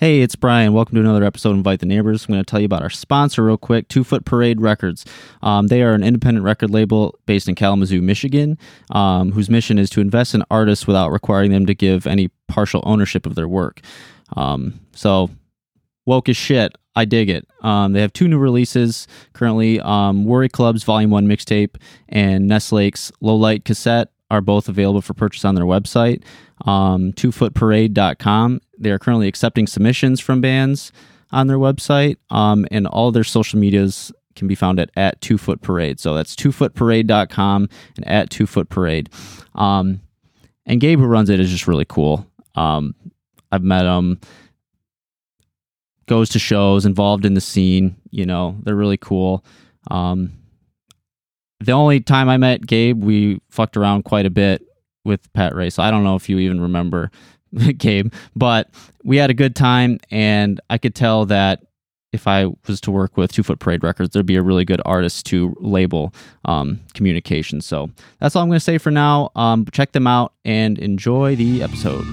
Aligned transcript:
Hey, 0.00 0.22
it's 0.22 0.34
Brian. 0.34 0.72
Welcome 0.72 0.94
to 0.94 1.02
another 1.02 1.24
episode 1.24 1.50
of 1.50 1.56
Invite 1.56 1.80
the 1.80 1.84
Neighbors. 1.84 2.24
I'm 2.24 2.32
going 2.32 2.42
to 2.42 2.50
tell 2.50 2.58
you 2.58 2.64
about 2.64 2.80
our 2.80 2.88
sponsor 2.88 3.44
real 3.44 3.58
quick, 3.58 3.86
Two 3.88 4.02
Foot 4.02 4.24
Parade 4.24 4.58
Records. 4.58 5.04
Um, 5.42 5.66
they 5.66 5.82
are 5.82 5.92
an 5.92 6.02
independent 6.02 6.42
record 6.42 6.70
label 6.70 7.18
based 7.26 7.50
in 7.50 7.54
Kalamazoo, 7.54 8.00
Michigan, 8.00 8.56
um, 8.92 9.32
whose 9.32 9.50
mission 9.50 9.78
is 9.78 9.90
to 9.90 10.00
invest 10.00 10.34
in 10.34 10.42
artists 10.50 10.86
without 10.86 11.12
requiring 11.12 11.50
them 11.50 11.66
to 11.66 11.74
give 11.74 12.06
any 12.06 12.28
partial 12.48 12.82
ownership 12.86 13.26
of 13.26 13.34
their 13.34 13.46
work. 13.46 13.82
Um, 14.38 14.80
so, 14.92 15.28
woke 16.06 16.30
as 16.30 16.36
shit. 16.38 16.74
I 16.96 17.04
dig 17.04 17.28
it. 17.28 17.46
Um, 17.60 17.92
they 17.92 18.00
have 18.00 18.14
two 18.14 18.26
new 18.26 18.38
releases 18.38 19.06
currently 19.34 19.80
um, 19.80 20.24
Worry 20.24 20.48
Club's 20.48 20.82
Volume 20.82 21.10
1 21.10 21.26
mixtape 21.26 21.76
and 22.08 22.48
Nest 22.48 22.72
Lake's 22.72 23.12
Low 23.20 23.36
Light 23.36 23.66
cassette 23.66 24.08
are 24.30 24.40
both 24.40 24.68
available 24.68 25.02
for 25.02 25.14
purchase 25.14 25.44
on 25.44 25.54
their 25.54 25.64
website, 25.64 26.22
um, 26.66 27.12
twofootparade.com. 27.14 28.60
They 28.78 28.90
are 28.90 28.98
currently 28.98 29.28
accepting 29.28 29.66
submissions 29.66 30.20
from 30.20 30.40
bands 30.40 30.92
on 31.32 31.46
their 31.46 31.58
website, 31.58 32.16
um, 32.30 32.66
and 32.70 32.86
all 32.86 33.12
their 33.12 33.24
social 33.24 33.58
medias 33.58 34.12
can 34.36 34.48
be 34.48 34.54
found 34.54 34.78
at, 34.78 34.90
at 34.96 35.20
two 35.20 35.38
foot 35.38 35.60
parade. 35.60 36.00
So 36.00 36.14
that's 36.14 36.34
twofootparade.com 36.34 37.68
and 37.96 38.08
at 38.08 38.30
two 38.30 38.46
foot 38.46 38.68
parade. 38.68 39.10
Um, 39.54 40.00
and 40.66 40.80
Gabe, 40.80 40.98
who 40.98 41.06
runs 41.06 41.30
it, 41.30 41.40
is 41.40 41.50
just 41.50 41.66
really 41.66 41.84
cool. 41.84 42.26
Um, 42.54 42.94
I've 43.52 43.62
met 43.62 43.84
him, 43.84 44.20
goes 46.06 46.28
to 46.30 46.38
shows, 46.38 46.86
involved 46.86 47.24
in 47.24 47.34
the 47.34 47.40
scene. 47.40 47.96
You 48.10 48.26
know, 48.26 48.56
they're 48.62 48.76
really 48.76 48.96
cool. 48.96 49.44
Um, 49.90 50.32
the 51.60 51.72
only 51.72 52.00
time 52.00 52.28
I 52.28 52.36
met 52.36 52.66
Gabe, 52.66 53.02
we 53.02 53.40
fucked 53.50 53.76
around 53.76 54.04
quite 54.04 54.26
a 54.26 54.30
bit 54.30 54.62
with 55.04 55.32
Pat 55.32 55.54
Ray. 55.54 55.70
So 55.70 55.82
I 55.82 55.90
don't 55.90 56.04
know 56.04 56.16
if 56.16 56.28
you 56.28 56.38
even 56.38 56.60
remember 56.60 57.10
Gabe, 57.78 58.12
but 58.34 58.70
we 59.04 59.16
had 59.16 59.30
a 59.30 59.34
good 59.34 59.54
time, 59.54 59.98
and 60.10 60.60
I 60.70 60.78
could 60.78 60.94
tell 60.94 61.26
that 61.26 61.62
if 62.12 62.26
I 62.26 62.46
was 62.66 62.80
to 62.82 62.90
work 62.90 63.16
with 63.16 63.32
Two 63.32 63.42
Foot 63.42 63.60
Parade 63.60 63.84
Records, 63.84 64.12
there'd 64.12 64.26
be 64.26 64.36
a 64.36 64.42
really 64.42 64.64
good 64.64 64.82
artist 64.84 65.26
to 65.26 65.54
label 65.60 66.12
um, 66.44 66.80
communication. 66.94 67.60
So 67.60 67.90
that's 68.18 68.34
all 68.34 68.42
I'm 68.42 68.48
going 68.48 68.56
to 68.56 68.64
say 68.64 68.78
for 68.78 68.90
now. 68.90 69.30
Um, 69.36 69.64
check 69.70 69.92
them 69.92 70.06
out 70.06 70.32
and 70.44 70.78
enjoy 70.78 71.36
the 71.36 71.62
episode. 71.62 72.04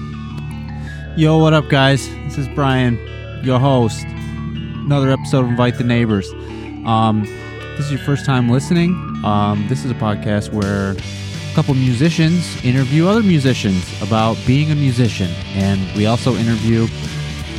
Yo, 1.16 1.38
what 1.38 1.52
up, 1.52 1.68
guys? 1.68 2.08
This 2.26 2.38
is 2.38 2.48
Brian, 2.48 2.96
your 3.42 3.58
host. 3.58 4.04
Another 4.06 5.10
episode 5.10 5.40
of 5.40 5.50
Invite 5.50 5.78
the 5.78 5.84
Neighbors. 5.84 6.30
Um, 6.86 7.26
this 7.78 7.86
is 7.86 7.92
your 7.92 8.00
first 8.00 8.26
time 8.26 8.48
listening. 8.48 8.90
Um, 9.24 9.64
this 9.68 9.84
is 9.84 9.90
a 9.92 9.94
podcast 9.94 10.52
where 10.52 10.90
a 10.90 11.54
couple 11.54 11.74
musicians 11.74 12.62
interview 12.64 13.06
other 13.06 13.22
musicians 13.22 13.84
about 14.02 14.36
being 14.48 14.72
a 14.72 14.74
musician, 14.74 15.30
and 15.54 15.80
we 15.96 16.06
also 16.06 16.34
interview 16.34 16.88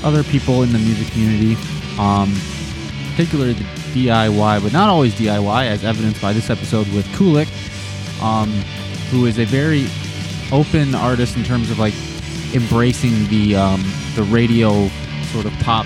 other 0.03 0.23
people 0.23 0.61
in 0.63 0.73
the 0.73 0.77
music 0.77 1.07
community, 1.13 1.55
um, 1.97 2.35
particularly 3.11 3.53
the 3.53 3.63
DIY, 3.93 4.61
but 4.61 4.73
not 4.73 4.89
always 4.89 5.13
DIY, 5.13 5.67
as 5.67 5.85
evidenced 5.85 6.21
by 6.21 6.33
this 6.33 6.49
episode 6.49 6.87
with 6.89 7.05
Kulik, 7.13 7.47
um, 8.21 8.51
who 9.11 9.25
is 9.25 9.39
a 9.39 9.45
very 9.45 9.87
open 10.51 10.95
artist 10.95 11.37
in 11.37 11.45
terms 11.45 11.71
of 11.71 11.79
like 11.79 11.93
embracing 12.53 13.25
the 13.29 13.55
um, 13.55 13.81
the 14.15 14.23
radio 14.23 14.89
sort 15.31 15.45
of 15.45 15.53
pop 15.59 15.85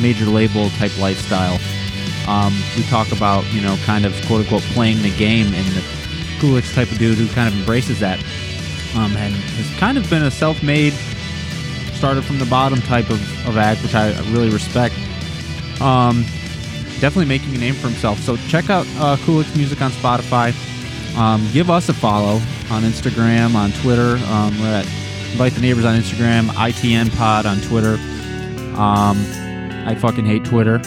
major 0.00 0.26
label 0.26 0.70
type 0.70 0.96
lifestyle. 1.00 1.58
Um, 2.26 2.54
we 2.76 2.82
talk 2.84 3.10
about 3.12 3.44
you 3.52 3.60
know 3.60 3.76
kind 3.84 4.04
of 4.04 4.14
quote 4.26 4.42
unquote 4.42 4.62
playing 4.74 5.02
the 5.02 5.14
game 5.16 5.46
and 5.54 5.66
the 5.68 5.80
Kulik 6.38 6.72
type 6.74 6.90
of 6.90 6.98
dude 6.98 7.18
who 7.18 7.28
kind 7.34 7.48
of 7.48 7.58
embraces 7.58 8.00
that. 8.00 8.18
Um, 8.94 9.16
and 9.16 9.34
has 9.34 9.78
kind 9.78 9.96
of 9.96 10.08
been 10.10 10.22
a 10.22 10.30
self-made 10.30 10.92
started 11.94 12.24
from 12.24 12.38
the 12.38 12.46
bottom 12.46 12.80
type 12.82 13.08
of, 13.08 13.48
of 13.48 13.56
act 13.56 13.82
which 13.82 13.94
I 13.94 14.10
really 14.32 14.50
respect. 14.50 14.94
Um, 15.80 16.22
definitely 17.00 17.26
making 17.26 17.54
a 17.54 17.58
name 17.58 17.74
for 17.74 17.88
himself. 17.88 18.18
So 18.18 18.36
check 18.48 18.68
out 18.70 18.86
uh, 18.98 19.16
Kulik 19.18 19.56
music 19.56 19.80
on 19.80 19.90
Spotify. 19.92 20.52
Um, 21.16 21.46
give 21.52 21.70
us 21.70 21.88
a 21.88 21.94
follow 21.94 22.34
on 22.70 22.82
Instagram 22.82 23.54
on 23.54 23.72
Twitter. 23.72 24.16
Um, 24.26 24.58
we're 24.58 24.66
at 24.66 24.86
invite 25.32 25.52
the 25.52 25.62
neighbors 25.62 25.86
on 25.86 25.98
Instagram 25.98 26.48
ITN 26.48 27.16
pod 27.16 27.46
on 27.46 27.60
Twitter. 27.62 27.94
Um, 28.76 29.16
I 29.86 29.96
fucking 29.98 30.26
hate 30.26 30.44
Twitter 30.44 30.80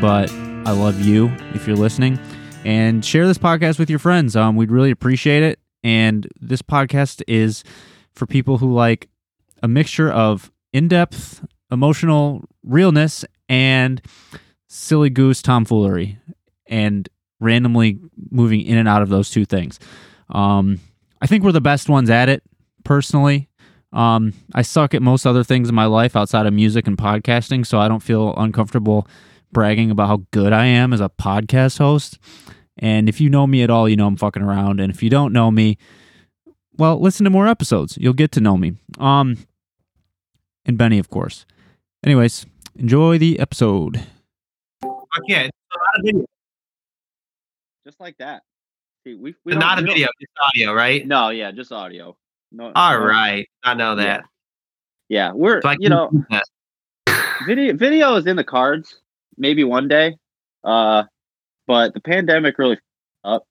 but 0.00 0.30
I 0.64 0.70
love 0.70 1.00
you 1.00 1.26
if 1.54 1.66
you're 1.66 1.76
listening 1.76 2.20
and 2.64 3.04
share 3.04 3.26
this 3.26 3.36
podcast 3.36 3.80
with 3.80 3.90
your 3.90 3.98
friends. 3.98 4.36
Um, 4.36 4.54
we'd 4.54 4.70
really 4.70 4.92
appreciate 4.92 5.42
it. 5.42 5.58
And 5.82 6.28
this 6.40 6.62
podcast 6.62 7.20
is 7.26 7.64
for 8.14 8.26
people 8.26 8.58
who 8.58 8.72
like 8.72 9.08
a 9.60 9.66
mixture 9.66 10.10
of 10.10 10.52
in 10.72 10.86
depth 10.86 11.44
emotional 11.72 12.44
realness 12.62 13.24
and 13.48 14.00
silly 14.68 15.10
goose 15.10 15.42
tomfoolery 15.42 16.18
and 16.68 17.08
randomly 17.40 17.98
moving 18.30 18.60
in 18.60 18.78
and 18.78 18.88
out 18.88 19.02
of 19.02 19.08
those 19.08 19.30
two 19.30 19.44
things. 19.44 19.80
Um, 20.28 20.78
I 21.20 21.26
think 21.26 21.42
we're 21.42 21.50
the 21.50 21.60
best 21.60 21.88
ones 21.88 22.08
at 22.08 22.28
it, 22.28 22.44
personally. 22.84 23.48
Um, 23.92 24.32
I 24.54 24.62
suck 24.62 24.94
at 24.94 25.02
most 25.02 25.26
other 25.26 25.42
things 25.42 25.68
in 25.68 25.74
my 25.74 25.86
life 25.86 26.14
outside 26.14 26.46
of 26.46 26.54
music 26.54 26.86
and 26.86 26.96
podcasting, 26.96 27.66
so 27.66 27.80
I 27.80 27.88
don't 27.88 28.02
feel 28.02 28.32
uncomfortable 28.36 29.08
bragging 29.52 29.90
about 29.90 30.08
how 30.08 30.22
good 30.30 30.52
I 30.52 30.66
am 30.66 30.92
as 30.92 31.00
a 31.00 31.08
podcast 31.08 31.78
host. 31.78 32.18
And 32.78 33.08
if 33.08 33.20
you 33.20 33.28
know 33.28 33.46
me 33.46 33.62
at 33.62 33.70
all, 33.70 33.88
you 33.88 33.96
know 33.96 34.06
I'm 34.06 34.16
fucking 34.16 34.42
around. 34.42 34.80
And 34.80 34.92
if 34.92 35.02
you 35.02 35.10
don't 35.10 35.32
know 35.32 35.50
me, 35.50 35.78
well, 36.76 36.98
listen 37.00 37.24
to 37.24 37.30
more 37.30 37.46
episodes. 37.46 37.98
You'll 38.00 38.14
get 38.14 38.32
to 38.32 38.40
know 38.40 38.56
me. 38.56 38.74
Um, 38.98 39.36
and 40.64 40.78
Benny, 40.78 40.98
of 40.98 41.10
course. 41.10 41.44
Anyways, 42.04 42.46
enjoy 42.76 43.18
the 43.18 43.38
episode. 43.38 44.02
Okay, 44.84 45.46
it's 45.46 45.56
not 45.76 45.98
a 45.98 46.02
video. 46.02 46.24
just 47.86 48.00
like 48.00 48.16
that. 48.18 48.42
See, 49.06 49.14
we, 49.14 49.34
we 49.44 49.52
don't- 49.52 49.78
a 49.78 49.82
video, 49.82 50.08
it's 50.18 50.32
audio, 50.42 50.72
right? 50.72 51.06
No, 51.06 51.28
yeah, 51.28 51.50
just 51.50 51.72
audio. 51.72 52.16
No. 52.50 52.72
All 52.74 52.98
no- 52.98 53.04
right, 53.04 53.48
I 53.62 53.74
know 53.74 53.96
that. 53.96 54.24
Yeah, 55.08 55.32
we're 55.34 55.60
So 55.60 55.74
you 55.78 55.90
know 55.90 56.10
video 57.46 57.74
video 57.76 58.14
is 58.16 58.26
in 58.26 58.36
the 58.36 58.44
cards. 58.44 59.01
Maybe 59.36 59.64
one 59.64 59.88
day. 59.88 60.16
Uh, 60.64 61.04
but 61.66 61.94
the 61.94 62.00
pandemic 62.00 62.58
really 62.58 62.78
up 63.24 63.46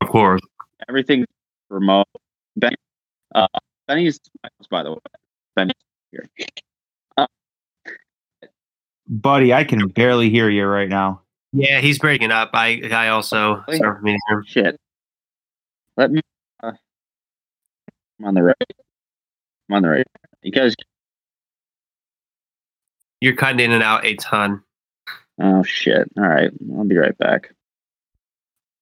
of 0.00 0.08
course. 0.08 0.40
everything 0.88 1.24
remote. 1.68 2.06
Ben, 2.56 2.74
uh, 3.34 3.46
Benny's 3.86 4.20
by 4.70 4.82
the 4.82 4.92
way. 4.92 4.98
Benny's 5.54 5.74
here. 6.10 6.26
Buddy, 9.08 9.54
I 9.54 9.62
can 9.62 9.86
barely 9.88 10.30
hear 10.30 10.50
you 10.50 10.66
right 10.66 10.88
now. 10.88 11.22
Yeah, 11.52 11.80
he's 11.80 11.98
breaking 11.98 12.32
up. 12.32 12.50
I 12.54 12.82
I 12.92 13.08
also 13.08 13.64
sorry 13.66 13.78
for 13.78 14.00
me 14.00 14.12
to 14.12 14.18
hear. 14.28 14.44
Shit. 14.46 14.80
Let 15.96 16.10
me. 16.10 16.20
Uh, 16.62 16.72
I'm 18.18 18.26
on 18.26 18.34
the 18.34 18.42
right. 18.42 18.56
I'm 19.68 19.76
on 19.76 19.82
the 19.82 19.88
right. 19.88 20.06
You 20.42 20.50
guys. 20.50 20.74
You're 23.20 23.36
cutting 23.36 23.60
in 23.60 23.72
and 23.72 23.82
out 23.82 24.04
a 24.04 24.14
ton. 24.16 24.62
Oh 25.40 25.62
shit! 25.62 26.10
All 26.16 26.24
right, 26.26 26.50
I'll 26.76 26.84
be 26.84 26.96
right 26.96 27.16
back. 27.18 27.52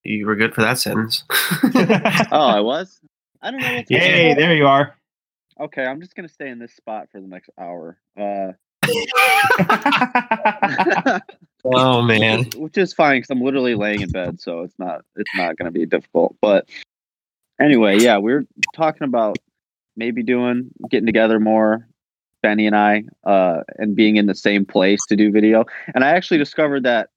You 0.05 0.27
were 0.27 0.37
good 0.37 0.55
for 0.55 0.63
that 0.63 0.79
sentence. 0.79 1.25
Oh, 2.33 2.47
I 2.47 2.61
was. 2.61 3.01
I 3.43 3.51
don't 3.51 3.61
know. 3.61 3.75
What's 3.75 3.91
going 3.91 4.03
Yay, 4.03 4.31
on. 4.33 4.37
there 4.37 4.55
you 4.55 4.67
are. 4.67 4.97
Okay, 5.61 5.85
I'm 5.85 6.01
just 6.01 6.15
gonna 6.15 6.29
stay 6.29 6.49
in 6.49 6.59
this 6.59 6.75
spot 6.75 7.09
for 7.13 7.21
the 7.21 7.27
next 7.27 7.51
hour. 7.59 7.99
Uh, 8.19 8.53
oh 11.65 12.03
man. 12.03 12.45
which 12.57 12.77
is 12.77 12.93
fine 12.93 13.19
because 13.19 13.31
I'm 13.31 13.43
literally 13.43 13.75
laying 13.75 14.03
in 14.03 14.11
bed, 14.11 14.41
so 14.41 14.63
it's 14.63 14.79
not 14.79 15.03
it's 15.17 15.31
not 15.37 15.57
gonna 15.57 15.71
be 15.71 15.87
difficult. 15.87 16.37
But 16.41 16.69
anyway, 17.61 17.99
yeah, 17.99 18.19
we 18.19 18.33
are 18.33 18.45
talking 18.75 19.05
about 19.05 19.37
maybe 19.97 20.23
doing 20.23 20.71
getting 20.91 21.07
together 21.07 21.41
more, 21.41 21.87
Benny 22.45 22.67
and 22.67 22.77
I, 22.77 23.05
uh, 23.25 23.63
and 23.79 23.97
being 23.97 24.17
in 24.17 24.27
the 24.27 24.35
same 24.35 24.67
place 24.67 25.01
to 25.07 25.17
do 25.17 25.33
video. 25.33 25.65
And 25.95 26.05
I 26.05 26.11
actually 26.11 26.37
discovered 26.37 26.83
that 26.83 27.09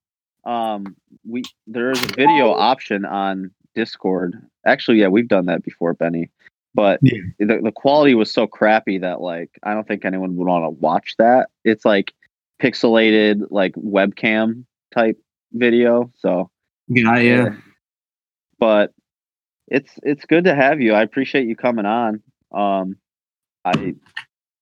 um, 0.45 0.95
we 1.27 1.43
there 1.67 1.91
is 1.91 2.01
a 2.01 2.07
video 2.07 2.51
option 2.53 3.03
on 3.03 3.51
Discord. 3.75 4.35
Actually, 4.65 4.99
yeah, 5.01 5.09
we've 5.09 5.27
done 5.27 5.45
that 5.47 5.63
before, 5.63 5.93
Benny. 5.93 6.29
But 6.73 7.01
Yeah. 7.01 7.19
the, 7.39 7.59
the 7.61 7.73
quality 7.73 8.15
was 8.15 8.31
so 8.31 8.47
crappy 8.47 8.99
that 8.99 9.19
like 9.19 9.49
I 9.63 9.73
don't 9.73 9.85
think 9.85 10.05
anyone 10.05 10.37
would 10.37 10.47
want 10.47 10.63
to 10.63 10.69
watch 10.69 11.15
that. 11.17 11.49
It's 11.65 11.83
like 11.83 12.13
pixelated 12.61 13.47
like 13.49 13.73
webcam 13.73 14.63
type 14.95 15.19
video. 15.51 16.09
So 16.15 16.49
Yeah, 16.87 17.17
yeah. 17.17 17.49
But 18.59 18.93
it's 19.67 19.91
it's 20.03 20.23
good 20.23 20.45
to 20.45 20.55
have 20.55 20.79
you. 20.79 20.93
I 20.93 21.01
appreciate 21.01 21.47
you 21.49 21.57
coming 21.57 21.85
on. 21.85 22.23
Um 22.53 22.95
I 23.65 23.95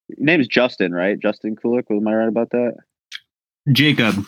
your 0.08 0.26
name 0.26 0.40
is 0.42 0.48
Justin, 0.48 0.94
right? 0.94 1.20
Justin 1.20 1.56
Kulik, 1.56 1.84
was 1.90 2.04
I 2.06 2.14
right 2.14 2.28
about 2.28 2.50
that? 2.52 2.76
Jacob. 3.72 4.26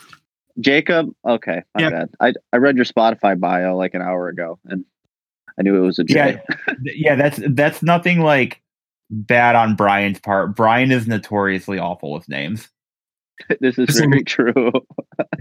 Jacob? 0.60 1.10
Okay, 1.26 1.62
my 1.74 1.82
Yep. 1.82 1.92
bad. 1.92 2.08
I 2.20 2.32
I 2.52 2.56
read 2.56 2.76
your 2.76 2.84
Spotify 2.84 3.38
bio 3.38 3.76
like 3.76 3.94
an 3.94 4.02
hour 4.02 4.28
ago 4.28 4.58
and 4.66 4.84
I 5.58 5.62
knew 5.62 5.76
it 5.76 5.86
was 5.86 5.98
a 5.98 6.04
J. 6.04 6.40
Yeah, 6.82 6.92
yeah. 6.94 7.14
That's 7.14 7.40
that's 7.50 7.82
nothing 7.82 8.20
like 8.20 8.60
bad 9.10 9.54
on 9.54 9.76
Brian's 9.76 10.20
part. 10.20 10.56
Brian 10.56 10.90
is 10.90 11.06
notoriously 11.06 11.78
awful 11.78 12.12
with 12.12 12.28
names. 12.28 12.68
this 13.60 13.78
is 13.78 13.96
very 13.98 14.24
true. 14.24 14.72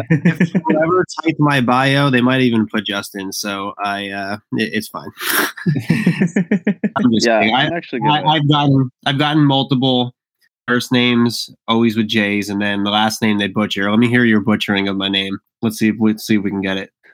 if 0.09 0.51
whoever 0.67 1.05
typed 1.23 1.39
my 1.39 1.61
bio, 1.61 2.09
they 2.11 2.21
might 2.21 2.41
even 2.41 2.67
put 2.67 2.85
Justin. 2.85 3.31
So 3.33 3.73
I, 3.83 4.09
uh, 4.09 4.37
it, 4.53 4.73
it's 4.73 4.87
fine. 4.87 5.09
I'm 5.75 7.11
just 7.13 7.25
yeah, 7.25 7.39
kidding. 7.39 7.55
I, 7.55 7.65
I'm 7.65 7.73
actually 7.73 8.01
I. 8.07 8.23
I've 8.23 8.47
gotten 8.47 8.91
I've 9.05 9.17
gotten 9.17 9.43
multiple 9.43 10.13
first 10.67 10.91
names, 10.91 11.49
always 11.67 11.95
with 11.97 12.07
J's, 12.07 12.49
and 12.49 12.61
then 12.61 12.83
the 12.83 12.91
last 12.91 13.21
name 13.21 13.37
they 13.37 13.47
butcher. 13.47 13.89
Let 13.89 13.99
me 13.99 14.07
hear 14.09 14.25
your 14.25 14.41
butchering 14.41 14.87
of 14.87 14.97
my 14.97 15.07
name. 15.07 15.37
Let's 15.61 15.77
see 15.77 15.89
if 15.89 15.95
let's 15.99 16.25
see 16.25 16.35
if 16.35 16.43
we 16.43 16.49
can 16.51 16.61
get 16.61 16.77
it. 16.77 16.91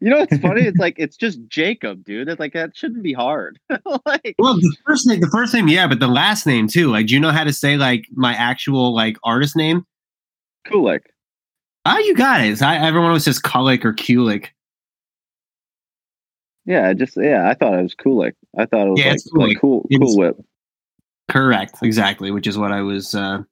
you 0.00 0.10
know 0.10 0.18
what's 0.18 0.36
funny? 0.38 0.62
It's 0.62 0.78
like 0.78 0.94
it's 0.98 1.16
just 1.16 1.40
Jacob, 1.48 2.04
dude. 2.04 2.28
It's 2.28 2.38
like 2.38 2.52
that 2.52 2.76
shouldn't 2.76 3.02
be 3.02 3.12
hard. 3.12 3.58
like 4.06 4.34
Well, 4.38 4.54
the 4.54 4.76
first 4.86 5.06
name, 5.06 5.20
the 5.20 5.30
first 5.32 5.54
name, 5.54 5.68
yeah, 5.68 5.86
but 5.86 6.00
the 6.00 6.08
last 6.08 6.46
name 6.46 6.68
too. 6.68 6.90
Like, 6.90 7.06
do 7.06 7.14
you 7.14 7.20
know 7.20 7.32
how 7.32 7.44
to 7.44 7.52
say 7.52 7.76
like 7.76 8.06
my 8.12 8.34
actual 8.34 8.94
like 8.94 9.16
artist 9.24 9.56
name? 9.56 9.86
Kulik. 10.66 11.00
Ah, 11.86 11.98
you 11.98 12.14
got 12.14 12.42
it. 12.42 12.60
I, 12.62 12.76
everyone 12.86 13.08
always 13.08 13.24
says 13.24 13.40
Kulik 13.40 13.84
or 13.84 13.94
Kulik. 13.94 14.48
Yeah, 16.66 16.92
just 16.92 17.16
yeah. 17.16 17.48
I 17.48 17.54
thought 17.54 17.78
it 17.78 17.82
was 17.82 17.94
Kulik. 17.94 18.34
I 18.58 18.66
thought 18.66 18.86
it 18.86 18.90
was 18.90 19.00
Yeah, 19.00 19.12
like, 19.12 19.20
Kulik. 19.20 19.48
like 19.48 19.60
cool, 19.60 19.86
cool 19.98 20.16
whip. 20.18 20.36
Correct, 21.30 21.76
exactly, 21.82 22.30
which 22.30 22.46
is 22.46 22.58
what 22.58 22.72
I 22.72 22.82
was, 22.82 23.14
uh, 23.14 23.42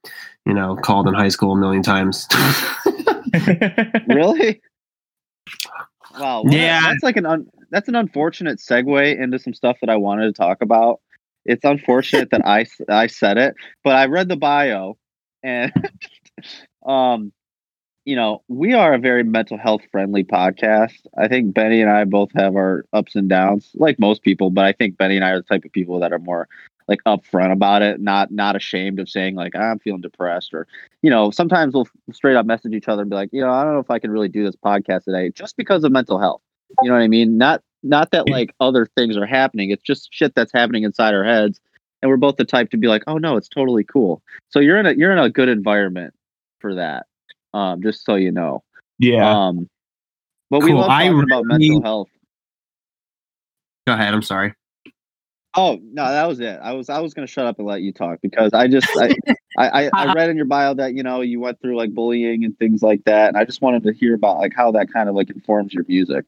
you 0.45 0.55
know, 0.55 0.77
called 0.77 1.09
in 1.09 1.15
high 1.15 1.29
school 1.29 1.53
a 1.53 1.57
million 1.57 1.83
times. 1.83 2.27
really? 4.09 4.61
Wow. 6.19 6.43
what 6.43 6.53
a- 6.53 6.57
Yeah. 6.57 6.81
that's 6.83 7.03
like 7.03 7.17
an 7.17 7.27
un, 7.27 7.47
that's 7.71 7.89
an 7.89 7.95
unfortunate 7.95 8.59
segue 8.59 9.19
into 9.21 9.39
some 9.39 9.55
stuff 9.55 9.77
that 9.81 9.91
I 9.91 9.97
wanted 9.97 10.27
to 10.27 10.33
talk 10.33 10.63
about. 10.63 11.01
It's 11.45 11.65
unfortunate 11.65 12.31
that 12.31 12.45
I 12.45 12.67
I 12.89 13.07
said 13.07 13.39
it, 13.39 13.55
but 13.85 13.95
I 13.95 14.07
read 14.07 14.29
the 14.29 14.37
bio, 14.37 14.97
and 15.43 15.73
um, 16.87 17.33
you 18.05 18.17
know, 18.17 18.43
we 18.49 18.75
are 18.75 18.95
a 18.95 18.99
very 18.99 19.23
mental 19.23 19.57
health 19.59 19.83
friendly 19.93 20.25
podcast. 20.25 20.95
I 21.17 21.29
think 21.29 21.55
Benny 21.55 21.81
and 21.81 21.91
I 21.91 22.05
both 22.05 22.31
have 22.35 22.57
our 22.57 22.85
ups 22.93 23.15
and 23.15 23.29
downs, 23.29 23.71
like 23.75 23.99
most 23.99 24.23
people, 24.23 24.51
but 24.51 24.65
I 24.65 24.73
think 24.73 24.97
Benny 24.99 25.17
and 25.17 25.25
I 25.25 25.31
are 25.31 25.39
the 25.39 25.43
type 25.45 25.65
of 25.65 25.73
people 25.73 26.01
that 26.01 26.13
are 26.13 26.19
more 26.19 26.49
like 26.89 27.01
upfront 27.07 27.53
about 27.53 27.83
it, 27.83 28.01
not 28.01 28.31
not 28.31 28.57
ashamed 28.57 28.99
of 28.99 29.09
saying 29.09 29.35
like 29.35 29.55
I'm 29.55 29.79
feeling 29.79 30.01
depressed 30.01 30.55
or 30.55 30.67
you 31.03 31.11
know, 31.11 31.31
sometimes 31.31 31.75
we'll 31.75 31.87
straight 32.13 32.37
up 32.37 32.47
message 32.47 32.73
each 32.73 32.89
other 32.89 33.03
and 33.03 33.11
be 33.11 33.17
like, 33.17 33.29
you 33.33 33.41
know, 33.41 33.51
I 33.51 33.63
don't 33.63 33.75
know 33.75 33.81
if 33.81 33.91
I 33.91 33.99
can 33.99 34.11
really 34.11 34.29
do 34.29 34.45
this 34.45 34.57
podcast 34.57 35.05
today 35.05 35.31
just 35.31 35.57
because 35.57 35.85
of 35.85 35.93
mental 35.93 36.19
health. 36.19 36.41
You 36.83 36.89
know 36.89 36.97
what 36.97 37.03
I 37.03 37.09
mean? 37.09 37.39
Not 37.39 37.63
not 37.83 38.11
that 38.11 38.29
like 38.29 38.55
other 38.61 38.87
things 38.97 39.17
are 39.17 39.27
happening. 39.27 39.71
It's 39.71 39.83
just 39.83 40.09
shit 40.13 40.35
that's 40.35 40.53
happening 40.53 40.83
inside 40.83 41.15
our 41.15 41.25
heads. 41.25 41.61
And 42.01 42.11
we're 42.11 42.17
both 42.17 42.37
the 42.37 42.45
type 42.45 42.71
to 42.71 42.77
be 42.77 42.87
like, 42.89 43.03
oh 43.07 43.19
no, 43.19 43.37
it's 43.37 43.49
totally 43.49 43.85
cool. 43.85 44.23
So 44.49 44.61
you're 44.61 44.79
in 44.79 44.87
a 44.87 44.93
you're 44.93 45.13
in 45.13 45.19
a 45.19 45.31
good 45.31 45.49
environment 45.49 46.15
for 46.61 46.75
that. 46.75 47.07
Um, 47.55 47.83
just 47.83 48.05
so 48.05 48.15
you 48.15 48.33
know. 48.33 48.63
yeah. 48.99 49.49
Um 49.49 49.69
but 50.51 50.63
we 50.63 50.71
Cool. 50.71 50.81
love 50.81 50.91
I 50.91 51.09
talking 51.09 51.23
about 51.23 51.45
mental 51.45 51.83
health. 51.83 52.09
Go 53.87 53.95
ahead. 53.95 54.15
I'm 54.15 54.23
sorry. 54.23 54.55
Oh 55.59 55.77
no, 55.83 56.09
that 56.09 56.29
was 56.29 56.39
it. 56.39 56.61
I 56.63 56.73
was 56.73 56.89
I 56.89 57.01
was 57.01 57.13
gonna 57.13 57.27
shut 57.27 57.45
up 57.45 57.59
and 57.59 57.67
let 57.67 57.83
you 57.83 57.93
talk 57.93 58.21
because 58.23 58.53
I 58.53 58.69
just 58.69 58.87
I, 58.97 59.13
I, 59.59 59.69
I, 59.69 59.91
I 59.93 60.13
read 60.15 60.31
in 60.31 60.37
your 60.37 60.47
bio 60.47 60.73
that 60.75 60.95
you 60.95 61.03
know 61.03 61.21
you 61.21 61.41
went 61.41 61.61
through 61.61 61.77
like 61.77 61.93
bullying 61.93 62.45
and 62.45 62.57
things 62.61 62.81
like 62.81 63.03
that, 63.07 63.27
and 63.27 63.37
I 63.37 63.45
just 63.45 63.61
wanted 63.61 63.83
to 63.83 63.93
hear 63.93 64.15
about 64.15 64.39
like 64.39 64.53
how 64.55 64.71
that 64.71 64.93
kind 64.93 65.09
of 65.09 65.17
like 65.17 65.31
informs 65.31 65.75
your 65.75 65.85
music. 65.89 66.25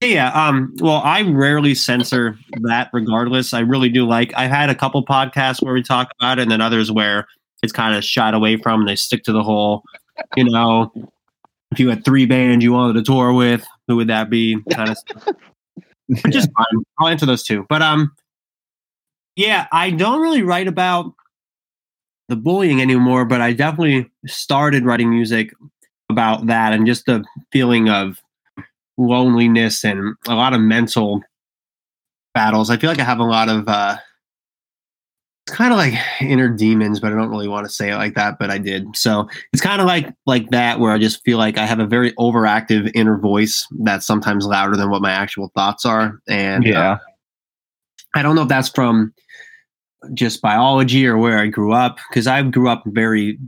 Yeah. 0.00 0.32
Um. 0.32 0.74
Well, 0.80 1.02
I 1.04 1.22
rarely 1.22 1.76
censor 1.76 2.36
that. 2.62 2.90
Regardless, 2.92 3.54
I 3.54 3.60
really 3.60 3.90
do 3.90 4.04
like. 4.04 4.32
I've 4.36 4.50
had 4.50 4.70
a 4.70 4.74
couple 4.74 5.04
podcasts 5.06 5.62
where 5.62 5.72
we 5.72 5.84
talk 5.84 6.10
about 6.18 6.40
it, 6.40 6.42
and 6.42 6.50
then 6.50 6.60
others 6.60 6.90
where 6.90 7.28
it's 7.62 7.72
kind 7.72 7.94
of 7.94 8.02
shot 8.02 8.34
away 8.34 8.56
from. 8.56 8.80
And 8.80 8.88
they 8.88 8.96
stick 8.96 9.22
to 9.22 9.32
the 9.32 9.44
whole, 9.44 9.84
you 10.34 10.50
know, 10.50 10.92
if 11.70 11.78
you 11.78 11.90
had 11.90 12.04
three 12.04 12.26
bands 12.26 12.64
you 12.64 12.72
wanted 12.72 12.94
to 12.94 13.04
tour 13.04 13.32
with, 13.32 13.64
who 13.86 13.94
would 13.94 14.08
that 14.08 14.30
be? 14.30 14.60
Kind 14.72 14.90
of. 14.90 15.36
Which 16.08 16.36
is 16.36 16.48
fine. 16.56 16.82
I'll 16.98 17.08
answer 17.08 17.26
those 17.26 17.42
two. 17.42 17.66
But 17.68 17.82
um, 17.82 18.12
yeah, 19.36 19.66
I 19.72 19.90
don't 19.90 20.20
really 20.20 20.42
write 20.42 20.68
about 20.68 21.12
the 22.28 22.36
bullying 22.36 22.80
anymore. 22.80 23.24
But 23.24 23.40
I 23.40 23.52
definitely 23.52 24.10
started 24.26 24.84
writing 24.84 25.10
music 25.10 25.52
about 26.10 26.46
that 26.46 26.72
and 26.72 26.86
just 26.86 27.06
the 27.06 27.24
feeling 27.52 27.88
of 27.88 28.20
loneliness 28.96 29.84
and 29.84 30.14
a 30.28 30.34
lot 30.34 30.52
of 30.52 30.60
mental 30.60 31.22
battles. 32.34 32.70
I 32.70 32.76
feel 32.76 32.90
like 32.90 33.00
I 33.00 33.04
have 33.04 33.18
a 33.18 33.24
lot 33.24 33.48
of 33.48 33.68
uh 33.68 33.96
it's 35.46 35.54
kind 35.54 35.72
of 35.72 35.78
like 35.78 35.92
inner 36.22 36.48
demons, 36.48 37.00
but 37.00 37.12
I 37.12 37.16
don't 37.16 37.28
really 37.28 37.48
want 37.48 37.66
to 37.66 37.72
say 37.72 37.90
it 37.90 37.96
like 37.96 38.14
that, 38.14 38.38
but 38.38 38.50
I 38.50 38.56
did. 38.56 38.96
So 38.96 39.28
it's 39.52 39.60
kind 39.60 39.82
of 39.82 39.86
like 39.86 40.10
like 40.24 40.48
that 40.50 40.80
where 40.80 40.90
I 40.90 40.98
just 40.98 41.22
feel 41.22 41.36
like 41.36 41.58
I 41.58 41.66
have 41.66 41.80
a 41.80 41.86
very 41.86 42.12
overactive 42.12 42.90
inner 42.94 43.18
voice 43.18 43.66
that's 43.80 44.06
sometimes 44.06 44.46
louder 44.46 44.74
than 44.74 44.88
what 44.88 45.02
my 45.02 45.12
actual 45.12 45.52
thoughts 45.54 45.84
are. 45.84 46.18
And 46.26 46.64
uh, 46.64 46.68
yeah. 46.68 46.98
I 48.14 48.22
don't 48.22 48.36
know 48.36 48.42
if 48.42 48.48
that's 48.48 48.70
from 48.70 49.12
just 50.14 50.40
biology 50.40 51.06
or 51.06 51.18
where 51.18 51.38
I 51.38 51.48
grew 51.48 51.74
up 51.74 51.98
because 52.08 52.26
I 52.26 52.42
grew 52.42 52.70
up 52.70 52.82
very, 52.86 53.38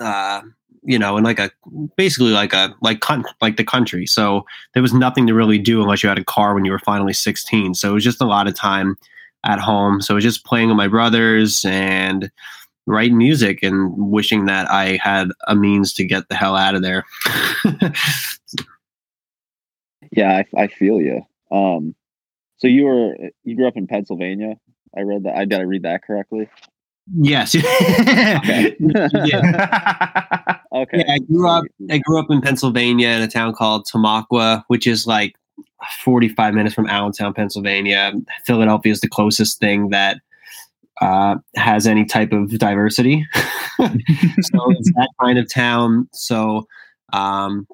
uh, 0.00 0.40
you 0.84 1.00
know, 1.00 1.16
in 1.16 1.24
like 1.24 1.40
a 1.40 1.50
basically 1.96 2.30
like 2.30 2.52
a 2.52 2.72
like 2.80 3.00
con- 3.00 3.24
like 3.42 3.56
the 3.56 3.64
country. 3.64 4.06
So 4.06 4.44
there 4.72 4.82
was 4.82 4.94
nothing 4.94 5.26
to 5.26 5.34
really 5.34 5.58
do 5.58 5.82
unless 5.82 6.04
you 6.04 6.08
had 6.08 6.18
a 6.18 6.24
car 6.24 6.54
when 6.54 6.64
you 6.64 6.70
were 6.70 6.78
finally 6.78 7.12
16. 7.12 7.74
So 7.74 7.90
it 7.90 7.94
was 7.94 8.04
just 8.04 8.20
a 8.20 8.26
lot 8.26 8.46
of 8.46 8.54
time 8.54 8.96
at 9.44 9.60
home. 9.60 10.00
So 10.00 10.14
I 10.14 10.16
was 10.16 10.24
just 10.24 10.44
playing 10.44 10.68
with 10.68 10.76
my 10.76 10.88
brothers 10.88 11.64
and 11.64 12.30
writing 12.86 13.16
music 13.16 13.62
and 13.62 13.92
wishing 13.96 14.46
that 14.46 14.70
I 14.70 14.98
had 15.02 15.30
a 15.46 15.54
means 15.54 15.92
to 15.94 16.04
get 16.04 16.28
the 16.28 16.34
hell 16.34 16.56
out 16.56 16.74
of 16.74 16.82
there. 16.82 17.04
Yeah, 20.16 20.42
I, 20.56 20.62
I 20.62 20.66
feel 20.68 21.00
you. 21.00 21.26
Um, 21.50 21.94
so 22.58 22.68
you 22.68 22.84
were 22.84 23.14
you 23.42 23.56
grew 23.56 23.66
up 23.66 23.76
in 23.76 23.86
Pennsylvania. 23.86 24.56
I 24.96 25.02
read 25.02 25.24
that. 25.24 25.36
I 25.36 25.44
did 25.44 25.58
I 25.58 25.62
read 25.62 25.82
that 25.82 26.02
correctly? 26.04 26.48
yes. 27.20 27.54
Okay. 27.64 28.76
yeah. 28.80 30.56
Okay. 30.74 31.04
Yeah, 31.06 31.14
I 31.14 31.18
grew 31.18 31.48
up. 31.48 31.64
I 31.88 31.98
grew 31.98 32.18
up 32.18 32.26
in 32.30 32.40
Pennsylvania 32.40 33.10
in 33.10 33.22
a 33.22 33.28
town 33.28 33.54
called 33.54 33.86
Tamaqua, 33.86 34.64
which 34.66 34.88
is 34.88 35.06
like 35.06 35.36
45 36.02 36.54
minutes 36.54 36.74
from 36.74 36.86
Allentown, 36.86 37.34
Pennsylvania. 37.34 38.12
Philadelphia 38.46 38.92
is 38.92 39.00
the 39.00 39.08
closest 39.08 39.58
thing 39.58 39.90
that 39.90 40.18
uh, 41.00 41.36
has 41.56 41.86
any 41.86 42.04
type 42.04 42.32
of 42.32 42.56
diversity. 42.58 43.26
so 43.34 43.88
it's 44.70 44.92
that 44.94 45.08
kind 45.20 45.38
of 45.38 45.52
town. 45.52 46.08
So, 46.12 46.66
um, 47.12 47.66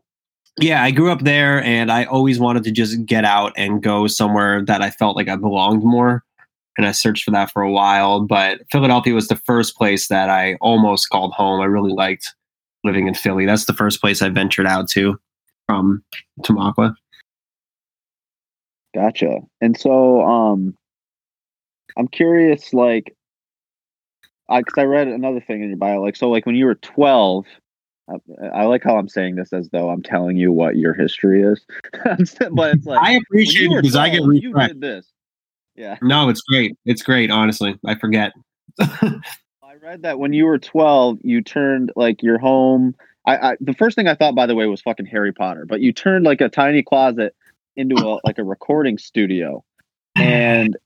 yeah, 0.59 0.83
I 0.83 0.91
grew 0.91 1.11
up 1.11 1.23
there, 1.23 1.63
and 1.63 1.91
I 1.91 2.05
always 2.05 2.39
wanted 2.39 2.65
to 2.65 2.71
just 2.71 3.05
get 3.07 3.25
out 3.25 3.53
and 3.57 3.83
go 3.83 4.07
somewhere 4.07 4.65
that 4.65 4.83
I 4.83 4.91
felt 4.91 5.17
like 5.17 5.29
I 5.29 5.37
belonged 5.37 5.85
more. 5.85 6.25
And 6.77 6.87
I 6.87 6.93
searched 6.93 7.25
for 7.25 7.31
that 7.33 7.51
for 7.51 7.63
a 7.63 7.71
while, 7.71 8.21
but 8.21 8.61
Philadelphia 8.71 9.13
was 9.13 9.29
the 9.29 9.37
first 9.37 9.77
place 9.77 10.09
that 10.09 10.31
I 10.31 10.55
almost 10.61 11.11
called 11.11 11.33
home. 11.33 11.61
I 11.61 11.67
really 11.67 11.93
liked 11.93 12.35
living 12.85 13.07
in 13.07 13.15
Philly. 13.15 13.45
That's 13.45 13.67
the 13.67 13.75
first 13.75 14.01
place 14.01 14.23
I 14.23 14.29
ventured 14.29 14.67
out 14.67 14.89
to 14.91 15.21
from 15.67 16.03
Tamaqua. 16.43 16.95
Gotcha. 18.95 19.41
And 19.61 19.79
so, 19.79 20.23
um, 20.23 20.77
I'm 21.97 22.09
curious, 22.09 22.73
like, 22.73 23.17
I 24.49 24.61
because 24.61 24.79
I 24.79 24.85
read 24.85 25.09
another 25.09 25.41
thing 25.41 25.63
in 25.63 25.69
your 25.69 25.79
bio, 25.79 26.01
like, 26.01 26.17
so, 26.17 26.29
like, 26.29 26.47
when 26.47 26.57
you 26.57 26.67
were 26.67 26.75
12, 26.77 27.47
I, 28.11 28.47
I 28.47 28.65
like 28.65 28.83
how 28.83 28.97
I'm 28.97 29.09
saying 29.09 29.37
this 29.37 29.53
as 29.53 29.69
though 29.71 29.91
I'm 29.91 30.03
telling 30.03 30.37
you 30.37 30.53
what 30.53 30.77
your 30.77 30.95
history 30.95 31.43
is, 31.43 31.65
but 32.05 32.21
it's 32.21 32.87
like 32.87 33.01
I 33.01 33.13
appreciate 33.13 33.71
it 33.71 33.83
because 33.83 33.97
I 33.97 34.09
get 34.09 34.19
12, 34.19 34.35
you 34.35 34.55
did 34.55 34.81
this. 34.81 35.07
Yeah, 35.77 35.97
No, 36.03 36.29
it's 36.29 36.43
great. 36.43 36.77
It's 36.85 37.03
great. 37.03 37.31
Honestly, 37.31 37.79
I 37.87 37.95
forget. 37.95 38.33
I 38.81 39.77
read 39.81 40.03
that 40.03 40.19
when 40.19 40.33
you 40.33 40.47
were 40.47 40.59
12, 40.59 41.19
you 41.23 41.41
turned 41.43 41.93
like 41.97 42.23
your 42.23 42.39
home. 42.39 42.95
I, 43.27 43.37
I 43.53 43.57
the 43.61 43.75
first 43.75 43.95
thing 43.97 44.09
I 44.09 44.15
thought, 44.15 44.35
by 44.35 44.47
the 44.47 44.55
way, 44.55 44.67
was 44.67 44.83
fucking 44.83 45.07
Harry 45.07 45.33
Potter, 45.33 45.65
but 45.67 45.81
you 45.81 45.93
turned 45.93 46.25
like 46.25 46.41
a 46.41 46.49
tiny 46.49 46.83
closet 46.83 47.35
into 47.81 47.97
a 47.97 48.21
like 48.25 48.39
a 48.39 48.45
recording 48.45 48.99
studio, 48.99 49.65
and 50.17 50.77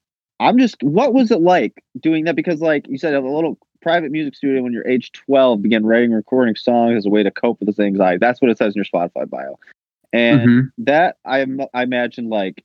I'm 0.40 0.58
just, 0.58 0.82
what 0.82 1.14
was 1.14 1.30
it 1.30 1.40
like 1.40 1.84
doing 2.00 2.24
that? 2.24 2.36
Because 2.36 2.60
like 2.60 2.86
you 2.88 2.98
said, 2.98 3.14
a 3.14 3.20
little 3.20 3.58
private 3.82 4.10
music 4.10 4.34
studio 4.34 4.62
when 4.62 4.72
you're 4.72 4.86
age 4.88 5.12
12, 5.12 5.62
began 5.62 5.84
writing, 5.84 6.06
and 6.06 6.16
recording 6.16 6.56
songs 6.56 6.96
as 6.96 7.06
a 7.06 7.10
way 7.10 7.22
to 7.22 7.30
cope 7.30 7.60
with 7.60 7.66
this 7.66 7.78
anxiety. 7.78 8.18
That's 8.18 8.40
what 8.40 8.50
it 8.50 8.58
says 8.58 8.74
in 8.74 8.82
your 8.82 8.84
Spotify 8.84 9.28
bio, 9.28 9.58
and 10.12 10.48
Mhm. 10.48 10.70
that 10.78 11.16
I 11.24 11.46
I 11.74 11.82
imagine 11.82 12.28
like 12.28 12.64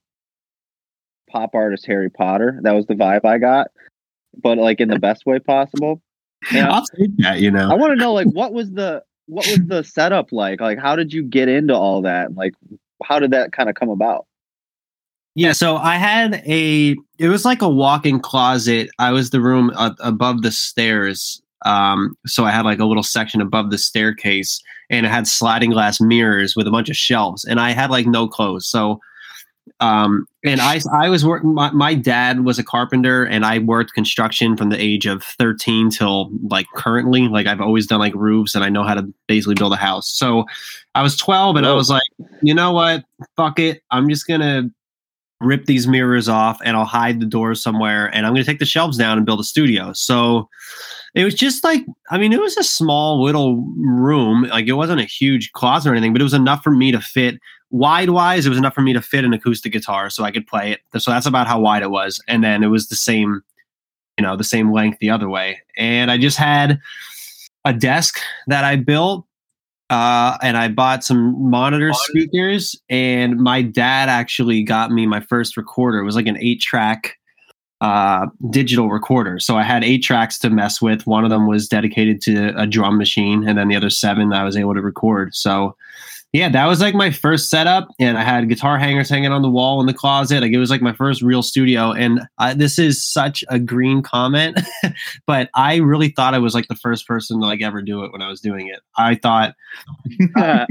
pop 1.30 1.54
artist 1.54 1.86
Harry 1.86 2.10
Potter. 2.10 2.60
That 2.64 2.74
was 2.74 2.86
the 2.88 2.96
vibe 2.96 3.26
I 3.26 3.38
got, 3.38 3.72
but 4.42 4.58
like 4.58 4.80
in 4.80 4.90
the 4.90 5.00
best 5.00 5.26
way 5.26 5.40
possible. 5.40 6.02
Yeah. 6.52 6.72
I'll 6.72 6.86
take 6.98 7.16
that. 7.18 7.40
You 7.40 7.52
know. 7.52 7.70
I 7.70 7.76
want 7.76 7.92
to 7.92 7.98
know 7.98 8.14
like 8.14 8.28
what 8.28 8.54
was 8.54 8.72
the 8.72 9.04
what 9.28 9.46
was 9.46 9.60
the 9.68 9.84
setup 9.84 10.32
like? 10.32 10.60
Like 10.60 10.80
how 10.80 10.96
did 10.96 11.14
you 11.14 11.24
get 11.24 11.50
into 11.50 11.76
all 11.76 12.02
that? 12.04 12.34
Like 12.34 12.54
how 13.04 13.20
did 13.20 13.32
that 13.32 13.52
kind 13.52 13.70
of 13.70 13.76
come 13.76 13.90
about? 13.90 14.26
Yeah, 15.36 15.54
so 15.54 15.78
I 15.78 15.96
had 15.96 16.44
a. 16.46 16.96
It 17.18 17.30
was 17.30 17.46
like 17.46 17.62
a 17.62 17.70
walk-in 17.70 18.20
closet. 18.20 18.90
I 19.00 19.12
was 19.12 19.30
the 19.30 19.42
room 19.42 19.72
uh, 19.76 19.94
above 20.00 20.42
the 20.42 20.52
stairs. 20.52 21.42
Um, 21.66 22.18
so 22.26 22.46
I 22.46 22.52
had 22.52 22.66
like 22.66 22.80
a 22.80 22.86
little 22.86 23.04
section 23.04 23.42
above 23.42 23.70
the 23.70 23.78
staircase, 23.78 24.62
and 24.90 25.06
it 25.06 25.10
had 25.10 25.28
sliding 25.28 25.72
glass 25.72 26.02
mirrors 26.02 26.56
with 26.56 26.68
a 26.68 26.72
bunch 26.72 26.90
of 26.90 26.98
shelves, 26.98 27.46
and 27.46 27.60
I 27.60 27.72
had 27.72 27.90
like 27.92 28.08
no 28.08 28.28
clothes. 28.28 28.66
So, 28.66 29.00
um, 29.80 30.26
and 30.44 30.62
I 30.62 30.80
I 30.94 31.10
was 31.10 31.26
working. 31.26 31.54
My, 31.54 31.72
my 31.72 31.94
dad 31.94 32.44
was 32.44 32.60
a 32.60 32.64
carpenter, 32.64 33.26
and 33.26 33.46
I 33.46 33.60
worked 33.60 33.94
construction 33.94 34.58
from 34.58 34.70
the 34.70 34.82
age 34.82 35.06
of 35.06 35.24
thirteen 35.24 35.90
till 35.90 36.32
like 36.44 36.68
currently. 36.76 37.28
Like 37.28 37.48
I've 37.48 37.62
always 37.62 37.88
done 37.88 38.00
like 38.00 38.14
roofs, 38.16 38.56
and 38.56 38.64
I 38.64 38.70
know 38.70 38.84
how 38.84 38.96
to 38.96 39.14
basically 39.28 39.56
build 39.56 39.74
a 39.74 39.78
house. 39.78 40.10
So 40.10 40.46
I 40.96 41.04
was 41.04 41.16
twelve, 41.16 41.56
and 41.56 41.66
I 41.66 41.74
was 41.74 41.90
like, 41.90 42.04
you 42.42 42.54
know 42.54 42.72
what? 42.72 43.04
Fuck 43.38 43.60
it. 43.60 43.82
I'm 43.92 44.10
just 44.10 44.28
gonna 44.28 44.70
rip 45.42 45.66
these 45.66 45.88
mirrors 45.88 46.28
off 46.28 46.60
and 46.66 46.76
I'll 46.76 46.86
hide 46.86 47.22
the 47.22 47.26
doors 47.26 47.64
somewhere 47.64 48.14
and 48.14 48.26
I'm 48.26 48.36
to 48.36 48.44
take 48.44 48.60
the 48.60 48.66
shelves 48.66 48.98
down 48.98 49.18
and 49.18 49.26
build 49.26 49.40
a 49.40 49.44
studio. 49.44 49.94
So 49.94 50.50
it 51.16 51.24
was 51.24 51.34
just 51.34 51.64
like, 51.64 51.86
I 52.12 52.18
mean, 52.18 52.34
it 52.34 52.40
was 52.40 52.58
a 52.58 52.64
small 52.64 53.24
little 53.24 53.66
room. 53.78 54.44
Like 54.44 54.68
it 54.68 54.74
wasn't 54.74 55.02
a 55.02 55.06
huge 55.06 55.52
closet 55.54 55.90
or 55.90 55.94
anything, 55.94 56.14
but 56.14 56.22
it 56.22 56.26
was 56.26 56.34
enough 56.34 56.64
for 56.64 56.72
me 56.72 56.92
to 56.92 57.02
fit 57.02 57.40
wide 57.72 58.10
wise. 58.10 58.46
It 58.46 58.50
was 58.50 58.58
enough 58.58 58.76
for 58.76 58.82
me 58.82 58.94
to 58.94 59.02
fit 59.02 59.26
an 59.26 59.34
acoustic 59.34 59.72
guitar 59.72 60.10
so 60.10 60.24
I 60.24 60.32
could 60.32 60.48
play 60.48 60.72
it. 60.72 61.02
So 61.02 61.12
that's 61.12 61.26
about 61.26 61.48
how 61.48 61.60
wide 61.60 61.84
it 61.84 61.92
was. 61.92 62.22
And 62.28 62.44
then 62.44 62.64
it 62.64 62.68
was 62.68 62.88
the 62.88 62.96
same, 62.96 63.42
you 64.18 64.24
know, 64.24 64.36
the 64.36 64.44
same 64.44 64.72
length 64.72 65.00
the 65.00 65.10
other 65.10 65.30
way. 65.30 65.60
And 65.78 66.12
I 66.12 66.18
just 66.18 66.38
had 66.38 66.80
a 67.66 67.74
desk 67.74 68.20
that 68.48 68.64
I 68.64 68.76
built 68.76 69.26
uh, 69.90 70.38
and 70.44 70.56
I 70.56 70.68
bought 70.68 71.04
some 71.04 71.50
monitor 71.50 71.92
speakers. 71.94 72.80
And 72.90 73.38
my 73.38 73.62
dad 73.62 74.10
actually 74.10 74.64
got 74.64 74.92
me 74.92 75.08
my 75.08 75.20
first 75.20 75.58
recorder. 75.58 76.00
It 76.00 76.06
was 76.06 76.16
like 76.16 76.28
an 76.28 76.38
eight 76.38 76.62
track 76.62 77.18
uh, 77.82 78.28
digital 78.50 78.90
recorder. 78.90 79.40
So 79.40 79.58
I 79.58 79.64
had 79.64 79.84
eight 79.84 80.04
tracks 80.04 80.38
to 80.40 80.50
mess 80.50 80.82
with. 80.82 81.08
One 81.08 81.24
of 81.24 81.30
them 81.30 81.48
was 81.48 81.68
dedicated 81.68 82.22
to 82.24 82.54
a 82.60 82.68
drum 82.68 82.98
machine, 82.98 83.48
and 83.48 83.58
then 83.58 83.68
the 83.68 83.76
other 83.76 83.90
seven 83.90 84.34
I 84.34 84.44
was 84.44 84.58
able 84.58 84.74
to 84.74 84.82
record. 84.82 85.36
So 85.36 85.76
yeah, 86.32 86.48
that 86.50 86.68
was 86.68 86.80
like 86.80 86.94
my 86.94 87.10
first 87.10 87.50
setup, 87.50 87.90
and 87.98 88.16
I 88.16 88.24
had 88.24 88.48
guitar 88.50 88.78
hangers 88.78 89.10
hanging 89.10 89.32
on 89.32 89.42
the 89.42 89.50
wall 89.50 89.80
in 89.82 89.88
the 89.88 89.96
closet. 89.96 90.42
Like 90.42 90.52
it 90.52 90.60
was 90.60 90.70
like 90.70 90.82
my 90.82 90.94
first 90.94 91.24
real 91.24 91.42
studio. 91.42 91.92
And 91.92 92.22
I, 92.38 92.54
this 92.54 92.78
is 92.78 93.04
such 93.04 93.44
a 93.50 93.58
green 93.58 94.04
comment, 94.04 94.60
but 95.26 95.50
I 95.56 95.78
really 95.78 96.10
thought 96.10 96.36
I 96.36 96.40
was 96.40 96.54
like 96.54 96.68
the 96.68 96.76
first 96.76 97.08
person 97.08 97.40
to 97.40 97.48
like 97.48 97.64
ever 97.64 97.82
do 97.82 98.04
it 98.04 98.12
when 98.12 98.22
I 98.22 98.28
was 98.28 98.42
doing 98.42 98.68
it. 98.68 98.82
I 98.96 99.16
thought 99.16 99.56
I 100.38 100.68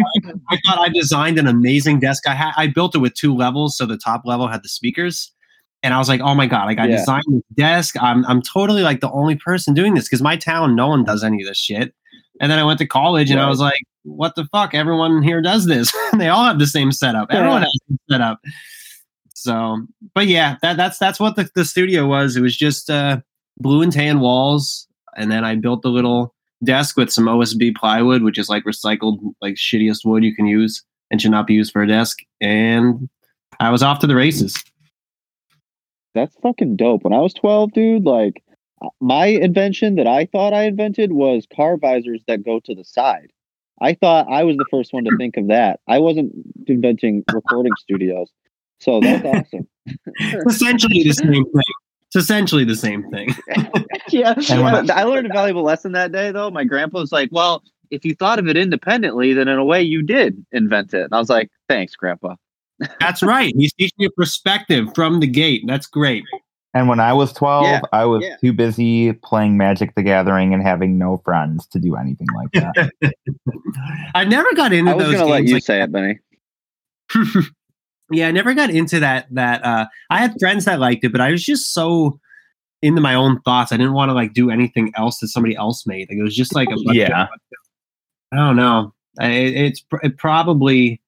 thought 0.64 0.78
I 0.78 0.90
designed 0.90 1.38
an 1.38 1.48
amazing 1.48 1.98
desk. 1.98 2.28
I 2.28 2.34
had 2.34 2.52
I 2.56 2.68
built 2.68 2.94
it 2.94 2.98
with 2.98 3.14
two 3.14 3.34
levels, 3.34 3.76
so 3.76 3.84
the 3.84 3.98
top 3.98 4.22
level 4.24 4.46
had 4.46 4.62
the 4.62 4.68
speakers. 4.68 5.32
And 5.82 5.94
I 5.94 5.98
was 5.98 6.08
like, 6.08 6.20
oh 6.20 6.34
my 6.34 6.46
god, 6.46 6.64
like 6.66 6.78
I 6.78 6.86
Yeah. 6.86 6.96
designed 6.96 7.24
this 7.28 7.42
desk. 7.54 7.96
I'm 8.02 8.24
I'm 8.26 8.42
totally 8.42 8.82
like 8.82 9.00
the 9.00 9.10
only 9.10 9.36
person 9.36 9.74
doing 9.74 9.94
this 9.94 10.04
because 10.06 10.22
my 10.22 10.36
town, 10.36 10.74
no 10.74 10.88
one 10.88 11.04
does 11.04 11.22
any 11.22 11.42
of 11.42 11.48
this 11.48 11.58
shit. 11.58 11.94
And 12.40 12.50
then 12.50 12.58
I 12.58 12.64
went 12.64 12.78
to 12.78 12.86
college 12.86 13.30
and 13.30 13.40
I 13.40 13.48
was 13.48 13.58
like, 13.60 13.80
what 14.04 14.34
the 14.36 14.44
fuck? 14.46 14.72
Everyone 14.74 15.22
here 15.22 15.40
does 15.42 15.66
this. 15.66 15.92
they 16.16 16.28
all 16.28 16.44
have 16.44 16.58
the 16.58 16.66
same 16.66 16.92
setup. 16.92 17.28
Everyone 17.30 17.62
has 17.62 17.72
the 17.72 17.80
same 17.90 17.98
setup. 18.10 18.40
So, 19.34 19.86
but 20.14 20.26
yeah, 20.26 20.56
that 20.62 20.76
that's 20.76 20.98
that's 20.98 21.20
what 21.20 21.36
the, 21.36 21.48
the 21.54 21.64
studio 21.64 22.06
was. 22.06 22.36
It 22.36 22.40
was 22.40 22.56
just 22.56 22.90
uh 22.90 23.20
blue 23.58 23.82
and 23.82 23.92
tan 23.92 24.20
walls, 24.20 24.88
and 25.16 25.30
then 25.30 25.44
I 25.44 25.54
built 25.56 25.82
the 25.82 25.90
little 25.90 26.34
desk 26.64 26.96
with 26.96 27.10
some 27.10 27.26
OSB 27.26 27.76
plywood, 27.76 28.22
which 28.22 28.36
is 28.38 28.48
like 28.48 28.64
recycled, 28.64 29.18
like 29.40 29.54
shittiest 29.54 30.04
wood 30.04 30.24
you 30.24 30.34
can 30.34 30.46
use 30.46 30.82
and 31.10 31.22
should 31.22 31.30
not 31.30 31.46
be 31.46 31.54
used 31.54 31.72
for 31.72 31.82
a 31.82 31.86
desk. 31.86 32.18
And 32.40 33.08
I 33.60 33.70
was 33.70 33.82
off 33.82 34.00
to 34.00 34.06
the 34.08 34.16
races. 34.16 34.56
That's 36.14 36.34
fucking 36.42 36.76
dope. 36.76 37.04
When 37.04 37.12
I 37.12 37.20
was 37.20 37.34
12, 37.34 37.72
dude, 37.72 38.04
like 38.04 38.42
uh, 38.82 38.88
my 39.00 39.26
invention 39.26 39.96
that 39.96 40.06
I 40.06 40.26
thought 40.26 40.52
I 40.52 40.64
invented 40.64 41.12
was 41.12 41.46
car 41.54 41.76
visors 41.76 42.22
that 42.26 42.44
go 42.44 42.60
to 42.64 42.74
the 42.74 42.84
side. 42.84 43.30
I 43.80 43.94
thought 43.94 44.26
I 44.28 44.42
was 44.44 44.56
the 44.56 44.66
first 44.70 44.92
one 44.92 45.04
to 45.04 45.16
think 45.18 45.36
of 45.36 45.48
that. 45.48 45.80
I 45.86 45.98
wasn't 45.98 46.32
inventing 46.66 47.24
recording 47.32 47.72
studios. 47.78 48.30
So 48.80 49.00
that's 49.00 49.24
awesome. 49.24 49.68
It's 50.20 50.56
essentially 50.56 51.02
the 51.02 51.12
same 51.12 51.44
thing. 51.44 51.62
It's 52.08 52.16
essentially 52.16 52.64
the 52.64 52.76
same 52.76 53.10
thing. 53.10 53.34
yeah. 54.10 54.34
And 54.50 54.62
when- 54.62 54.86
but 54.86 54.90
I 54.90 55.04
learned 55.04 55.26
a 55.26 55.32
valuable 55.32 55.62
lesson 55.62 55.92
that 55.92 56.12
day, 56.12 56.30
though. 56.30 56.50
My 56.50 56.64
grandpa 56.64 56.98
was 57.00 57.12
like, 57.12 57.30
well, 57.32 57.62
if 57.90 58.04
you 58.04 58.14
thought 58.14 58.38
of 58.38 58.48
it 58.48 58.56
independently, 58.56 59.32
then 59.32 59.48
in 59.48 59.58
a 59.58 59.64
way 59.64 59.82
you 59.82 60.02
did 60.02 60.44
invent 60.52 60.92
it. 60.92 61.02
And 61.04 61.14
I 61.14 61.18
was 61.18 61.30
like, 61.30 61.50
thanks, 61.68 61.94
grandpa. 61.96 62.34
That's 63.00 63.22
right. 63.22 63.52
He's 63.56 63.72
teaching 63.72 63.96
you 63.98 64.10
perspective 64.10 64.88
from 64.94 65.20
the 65.20 65.26
gate. 65.26 65.62
That's 65.66 65.86
great. 65.86 66.24
And 66.74 66.88
when 66.88 67.00
I 67.00 67.12
was 67.12 67.32
12, 67.32 67.64
Yeah, 67.64 67.80
I 67.92 68.04
was 68.04 68.22
yeah. 68.22 68.36
too 68.36 68.52
busy 68.52 69.12
playing 69.14 69.56
Magic 69.56 69.94
the 69.94 70.02
Gathering 70.02 70.52
and 70.54 70.62
having 70.62 70.98
no 70.98 71.16
friends 71.24 71.66
to 71.68 71.78
do 71.78 71.96
anything 71.96 72.28
like 72.36 72.52
that. 72.52 72.90
I 74.14 74.24
never 74.24 74.52
got 74.54 74.72
into 74.72 74.90
I 74.90 74.94
was 74.94 75.06
those 75.06 75.14
going 75.14 75.26
to 75.26 75.32
let 75.32 75.44
you 75.44 75.54
like 75.54 75.62
say 75.64 75.82
it, 75.82 75.90
Benny. 75.90 76.18
yeah, 78.12 78.28
I 78.28 78.30
never 78.32 78.54
got 78.54 78.70
into 78.70 79.00
that. 79.00 79.26
That 79.30 79.64
uh, 79.64 79.86
I 80.10 80.18
had 80.18 80.34
friends 80.38 80.66
that 80.66 80.78
liked 80.78 81.04
it, 81.04 81.10
but 81.12 81.20
I 81.20 81.30
was 81.30 81.42
just 81.42 81.72
so 81.72 82.20
into 82.82 83.00
my 83.00 83.14
own 83.14 83.40
thoughts. 83.40 83.72
I 83.72 83.76
didn't 83.76 83.94
want 83.94 84.10
to 84.10 84.14
like 84.14 84.34
do 84.34 84.50
anything 84.50 84.92
else 84.94 85.18
that 85.18 85.28
somebody 85.28 85.56
else 85.56 85.86
made. 85.86 86.08
Like 86.10 86.18
it 86.18 86.22
was 86.22 86.36
just 86.36 86.54
like 86.54 86.68
a 86.68 86.76
bunch 86.76 86.88
of- 86.90 86.94
Yeah. 86.94 87.26
I 88.32 88.36
don't 88.36 88.56
know. 88.56 88.92
It, 89.20 89.56
it's 89.56 89.80
pr- 89.80 90.04
it 90.04 90.16
probably 90.18 91.00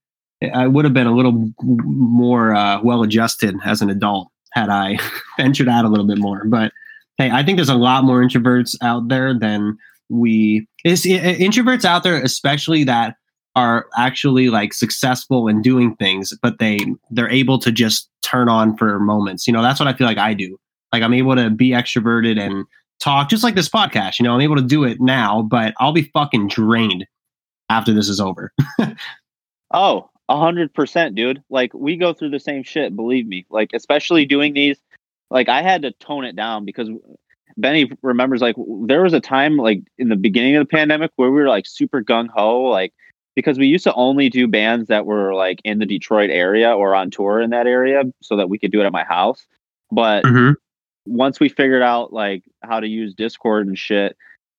I 0.55 0.67
would 0.67 0.85
have 0.85 0.95
been 0.95 1.07
a 1.07 1.15
little 1.15 1.51
more 1.63 2.55
uh, 2.55 2.81
well 2.83 3.03
adjusted 3.03 3.57
as 3.65 3.83
an 3.83 3.91
adult 3.91 4.29
had 4.53 4.69
I 4.69 4.99
ventured 5.37 5.69
out 5.69 5.85
a 5.85 5.89
little 5.89 6.07
bit 6.07 6.19
more. 6.19 6.45
But 6.45 6.73
hey, 7.19 7.31
I 7.31 7.43
think 7.43 7.57
there's 7.57 7.69
a 7.69 7.75
lot 7.75 8.05
more 8.05 8.23
introverts 8.23 8.77
out 8.83 9.09
there 9.09 9.39
than 9.39 9.77
we. 10.09 10.67
Is 10.85 11.05
introverts 11.05 11.85
out 11.85 12.03
there, 12.03 12.23
especially 12.23 12.85
that 12.85 13.17
are 13.57 13.87
actually 13.97 14.49
like 14.49 14.73
successful 14.73 15.49
in 15.49 15.61
doing 15.61 15.97
things, 15.97 16.33
but 16.41 16.59
they 16.59 16.79
they're 17.11 17.31
able 17.31 17.59
to 17.59 17.71
just 17.71 18.09
turn 18.23 18.49
on 18.49 18.77
for 18.77 18.99
moments. 18.99 19.47
You 19.47 19.53
know, 19.53 19.63
that's 19.63 19.79
what 19.79 19.89
I 19.89 19.93
feel 19.93 20.07
like 20.07 20.19
I 20.19 20.35
do. 20.35 20.59
Like 20.93 21.03
I'm 21.03 21.15
able 21.15 21.37
to 21.37 21.51
be 21.51 21.71
extroverted 21.71 22.41
and 22.41 22.65
talk 23.01 23.29
just 23.29 23.45
like 23.45 23.55
this 23.55 23.69
podcast. 23.69 24.19
You 24.19 24.25
know, 24.25 24.35
I'm 24.35 24.41
able 24.41 24.57
to 24.57 24.63
do 24.63 24.85
it 24.85 25.01
now, 25.01 25.43
but 25.43 25.75
I'll 25.79 25.93
be 25.93 26.11
fucking 26.15 26.49
drained 26.49 27.07
after 27.69 27.93
this 27.93 28.09
is 28.09 28.21
over. 28.21 28.53
Oh, 29.73 30.11
a 30.31 30.39
hundred 30.39 30.73
percent, 30.73 31.17
dude. 31.17 31.43
Like 31.51 31.75
we 31.75 31.97
go 31.97 32.15
through 32.15 32.31
the 32.31 32.41
same 32.41 32.63
shit, 32.63 32.95
believe 32.95 33.27
me. 33.27 33.45
Like 33.51 33.71
especially 33.75 34.25
doing 34.25 34.55
these, 34.55 34.79
like 35.29 35.49
I 35.49 35.61
had 35.61 35.83
to 35.83 35.91
tone 35.91 36.25
it 36.25 36.37
down 36.37 36.65
because 36.65 36.89
Benny 37.57 37.91
remembers 38.01 38.41
like 38.41 38.55
there 38.87 39.03
was 39.03 39.13
a 39.13 39.21
time 39.21 39.57
like 39.57 39.83
in 39.99 40.09
the 40.09 40.17
beginning 40.17 40.55
of 40.57 40.63
the 40.67 40.71
pandemic 40.71 41.11
where 41.17 41.31
we 41.31 41.41
were 41.41 41.49
like 41.49 41.67
super 41.67 42.01
gung 42.01 42.29
ho, 42.29 42.63
like 42.63 42.95
because 43.35 43.59
we 43.59 43.67
used 43.67 43.85
to 43.85 43.95
only 43.95 44.29
do 44.29 44.47
bands 44.47 44.87
that 44.89 45.05
were 45.05 45.35
like 45.35 45.61
in 45.65 45.81
the 45.81 45.87
Detroit 45.87 46.31
area 46.31 46.73
or 46.73 46.95
on 46.95 47.11
tour 47.11 47.41
in 47.41 47.51
that 47.51 47.67
area 47.67 48.05
so 48.23 48.37
that 48.37 48.49
we 48.49 48.59
could 48.59 48.71
do 48.71 48.81
it 48.81 48.87
at 48.87 48.93
my 48.93 49.05
house. 49.05 49.45
But 49.91 50.25
Mm-hmm. 50.25 50.53
once 51.07 51.41
we 51.41 51.49
figured 51.49 51.83
out 51.83 52.13
like 52.13 52.45
how 52.63 52.79
to 52.79 52.87
use 52.87 53.15
Discord 53.15 53.67
and 53.67 53.77
shit, 53.77 54.17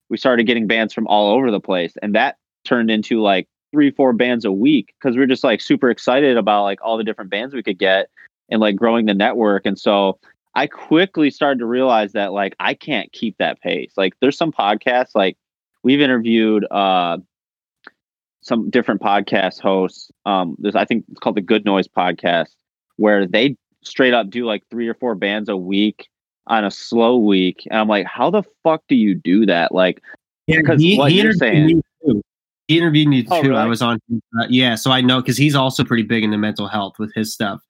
we 0.09 0.17
started 0.17 0.45
getting 0.47 0.67
bands 0.67 0.93
from 0.93 1.07
all 1.07 1.33
over 1.33 1.49
the 1.49 1.61
place, 1.61 1.93
and 2.01 2.15
that 2.15 2.35
turned 2.65 2.91
into 2.91 3.21
like 3.21 3.47
three, 3.71 3.91
four 3.91 4.13
bands 4.13 4.45
a 4.45 4.51
week 4.51 4.93
because 4.99 5.15
we 5.15 5.23
are 5.23 5.27
just 5.27 5.43
like 5.43 5.61
super 5.61 5.89
excited 5.89 6.37
about 6.37 6.63
like 6.63 6.79
all 6.83 6.97
the 6.97 7.03
different 7.03 7.31
bands 7.31 7.53
we 7.53 7.63
could 7.63 7.79
get 7.79 8.09
and 8.49 8.61
like 8.61 8.75
growing 8.75 9.05
the 9.05 9.13
network. 9.13 9.65
And 9.65 9.79
so 9.79 10.19
I 10.55 10.67
quickly 10.67 11.29
started 11.29 11.59
to 11.59 11.65
realize 11.65 12.11
that 12.13 12.33
like 12.33 12.55
I 12.59 12.73
can't 12.73 13.11
keep 13.11 13.37
that 13.37 13.61
pace. 13.61 13.93
Like 13.95 14.13
there's 14.19 14.37
some 14.37 14.51
podcasts 14.51 15.11
like 15.15 15.37
we've 15.83 16.01
interviewed 16.01 16.65
uh 16.69 17.17
some 18.41 18.69
different 18.69 19.01
podcast 19.01 19.61
hosts. 19.61 20.11
Um 20.25 20.55
there's 20.59 20.75
I 20.75 20.85
think 20.85 21.05
it's 21.09 21.19
called 21.19 21.37
the 21.37 21.41
Good 21.41 21.65
Noise 21.65 21.87
podcast 21.87 22.55
where 22.97 23.25
they 23.25 23.55
straight 23.83 24.13
up 24.13 24.29
do 24.29 24.45
like 24.45 24.63
three 24.69 24.87
or 24.87 24.93
four 24.93 25.15
bands 25.15 25.49
a 25.49 25.57
week 25.57 26.09
on 26.47 26.65
a 26.65 26.71
slow 26.71 27.17
week. 27.17 27.65
And 27.69 27.79
I'm 27.79 27.87
like, 27.87 28.05
how 28.05 28.29
the 28.29 28.43
fuck 28.63 28.83
do 28.89 28.95
you 28.95 29.15
do 29.15 29.45
that? 29.45 29.73
Like 29.73 30.01
Yeah, 30.47 30.57
Because 30.57 30.83
what 30.97 31.13
you're 31.13 31.33
saying-. 31.33 31.81
He 32.67 32.77
interviewed 32.77 33.07
me 33.07 33.23
too. 33.23 33.29
Oh, 33.31 33.41
really? 33.41 33.57
I 33.57 33.65
was 33.65 33.81
on. 33.81 33.99
Uh, 34.39 34.45
yeah, 34.49 34.75
so 34.75 34.91
I 34.91 35.01
know 35.01 35.21
because 35.21 35.37
he's 35.37 35.55
also 35.55 35.83
pretty 35.83 36.03
big 36.03 36.23
into 36.23 36.37
mental 36.37 36.67
health 36.67 36.93
with 36.99 37.13
his 37.13 37.33
stuff. 37.33 37.61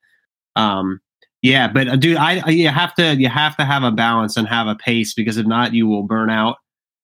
Um, 0.56 1.00
yeah, 1.42 1.66
but 1.66 1.88
uh, 1.88 1.96
dude, 1.96 2.16
I, 2.18 2.40
I 2.46 2.50
you 2.50 2.68
have 2.68 2.94
to 2.94 3.16
you 3.16 3.28
have 3.28 3.56
to 3.56 3.64
have 3.64 3.82
a 3.82 3.90
balance 3.90 4.36
and 4.36 4.46
have 4.48 4.66
a 4.68 4.76
pace 4.76 5.12
because 5.14 5.36
if 5.38 5.46
not, 5.46 5.74
you 5.74 5.86
will 5.88 6.04
burn 6.04 6.30
out. 6.30 6.58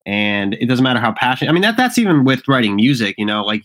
And 0.06 0.54
it 0.54 0.66
doesn't 0.66 0.82
matter 0.84 1.00
how 1.00 1.12
passionate. 1.12 1.50
I 1.50 1.52
mean, 1.52 1.62
that 1.62 1.76
that's 1.76 1.98
even 1.98 2.24
with 2.24 2.46
writing 2.46 2.76
music. 2.76 3.16
You 3.18 3.26
know, 3.26 3.42
like 3.44 3.62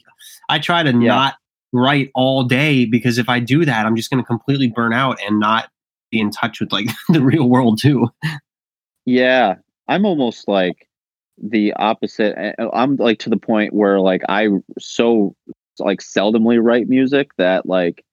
I 0.50 0.58
try 0.60 0.82
to 0.84 0.90
Yeah. 0.90 0.96
not 1.16 1.36
write 1.72 2.12
all 2.16 2.44
day 2.44 2.86
because 2.86 3.18
if 3.18 3.30
I 3.30 3.40
do 3.40 3.66
that, 3.66 3.86
I'm 3.86 3.96
just 3.96 4.10
going 4.10 4.22
to 4.22 4.28
completely 4.28 4.68
burn 4.68 4.94
out 4.94 5.18
and 5.26 5.40
not 5.40 5.70
be 6.12 6.20
in 6.20 6.32
touch 6.32 6.60
with 6.60 6.72
like 6.72 6.88
the 7.10 7.22
real 7.22 7.48
world 7.50 7.80
too. 7.82 8.10
Yeah, 9.06 9.56
I'm 9.88 10.06
almost 10.06 10.48
like 10.48 10.88
the 11.42 11.74
opposite. 11.74 12.38
I- 12.38 12.70
I'm 12.74 12.96
like 12.98 13.20
to 13.20 13.30
the 13.30 13.38
point 13.38 13.74
where 13.74 14.00
like 14.00 14.22
I 14.30 14.50
so 14.80 15.36
like 15.80 16.00
seldomly 16.02 16.60
write 16.64 16.88
music 16.88 17.32
that 17.38 17.66
like 17.66 18.04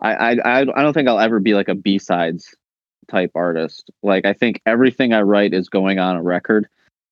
I, 0.00 0.14
I 0.38 0.60
I 0.60 0.64
don't 0.64 0.92
think 0.92 1.08
I'll 1.08 1.20
ever 1.20 1.40
be 1.40 1.54
like 1.54 1.68
a 1.68 1.74
B 1.74 1.98
sides 1.98 2.54
type 3.08 3.30
artist. 3.34 3.90
Like 4.02 4.24
I 4.24 4.32
think 4.32 4.60
everything 4.66 5.12
I 5.12 5.22
write 5.22 5.54
is 5.54 5.68
going 5.68 5.98
on 5.98 6.16
a 6.16 6.22
record, 6.22 6.66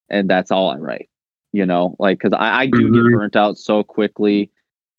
and 0.08 0.28
that's 0.28 0.50
all 0.50 0.70
I 0.70 0.76
write. 0.78 1.08
You 1.52 1.66
know, 1.66 1.96
like 1.98 2.18
because 2.18 2.32
I, 2.32 2.60
I 2.62 2.66
do 2.66 2.88
Mhm. 2.88 2.94
get 2.94 3.18
burnt 3.18 3.36
out 3.36 3.58
so 3.58 3.82
quickly, 3.82 4.50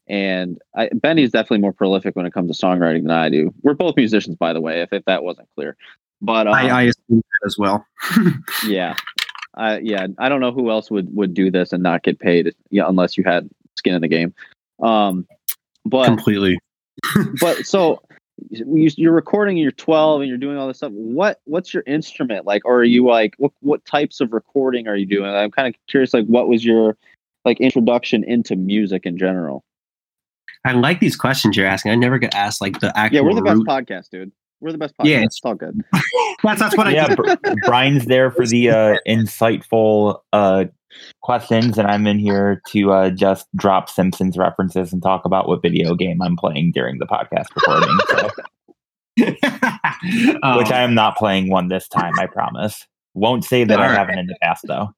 and 0.07 0.59
I, 0.75 0.89
Benny's 0.93 1.31
definitely 1.31 1.59
more 1.61 1.73
prolific 1.73 2.15
when 2.15 2.27
it 2.27 2.33
comes 2.33 2.55
to 2.55 2.65
songwriting 2.65 3.01
than 3.01 3.11
I 3.11 3.29
do. 3.29 3.51
We're 3.63 3.73
both 3.73 3.95
musicians, 3.97 4.35
by 4.35 4.53
the 4.53 4.61
way, 4.61 4.81
if 4.81 4.93
if 4.93 5.03
that 5.05 5.23
wasn't 5.23 5.49
clear. 5.55 5.75
But 6.21 6.47
um, 6.47 6.53
I, 6.53 6.69
I 6.69 6.81
assume 6.83 7.23
that 7.23 7.45
as 7.47 7.57
well. 7.57 7.85
yeah, 8.67 8.95
I 9.55 9.79
yeah, 9.79 10.07
I 10.17 10.29
don't 10.29 10.41
know 10.41 10.51
who 10.51 10.69
else 10.69 10.89
would 10.91 11.13
would 11.15 11.33
do 11.33 11.51
this 11.51 11.73
and 11.73 11.83
not 11.83 12.03
get 12.03 12.19
paid, 12.19 12.53
yeah, 12.69 12.85
unless 12.87 13.17
you 13.17 13.23
had 13.23 13.49
skin 13.77 13.93
in 13.93 14.01
the 14.01 14.07
game. 14.07 14.33
Um, 14.81 15.27
but 15.85 16.05
Completely. 16.05 16.59
but 17.39 17.65
so 17.65 18.01
you, 18.49 18.89
you're 18.97 19.13
recording 19.13 19.57
you're 19.57 19.71
12 19.71 20.21
and 20.21 20.29
you're 20.29 20.37
doing 20.37 20.57
all 20.57 20.67
this 20.67 20.77
stuff 20.77 20.91
what 20.91 21.39
what's 21.45 21.73
your 21.73 21.83
instrument 21.85 22.45
like 22.45 22.63
or 22.65 22.77
are 22.77 22.83
you 22.83 23.05
like 23.05 23.35
what 23.37 23.51
what 23.61 23.85
types 23.85 24.21
of 24.21 24.33
recording 24.33 24.87
are 24.87 24.95
you 24.95 25.05
doing 25.05 25.29
i'm 25.29 25.51
kind 25.51 25.67
of 25.67 25.79
curious 25.87 26.13
like 26.13 26.25
what 26.25 26.47
was 26.47 26.65
your 26.65 26.97
like 27.45 27.59
introduction 27.59 28.23
into 28.23 28.55
music 28.55 29.05
in 29.05 29.17
general 29.17 29.63
I 30.65 30.71
like 30.71 31.01
these 31.01 31.17
questions 31.17 31.57
you're 31.57 31.65
asking. 31.65 31.91
I 31.91 31.95
never 31.95 32.17
get 32.17 32.33
asked 32.33 32.61
like 32.61 32.79
the 32.79 32.97
actual. 32.97 33.15
yeah 33.15 33.21
we're 33.21 33.33
the 33.33 33.41
best 33.41 33.57
root- 33.57 33.67
podcast 33.67 34.09
dude 34.09 34.31
we're 34.63 34.71
the 34.71 34.77
best 34.79 34.97
podcast 34.97 35.05
Yeah. 35.09 35.21
it's 35.23 35.39
all 35.43 35.53
good 35.55 35.79
That's 36.43 36.59
that's 36.59 36.75
what 36.75 36.87
I. 36.87 36.91
yeah, 36.91 37.13
Br- 37.15 37.33
Brian's 37.65 38.05
there 38.05 38.29
for 38.31 38.45
the 38.45 38.69
uh, 38.69 38.97
insightful 39.07 40.19
uh, 40.33 40.65
questions, 41.21 41.77
and 41.77 41.87
I'm 41.87 42.05
in 42.05 42.19
here 42.19 42.61
to 42.67 42.91
uh, 42.91 43.09
just 43.11 43.47
drop 43.55 43.89
Simpsons 43.89 44.37
references 44.37 44.91
and 44.91 45.01
talk 45.01 45.23
about 45.25 45.47
what 45.47 45.61
video 45.61 45.95
game 45.95 46.21
I'm 46.21 46.35
playing 46.35 46.71
during 46.73 46.97
the 46.99 47.05
podcast 47.05 47.45
recording. 47.55 47.97
So, 48.09 48.29
Um, 50.43 50.57
which 50.57 50.69
I 50.71 50.81
am 50.81 50.93
not 50.93 51.15
playing 51.15 51.49
one 51.49 51.69
this 51.69 51.87
time, 51.87 52.11
I 52.19 52.25
promise. 52.25 52.85
Won't 53.13 53.45
say 53.45 53.63
that 53.63 53.79
I 53.79 53.83
Alright. 53.83 53.97
haven't 53.97 54.17
in 54.19 54.27
the 54.27 54.35
past, 54.41 54.65
though. 54.67 54.89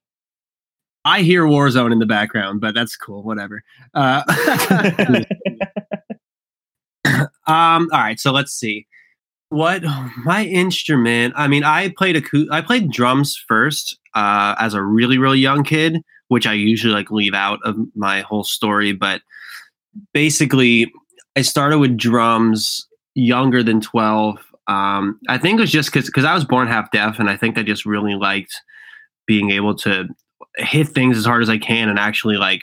I 1.04 1.20
hear 1.22 1.44
Warzone 1.44 1.92
in 1.92 2.00
the 2.00 2.06
background, 2.06 2.60
but 2.60 2.74
that's 2.74 2.96
cool. 2.96 3.22
Whatever. 3.22 3.62
Uh, 3.94 4.22
um. 7.46 7.88
All 7.92 8.00
right. 8.00 8.18
So 8.18 8.32
let's 8.32 8.52
see. 8.52 8.86
What 9.50 9.82
my 10.24 10.44
instrument? 10.44 11.34
I 11.36 11.46
mean, 11.46 11.62
I 11.62 11.90
played 11.96 12.16
acou- 12.16 12.50
I 12.50 12.60
played 12.60 12.90
drums 12.90 13.36
first 13.48 13.98
uh, 14.14 14.56
as 14.58 14.74
a 14.74 14.82
really 14.82 15.18
really 15.18 15.38
young 15.38 15.62
kid, 15.62 16.02
which 16.28 16.46
I 16.46 16.52
usually 16.52 16.92
like 16.92 17.10
leave 17.10 17.34
out 17.34 17.60
of 17.64 17.76
my 17.94 18.22
whole 18.22 18.44
story. 18.44 18.92
But 18.92 19.22
basically, 20.12 20.92
I 21.36 21.42
started 21.42 21.78
with 21.78 21.96
drums 21.96 22.86
younger 23.14 23.62
than 23.62 23.80
twelve. 23.80 24.38
Um, 24.66 25.20
I 25.28 25.38
think 25.38 25.58
it 25.58 25.60
was 25.60 25.70
just 25.70 25.92
because 25.92 26.06
because 26.06 26.24
I 26.24 26.34
was 26.34 26.44
born 26.44 26.66
half 26.66 26.90
deaf, 26.90 27.20
and 27.20 27.30
I 27.30 27.36
think 27.36 27.56
I 27.56 27.62
just 27.62 27.86
really 27.86 28.16
liked 28.16 28.60
being 29.26 29.52
able 29.52 29.76
to 29.76 30.08
hit 30.56 30.88
things 30.88 31.16
as 31.18 31.24
hard 31.24 31.42
as 31.42 31.50
I 31.50 31.58
can 31.58 31.88
and 31.88 31.98
actually 31.98 32.36
like 32.36 32.62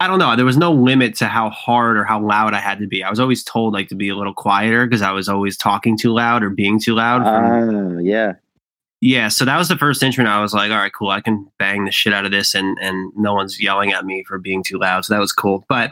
I 0.00 0.06
don't 0.06 0.18
know. 0.18 0.34
There 0.34 0.46
was 0.46 0.56
no 0.56 0.72
limit 0.72 1.14
to 1.16 1.26
how 1.26 1.50
hard 1.50 1.98
or 1.98 2.04
how 2.04 2.20
loud 2.20 2.54
I 2.54 2.58
had 2.58 2.78
to 2.78 2.86
be. 2.86 3.04
I 3.04 3.10
was 3.10 3.20
always 3.20 3.44
told 3.44 3.74
like 3.74 3.88
to 3.88 3.94
be 3.94 4.08
a 4.08 4.16
little 4.16 4.34
quieter 4.34 4.86
because 4.86 5.02
I 5.02 5.12
was 5.12 5.28
always 5.28 5.56
talking 5.56 5.98
too 5.98 6.12
loud 6.12 6.42
or 6.42 6.50
being 6.50 6.80
too 6.80 6.94
loud. 6.94 7.22
ah 7.24 7.98
yeah 7.98 8.34
yeah, 9.00 9.28
so 9.28 9.46
that 9.46 9.56
was 9.56 9.68
the 9.68 9.78
first 9.78 10.02
instrument. 10.02 10.32
I 10.32 10.42
was 10.42 10.52
like, 10.52 10.70
all 10.70 10.76
right, 10.76 10.92
cool. 10.92 11.08
I 11.08 11.22
can 11.22 11.50
bang 11.58 11.86
the 11.86 11.90
shit 11.90 12.12
out 12.12 12.26
of 12.26 12.32
this, 12.32 12.54
and 12.54 12.76
and 12.80 13.12
no 13.16 13.34
one's 13.34 13.60
yelling 13.60 13.92
at 13.92 14.04
me 14.04 14.24
for 14.24 14.38
being 14.38 14.62
too 14.62 14.78
loud. 14.78 15.04
So 15.04 15.14
that 15.14 15.20
was 15.20 15.32
cool. 15.32 15.64
But 15.68 15.90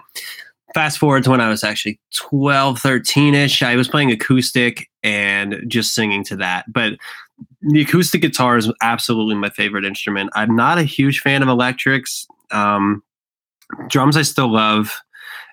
fast 0.75 0.99
forward 0.99 1.25
to 1.25 1.31
when 1.31 1.41
I 1.41 1.49
was 1.49 1.65
actually 1.65 1.99
12, 2.15 2.79
13 2.79 3.35
ish, 3.35 3.63
I 3.63 3.77
was 3.77 3.89
playing 3.89 4.13
acoustic 4.13 4.91
and 5.03 5.63
just 5.69 5.95
singing 5.95 6.23
to 6.25 6.37
that. 6.37 6.71
But 6.71 6.99
the 7.63 7.81
acoustic 7.81 8.21
guitar 8.21 8.59
is 8.59 8.71
absolutely 8.83 9.37
my 9.37 9.49
favorite 9.49 9.87
instrument. 9.87 10.29
I'm 10.35 10.55
not 10.55 10.77
a 10.77 10.83
huge 10.83 11.21
fan 11.21 11.43
of 11.43 11.49
electrics. 11.49 12.27
Um, 12.51 13.03
drums 13.89 14.17
I 14.17 14.23
still 14.23 14.53
love, 14.53 15.01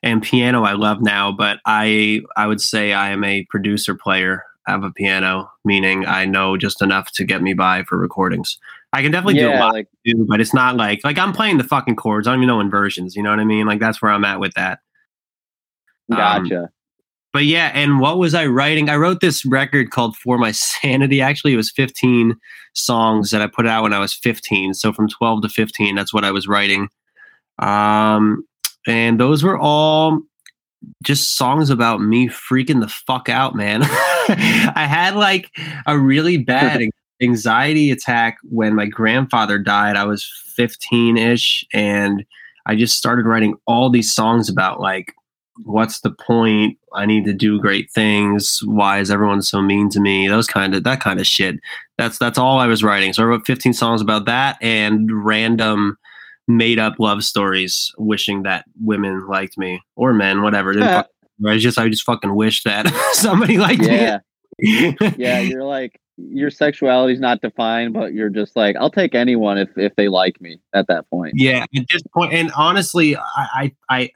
and 0.04 0.22
piano 0.22 0.64
I 0.64 0.74
love 0.74 1.02
now. 1.02 1.32
But 1.32 1.60
I 1.66 2.22
I 2.36 2.48
would 2.48 2.62
say 2.62 2.94
I 2.94 3.10
am 3.10 3.24
a 3.24 3.46
producer 3.50 3.96
player 3.96 4.44
of 4.68 4.84
a 4.84 4.92
piano, 4.92 5.50
meaning 5.64 6.06
I 6.06 6.26
know 6.26 6.58
just 6.58 6.82
enough 6.82 7.12
to 7.14 7.24
get 7.24 7.42
me 7.42 7.54
by 7.54 7.84
for 7.84 7.98
recordings. 7.98 8.58
I 8.94 9.02
can 9.02 9.12
definitely 9.12 9.40
do 9.40 9.50
a 9.50 9.60
lot 9.60 9.74
like 9.74 9.88
too, 10.06 10.26
but 10.28 10.40
it's 10.40 10.54
not 10.54 10.78
like 10.78 11.02
like 11.04 11.18
I'm 11.18 11.34
playing 11.34 11.58
the 11.58 11.64
fucking 11.64 11.98
chords. 11.98 12.28
I 12.28 12.32
don't 12.32 12.40
even 12.40 12.48
know 12.48 12.62
inversions. 12.62 13.16
You 13.16 13.24
know 13.24 13.30
what 13.30 13.40
I 13.40 13.46
mean? 13.46 13.68
Like 13.68 13.80
that's 13.80 14.02
where 14.02 14.12
I'm 14.12 14.26
at 14.26 14.40
with 14.40 14.54
that. 14.54 14.80
Um, 16.12 16.18
gotcha 16.18 16.70
But 17.34 17.46
yeah, 17.46 17.72
and 17.74 18.00
what 18.00 18.18
was 18.18 18.34
I 18.34 18.46
writing? 18.46 18.90
I 18.90 18.96
wrote 18.96 19.20
this 19.20 19.44
record 19.46 19.92
called 19.92 20.16
For 20.16 20.38
My 20.38 20.52
Sanity. 20.52 21.22
Actually, 21.22 21.54
it 21.54 21.58
was 21.58 21.72
15 21.72 22.38
songs 22.74 23.32
that 23.32 23.42
I 23.42 23.48
put 23.48 23.68
out 23.68 23.84
when 23.84 23.94
I 23.94 24.00
was 24.00 24.14
15. 24.14 24.74
So 24.74 24.94
from 24.94 25.10
12 25.10 25.42
to 25.42 25.50
15, 25.50 25.96
that's 25.96 26.14
what 26.14 26.24
I 26.24 26.32
was 26.32 26.48
writing. 26.48 26.88
Um, 27.60 28.46
and 28.88 29.20
those 29.20 29.44
were 29.44 29.58
all 29.58 30.22
just 31.04 31.32
songs 31.32 31.70
about 31.70 32.02
me 32.02 32.28
freaking 32.28 32.82
the 32.82 32.88
fuck 32.88 33.30
out, 33.30 33.56
man. 33.56 33.82
I 33.84 34.86
had 34.88 35.16
like 35.16 35.50
a 35.86 35.98
really 35.98 36.38
bad 36.38 36.82
anxiety 37.22 37.92
attack 37.92 38.38
when 38.44 38.76
my 38.76 38.86
grandfather 38.86 39.58
died. 39.58 39.96
I 39.96 40.06
was 40.06 40.30
15 40.56 41.18
ish, 41.18 41.66
and 41.74 42.26
I 42.66 42.76
just 42.76 42.98
started 42.98 43.26
writing 43.26 43.56
all 43.68 43.90
these 43.90 44.14
songs 44.14 44.50
about 44.50 44.80
like, 44.80 45.14
what's 45.64 46.02
the 46.02 46.12
point? 46.12 46.78
I 46.94 47.06
need 47.06 47.26
to 47.26 47.34
do 47.34 47.60
great 47.60 47.92
things. 47.92 48.62
Why 48.64 49.00
is 49.00 49.10
everyone 49.10 49.42
so 49.42 49.62
mean 49.62 49.90
to 49.92 50.00
me? 50.00 50.28
Those 50.28 50.48
kind 50.48 50.76
of 50.76 50.84
that 50.84 51.00
kind 51.00 51.20
of 51.20 51.28
shit. 51.28 51.60
That's 51.98 52.18
that's 52.18 52.38
all 52.38 52.60
I 52.60 52.68
was 52.68 52.84
writing. 52.84 53.14
So 53.14 53.24
I 53.24 53.28
wrote 53.28 53.48
15 53.48 53.74
songs 53.74 54.02
about 54.02 54.26
that 54.26 54.58
and 54.62 55.26
random 55.26 55.98
made 56.48 56.80
up 56.80 56.94
love 57.00 57.24
stories 57.24 57.92
wishing 57.98 58.44
that 58.44 58.66
women 58.82 59.28
liked 59.28 59.58
me 59.58 59.82
or 59.96 60.14
men, 60.14 60.42
whatever. 60.42 60.74
Fuck- 60.74 61.10
I 61.46 61.58
just 61.58 61.78
I 61.78 61.90
just 61.90 62.04
fucking 62.04 62.34
wish 62.36 62.64
that 62.64 62.88
somebody 63.14 63.58
liked 63.58 63.84
yeah 63.84 64.20
me. 64.60 64.96
yeah 65.18 65.40
you're 65.40 65.66
like 65.66 66.00
your 66.18 66.50
sexuality's 66.50 67.20
not 67.20 67.42
defined 67.42 67.92
but 67.94 68.14
you're 68.14 68.30
just 68.30 68.56
like 68.56 68.78
i'll 68.78 68.90
take 68.90 69.14
anyone 69.14 69.58
if 69.58 69.68
if 69.78 69.94
they 69.98 70.08
like 70.08 70.40
me 70.40 70.58
at 70.74 70.88
that 70.88 71.10
point 71.10 71.34
Yeah, 71.36 71.66
at 71.76 71.86
this 71.92 72.02
point, 72.14 72.32
and 72.32 72.52
honestly, 72.56 73.18
I, 73.18 73.22
I, 73.36 73.72
I, 73.90 74.10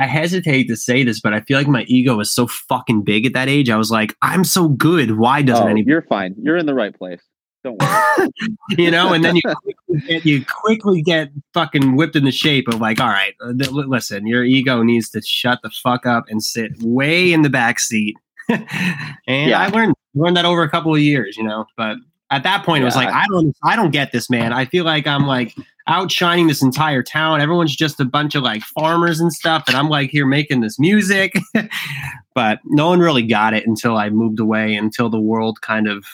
I 0.00 0.06
hesitate 0.06 0.64
to 0.68 0.76
say 0.76 1.02
this, 1.02 1.18
but 1.18 1.32
I 1.32 1.40
feel 1.40 1.56
like 1.56 1.66
my 1.66 1.84
ego 1.84 2.16
was 2.16 2.30
so 2.30 2.46
fucking 2.46 3.04
big 3.04 3.24
at 3.24 3.32
that 3.32 3.48
age. 3.48 3.70
I 3.70 3.76
was 3.76 3.90
like, 3.90 4.14
I'm 4.20 4.44
so 4.44 4.68
good. 4.68 5.16
Why 5.16 5.40
doesn't 5.40 5.64
Oh, 5.64 5.70
anybody? 5.70 5.90
you're 5.90 6.02
fine 6.02 6.34
you're 6.42 6.58
in 6.58 6.66
the 6.66 6.74
right 6.74 6.94
place 6.94 7.22
don't 7.62 7.80
worry 7.80 8.28
you 8.78 8.90
know, 8.90 9.12
and 9.12 9.24
then 9.24 9.36
you 9.36 9.42
quickly 9.42 10.00
get, 10.06 10.26
you 10.26 10.44
quickly 10.44 11.02
get 11.02 11.30
fucking 11.52 11.96
whipped 11.96 12.16
in 12.16 12.24
the 12.24 12.32
shape 12.32 12.68
of 12.68 12.80
like, 12.80 13.00
all 13.00 13.08
right, 13.08 13.34
uh, 13.42 13.52
listen, 13.70 14.26
your 14.26 14.44
ego 14.44 14.82
needs 14.82 15.10
to 15.10 15.22
shut 15.22 15.60
the 15.62 15.70
fuck 15.70 16.06
up 16.06 16.24
and 16.28 16.42
sit 16.42 16.72
way 16.82 17.32
in 17.32 17.42
the 17.42 17.50
back 17.50 17.78
seat. 17.78 18.16
and 18.48 19.50
Yeah. 19.50 19.60
I 19.60 19.68
learned 19.68 19.94
learned 20.14 20.36
that 20.36 20.44
over 20.44 20.62
a 20.62 20.70
couple 20.70 20.94
of 20.94 21.00
years, 21.00 21.36
you 21.36 21.44
know. 21.44 21.66
But 21.76 21.98
at 22.30 22.42
that 22.44 22.64
point, 22.64 22.82
it 22.82 22.84
was 22.84 22.96
like, 22.96 23.08
I 23.08 23.24
don't, 23.28 23.56
I 23.62 23.76
don't 23.76 23.90
get 23.90 24.12
this, 24.12 24.30
man. 24.30 24.52
I 24.52 24.64
feel 24.64 24.84
like 24.84 25.06
I'm 25.06 25.26
like 25.26 25.54
outshining 25.86 26.46
this 26.46 26.62
entire 26.62 27.02
town. 27.02 27.40
Everyone's 27.40 27.74
just 27.74 28.00
a 28.00 28.04
bunch 28.04 28.34
of 28.34 28.42
like 28.42 28.62
farmers 28.62 29.20
and 29.20 29.32
stuff, 29.32 29.64
and 29.66 29.76
I'm 29.76 29.88
like 29.88 30.10
here 30.10 30.26
making 30.26 30.60
this 30.60 30.78
music. 30.78 31.36
but 32.34 32.60
no 32.64 32.88
one 32.88 33.00
really 33.00 33.22
got 33.22 33.54
it 33.54 33.66
until 33.66 33.96
I 33.96 34.10
moved 34.10 34.40
away, 34.40 34.74
until 34.74 35.10
the 35.10 35.20
world 35.20 35.60
kind 35.60 35.88
of 35.88 36.04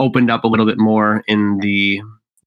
opened 0.00 0.30
up 0.30 0.42
a 0.42 0.48
little 0.48 0.66
bit 0.66 0.78
more 0.78 1.22
in 1.28 1.58
the 1.58 2.00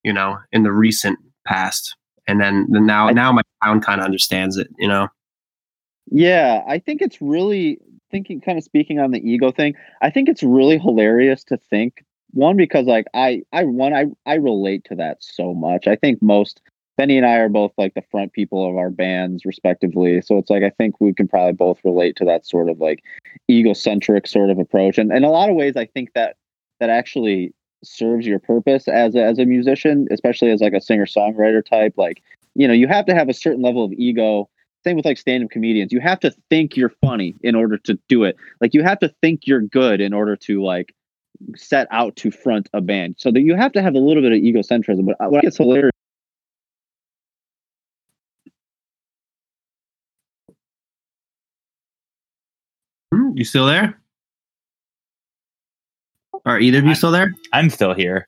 you 0.04 0.12
know 0.12 0.38
in 0.52 0.64
the 0.64 0.72
recent 0.72 1.18
past 1.46 1.96
and 2.28 2.42
then 2.42 2.68
then 2.70 2.86
now 2.86 3.10
now 3.10 3.32
my 3.32 3.42
town 3.64 3.80
kind 3.80 4.02
of 4.02 4.06
understands 4.06 4.58
it 4.58 4.68
you 4.78 4.88
know 4.88 5.08
Yeah, 6.08 6.64
I 6.68 6.80
think 6.80 7.02
it's 7.02 7.22
really 7.22 7.80
thinking 8.12 8.42
kind 8.42 8.58
of 8.58 8.64
speaking 8.64 9.00
on 9.00 9.12
the 9.12 9.20
ego 9.28 9.52
thing. 9.52 9.74
I 10.02 10.10
think 10.10 10.30
it's 10.30 10.44
really 10.44 10.78
hilarious 10.78 11.44
to 11.46 11.58
think 11.58 12.04
one 12.32 12.58
because 12.58 12.86
like 12.86 13.06
I 13.14 13.44
I 13.54 13.64
one 13.64 13.94
I 13.94 14.06
I 14.26 14.36
relate 14.36 14.86
to 14.86 14.96
that 14.96 15.18
so 15.24 15.54
much. 15.54 15.88
I 15.88 15.96
think 15.96 16.22
most 16.22 16.62
Benny 16.98 17.18
and 17.18 17.26
I 17.26 17.38
are 17.38 17.50
both 17.50 17.72
like 17.78 17.96
the 17.96 18.04
front 18.12 18.34
people 18.34 18.70
of 18.70 18.78
our 18.78 18.92
bands 18.92 19.46
respectively. 19.46 20.22
So 20.22 20.38
it's 20.38 20.50
like 20.50 20.64
I 20.64 20.70
think 20.70 21.00
we 21.00 21.14
can 21.14 21.28
probably 21.28 21.54
both 21.54 21.80
relate 21.84 22.16
to 22.18 22.26
that 22.26 22.46
sort 22.46 22.70
of 22.70 22.80
like 22.80 23.04
egocentric 23.50 24.28
sort 24.28 24.50
of 24.50 24.60
approach. 24.60 24.98
And 24.98 25.12
in 25.12 25.24
a 25.24 25.32
lot 25.32 25.50
of 25.50 25.56
ways 25.56 25.76
I 25.76 25.86
think 25.86 26.14
that 26.14 26.36
that 26.80 26.90
actually 26.90 27.54
serves 27.84 28.26
your 28.26 28.40
purpose 28.40 28.88
as 28.88 29.16
a, 29.16 29.24
as 29.24 29.40
a 29.40 29.46
musician, 29.46 30.08
especially 30.12 30.52
as 30.52 30.62
like 30.62 30.74
a 30.74 30.82
singer-songwriter 30.82 31.66
type 31.66 31.94
like 31.98 32.22
you 32.56 32.68
know, 32.68 32.74
you 32.74 32.88
have 32.88 33.06
to 33.08 33.16
have 33.16 33.30
a 33.30 33.34
certain 33.34 33.62
level 33.62 33.84
of 33.84 33.92
ego. 33.94 34.50
Same 34.84 34.98
with 34.98 35.06
like 35.06 35.18
stand-up 35.18 35.50
comedians. 35.50 35.92
You 35.92 36.02
have 36.02 36.20
to 36.22 36.32
think 36.50 36.76
you're 36.76 36.94
funny 37.02 37.36
in 37.42 37.56
order 37.56 37.78
to 37.80 37.98
do 38.10 38.24
it. 38.24 38.36
Like 38.60 38.74
you 38.74 38.84
have 38.84 39.00
to 39.00 39.10
think 39.22 39.48
you're 39.48 39.62
good 39.62 40.02
in 40.02 40.14
order 40.14 40.36
to 40.38 40.62
like 40.64 40.94
set 41.56 41.88
out 41.90 42.16
to 42.18 42.32
front 42.32 42.70
a 42.74 42.82
band. 42.82 43.16
So 43.18 43.32
that 43.32 43.42
you 43.42 43.56
have 43.56 43.72
to 43.74 43.82
have 43.82 43.96
a 43.96 44.00
little 44.00 44.22
bit 44.22 44.34
of 44.34 44.40
egocentrism. 44.40 45.06
But 45.06 45.16
uh, 45.20 45.30
what 45.30 45.42
gets 45.42 45.58
hilarious 45.58 45.92
hmm, 53.14 53.32
You 53.36 53.46
still 53.46 53.66
there? 53.66 54.03
Are 56.46 56.60
either 56.60 56.80
of 56.80 56.86
you 56.86 56.96
still 56.96 57.12
there? 57.12 57.34
I'm 57.54 57.70
still 57.70 57.94
here. 57.94 58.28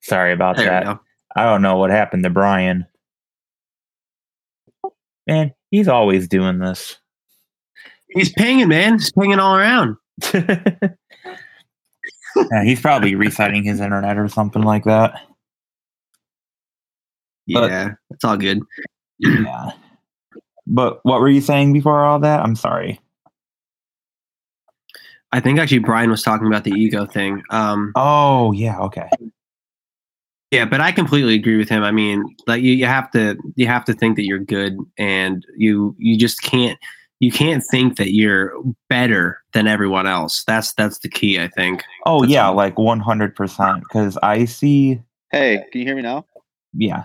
Sorry 0.00 0.32
about 0.32 0.56
There 0.56 0.66
that. 0.66 0.98
I 1.34 1.44
don't 1.44 1.62
know 1.62 1.76
what 1.76 1.90
happened 1.90 2.24
to 2.24 2.30
Brian. 2.30 2.86
Man, 5.26 5.52
he's 5.70 5.88
always 5.88 6.28
doing 6.28 6.58
this. 6.58 6.98
He's 8.10 8.32
pinging, 8.32 8.68
man. 8.68 8.94
He's 8.94 9.12
pinging 9.12 9.38
all 9.38 9.56
around. 9.56 9.96
Yeah, 12.50 12.64
he's 12.64 12.80
probably 12.80 13.14
resetting 13.14 13.62
his 13.62 13.78
internet 13.78 14.16
or 14.16 14.26
something 14.28 14.62
like 14.62 14.84
that. 14.84 15.20
But- 17.52 17.70
Yeah, 17.70 17.90
it's 18.10 18.24
all 18.24 18.36
good. 18.36 18.60
Yeah. 19.18 19.70
But 20.66 21.00
what 21.04 21.20
were 21.20 21.28
you 21.28 21.40
saying 21.42 21.72
before 21.74 22.04
all 22.04 22.18
that? 22.20 22.40
I'm 22.40 22.56
sorry. 22.56 22.98
I 25.32 25.40
think 25.40 25.58
actually 25.58 25.78
Brian 25.78 26.10
was 26.10 26.22
talking 26.22 26.46
about 26.46 26.64
the 26.64 26.72
ego 26.72 27.06
thing. 27.06 27.42
Um, 27.50 27.92
Oh, 27.96 28.52
yeah, 28.52 28.78
okay. 28.80 29.08
yeah, 30.50 30.64
but 30.66 30.80
I 30.80 30.92
completely 30.92 31.34
agree 31.34 31.56
with 31.56 31.68
him. 31.68 31.82
I 31.82 31.90
mean, 31.90 32.24
like 32.46 32.62
you, 32.62 32.72
you 32.74 32.84
have 32.86 33.10
to 33.12 33.36
you 33.56 33.66
have 33.66 33.84
to 33.86 33.94
think 33.94 34.16
that 34.16 34.24
you're 34.26 34.38
good, 34.38 34.76
and 34.98 35.44
you 35.56 35.96
you 35.98 36.18
just 36.18 36.42
can't 36.42 36.78
you 37.20 37.32
can't 37.32 37.62
think 37.70 37.96
that 37.96 38.12
you're 38.12 38.52
better 38.90 39.38
than 39.54 39.66
everyone 39.66 40.06
else. 40.06 40.44
That's 40.44 40.74
that's 40.74 40.98
the 40.98 41.08
key, 41.08 41.40
I 41.40 41.48
think. 41.48 41.82
Oh, 42.04 42.20
That's 42.22 42.32
yeah, 42.32 42.48
all. 42.48 42.54
like 42.54 42.74
100%. 42.74 43.80
Because 43.80 44.18
I 44.24 44.44
see, 44.44 45.00
Hey, 45.30 45.64
can 45.70 45.80
you 45.80 45.86
hear 45.86 45.94
me 45.96 46.02
now? 46.02 46.26
yeah. 46.74 47.04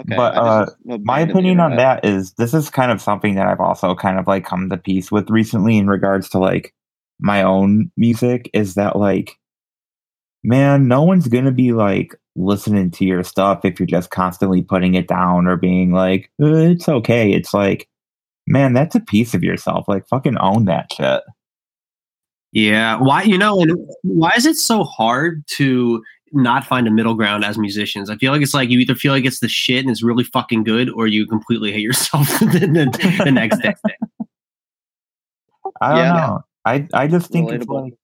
Okay. 0.00 0.14
But, 0.16 0.36
I 0.38 0.64
just 0.64 1.04
My 1.04 1.20
opinion 1.20 1.58
on 1.60 1.72
internet. 1.72 2.02
that 2.02 2.08
is 2.08 2.32
this 2.34 2.54
is 2.54 2.70
kind 2.70 2.90
of 2.92 3.02
something 3.02 3.34
that 3.34 3.46
I've 3.48 3.60
also 3.60 3.94
kind 3.96 4.18
of 4.18 4.26
like 4.28 4.44
come 4.46 4.70
to 4.70 4.76
peace 4.76 5.10
with 5.12 5.28
recently 5.28 5.76
in 5.76 5.88
regards 5.88 6.28
to 6.30 6.38
like 6.38 6.72
my 7.20 7.42
own 7.42 7.90
music 7.96 8.50
is 8.52 8.74
that 8.74 8.96
like, 8.96 9.36
man, 10.44 10.88
no 10.88 11.02
one's 11.02 11.28
to 11.28 11.50
be 11.52 11.72
like 11.72 12.14
listening 12.36 12.90
to 12.92 13.04
your 13.04 13.24
stuff 13.24 13.64
if 13.64 13.80
you're 13.80 13.86
just 13.86 14.10
constantly 14.10 14.62
putting 14.62 14.94
it 14.94 15.08
down 15.08 15.46
or 15.46 15.56
being 15.56 15.90
like, 15.92 16.30
"Uh, 16.40 16.54
it's 16.54 16.88
okay. 16.88 17.32
It's 17.32 17.52
like, 17.52 17.88
man, 18.46 18.72
that's 18.72 18.94
a 18.94 19.00
piece 19.00 19.34
of 19.34 19.42
yourself. 19.42 19.86
Like, 19.88 20.06
fucking 20.08 20.38
own 20.38 20.64
that 20.66 20.92
shit. 20.92 21.22
Yeah. 22.52 22.96
Why 23.00 23.22
you 23.24 23.36
know, 23.36 23.60
and 23.60 23.72
why 24.02 24.32
is 24.36 24.46
it 24.46 24.56
so 24.56 24.84
hard 24.84 25.44
to 25.48 26.02
not 26.32 26.64
find 26.64 26.86
a 26.86 26.90
middle 26.90 27.14
ground 27.14 27.44
as 27.44 27.58
musicians? 27.58 28.08
I 28.08 28.16
feel 28.16 28.32
like 28.32 28.40
it's 28.42 28.54
like 28.54 28.70
you 28.70 28.78
either 28.78 28.94
feel 28.94 29.12
like 29.12 29.24
it's 29.26 29.40
the 29.40 29.48
shit 29.48 29.80
and 29.80 29.90
it's 29.90 30.02
really 30.02 30.24
fucking 30.24 30.64
good, 30.64 30.88
or 30.90 31.06
you 31.08 31.26
completely 31.26 31.72
hate 31.72 31.82
yourself 31.82 32.26
the, 32.38 32.46
the, 32.60 33.22
the 33.24 33.30
next 33.32 33.58
day. 33.58 33.74
I 35.80 35.88
don't 35.90 35.98
Yeah. 35.98 36.12
know. 36.12 36.44
I 36.68 36.88
I 36.94 37.06
just 37.06 37.30
think 37.30 37.50
it's 37.50 37.66
like 37.66 37.94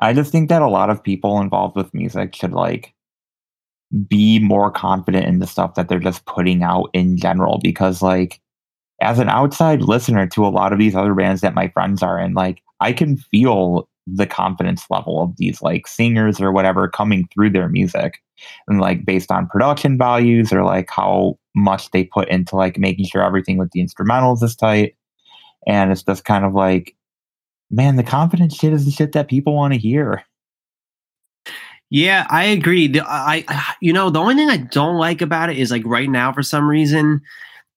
I 0.00 0.12
just 0.12 0.32
think 0.32 0.48
that 0.48 0.62
a 0.62 0.68
lot 0.68 0.90
of 0.90 1.02
people 1.02 1.40
involved 1.40 1.76
with 1.76 1.94
music 1.94 2.34
should 2.34 2.52
like 2.52 2.94
be 4.08 4.38
more 4.38 4.70
confident 4.70 5.26
in 5.26 5.38
the 5.38 5.46
stuff 5.46 5.74
that 5.74 5.88
they're 5.88 5.98
just 5.98 6.26
putting 6.26 6.62
out 6.62 6.90
in 6.92 7.16
general 7.16 7.60
because 7.62 8.02
like 8.02 8.40
as 9.00 9.18
an 9.18 9.28
outside 9.28 9.82
listener 9.82 10.26
to 10.26 10.44
a 10.44 10.48
lot 10.48 10.72
of 10.72 10.78
these 10.78 10.96
other 10.96 11.14
bands 11.14 11.40
that 11.40 11.54
my 11.54 11.68
friends 11.68 12.02
are 12.02 12.18
in 12.18 12.34
like 12.34 12.62
I 12.80 12.92
can 12.92 13.16
feel 13.16 13.88
the 14.06 14.26
confidence 14.26 14.84
level 14.90 15.22
of 15.22 15.36
these 15.36 15.62
like 15.62 15.86
singers 15.86 16.40
or 16.40 16.52
whatever 16.52 16.88
coming 16.88 17.28
through 17.32 17.50
their 17.50 17.68
music 17.68 18.20
and 18.68 18.80
like 18.80 19.04
based 19.04 19.32
on 19.32 19.48
production 19.48 19.98
values 19.98 20.52
or 20.52 20.62
like 20.62 20.88
how 20.90 21.38
much 21.54 21.90
they 21.90 22.04
put 22.04 22.28
into 22.28 22.54
like 22.56 22.78
making 22.78 23.06
sure 23.06 23.22
everything 23.22 23.58
with 23.58 23.70
the 23.72 23.82
instrumentals 23.82 24.42
is 24.42 24.54
tight. 24.54 24.94
And 25.66 25.90
it's 25.90 26.02
just 26.02 26.24
kind 26.24 26.44
of 26.44 26.54
like 26.54 26.95
man 27.70 27.96
the 27.96 28.02
confidence 28.02 28.54
shit 28.54 28.72
is 28.72 28.84
the 28.84 28.90
shit 28.90 29.12
that 29.12 29.28
people 29.28 29.54
want 29.54 29.72
to 29.74 29.78
hear 29.78 30.24
Yeah, 31.90 32.26
I 32.30 32.44
agree. 32.46 32.88
The- 32.88 33.06
I, 33.06 33.44
I, 33.48 33.74
you 33.80 33.92
know, 33.92 34.10
the 34.10 34.18
only 34.18 34.34
thing 34.34 34.50
I 34.50 34.56
don't 34.56 34.96
like 34.96 35.22
about 35.22 35.50
it 35.50 35.56
is 35.56 35.70
like 35.70 35.84
right 35.86 36.10
now, 36.10 36.32
for 36.32 36.42
some 36.42 36.68
reason, 36.68 37.20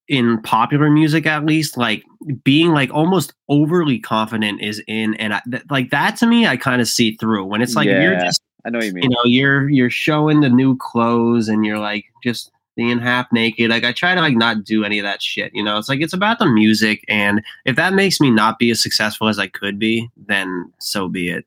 in 0.07 0.41
popular 0.41 0.89
music 0.89 1.27
at 1.27 1.45
least, 1.45 1.77
like 1.77 2.03
being 2.43 2.71
like 2.71 2.91
almost 2.91 3.33
overly 3.47 3.99
confident 3.99 4.61
is 4.61 4.81
in, 4.87 5.13
and 5.15 5.35
I, 5.35 5.41
th- 5.49 5.63
like 5.69 5.91
that 5.91 6.17
to 6.17 6.25
me, 6.25 6.47
I 6.47 6.57
kind 6.57 6.81
of 6.81 6.87
see 6.87 7.15
through 7.17 7.45
when 7.45 7.61
it's 7.61 7.75
like 7.75 7.87
if 7.87 8.01
you're 8.01 8.19
just, 8.19 8.41
I 8.65 8.71
know 8.71 8.79
what 8.79 8.87
you 8.87 8.93
mean. 8.93 9.03
you 9.03 9.09
know, 9.09 9.21
you're 9.25 9.69
you're 9.69 9.91
showing 9.91 10.41
the 10.41 10.49
new 10.49 10.75
clothes 10.77 11.47
and 11.47 11.63
you're 11.63 11.77
like 11.79 12.05
just 12.23 12.51
being 12.79 12.99
half 12.99 13.27
naked. 13.31 13.69
Like 13.69 13.83
I 13.83 13.91
try 13.91 14.15
to 14.15 14.21
like 14.21 14.35
not 14.37 14.63
do 14.63 14.83
any 14.85 14.99
of 14.99 15.03
that 15.03 15.21
shit. 15.21 15.51
You 15.53 15.63
know, 15.63 15.77
it's 15.77 15.89
like 15.89 16.01
it's 16.01 16.13
about 16.13 16.39
the 16.39 16.47
music, 16.47 17.03
and 17.07 17.41
if 17.65 17.75
that 17.75 17.93
makes 17.93 18.19
me 18.21 18.31
not 18.31 18.57
be 18.57 18.71
as 18.71 18.81
successful 18.81 19.27
as 19.27 19.37
I 19.37 19.47
could 19.47 19.77
be, 19.77 20.09
then 20.15 20.71
so 20.79 21.07
be 21.09 21.29
it. 21.29 21.45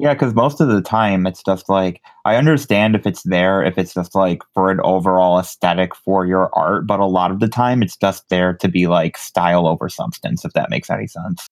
yeah 0.00 0.14
because 0.14 0.34
most 0.34 0.60
of 0.60 0.68
the 0.68 0.80
time 0.80 1.26
it's 1.26 1.42
just 1.42 1.68
like 1.68 2.00
i 2.24 2.36
understand 2.36 2.96
if 2.96 3.06
it's 3.06 3.22
there 3.24 3.62
if 3.62 3.76
it's 3.76 3.92
just 3.92 4.14
like 4.14 4.40
for 4.54 4.70
an 4.70 4.80
overall 4.82 5.38
aesthetic 5.38 5.94
for 5.94 6.24
your 6.24 6.48
art 6.56 6.86
but 6.86 7.00
a 7.00 7.04
lot 7.06 7.30
of 7.30 7.38
the 7.40 7.48
time 7.48 7.82
it's 7.82 7.96
just 7.98 8.26
there 8.30 8.54
to 8.54 8.66
be 8.66 8.86
like 8.86 9.18
style 9.18 9.66
over 9.68 9.90
substance 9.90 10.42
if 10.42 10.52
that 10.54 10.70
makes 10.70 10.88
any 10.88 11.06
sense 11.06 11.46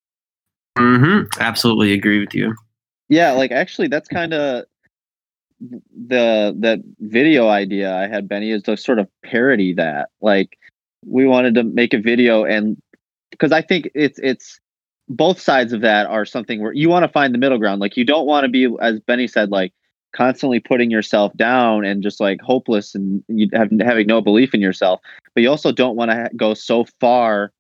hmm 0.78 1.22
Absolutely 1.40 1.92
agree 1.92 2.20
with 2.20 2.34
you. 2.34 2.54
Yeah, 3.08 3.32
like 3.32 3.52
actually, 3.52 3.88
that's 3.88 4.08
kind 4.08 4.34
of 4.34 4.64
the 5.60 6.54
that 6.60 6.80
video 7.00 7.48
idea 7.48 7.94
I 7.94 8.08
had, 8.08 8.28
Benny, 8.28 8.50
is 8.50 8.62
to 8.64 8.76
sort 8.76 8.98
of 8.98 9.08
parody 9.24 9.74
that. 9.74 10.10
Like, 10.20 10.58
we 11.04 11.26
wanted 11.26 11.54
to 11.54 11.64
make 11.64 11.94
a 11.94 12.00
video, 12.00 12.44
and 12.44 12.76
because 13.30 13.52
I 13.52 13.62
think 13.62 13.90
it's 13.94 14.18
it's 14.22 14.60
both 15.08 15.40
sides 15.40 15.72
of 15.72 15.82
that 15.82 16.06
are 16.06 16.24
something 16.24 16.60
where 16.60 16.72
you 16.72 16.88
want 16.88 17.04
to 17.04 17.08
find 17.08 17.32
the 17.32 17.38
middle 17.38 17.58
ground. 17.58 17.80
Like, 17.80 17.96
you 17.96 18.04
don't 18.04 18.26
want 18.26 18.44
to 18.44 18.48
be, 18.48 18.68
as 18.80 19.00
Benny 19.00 19.26
said, 19.26 19.50
like 19.50 19.72
constantly 20.16 20.60
putting 20.60 20.90
yourself 20.90 21.32
down 21.36 21.84
and 21.84 22.02
just 22.02 22.20
like 22.20 22.40
hopeless 22.40 22.94
and 22.94 23.22
you 23.28 23.48
have 23.52 23.70
having 23.80 24.06
no 24.06 24.20
belief 24.20 24.54
in 24.54 24.60
yourself, 24.60 25.00
but 25.34 25.42
you 25.42 25.50
also 25.50 25.72
don't 25.72 25.96
want 25.96 26.10
to 26.10 26.16
ha- 26.16 26.28
go 26.36 26.54
so 26.54 26.86
far 27.00 27.52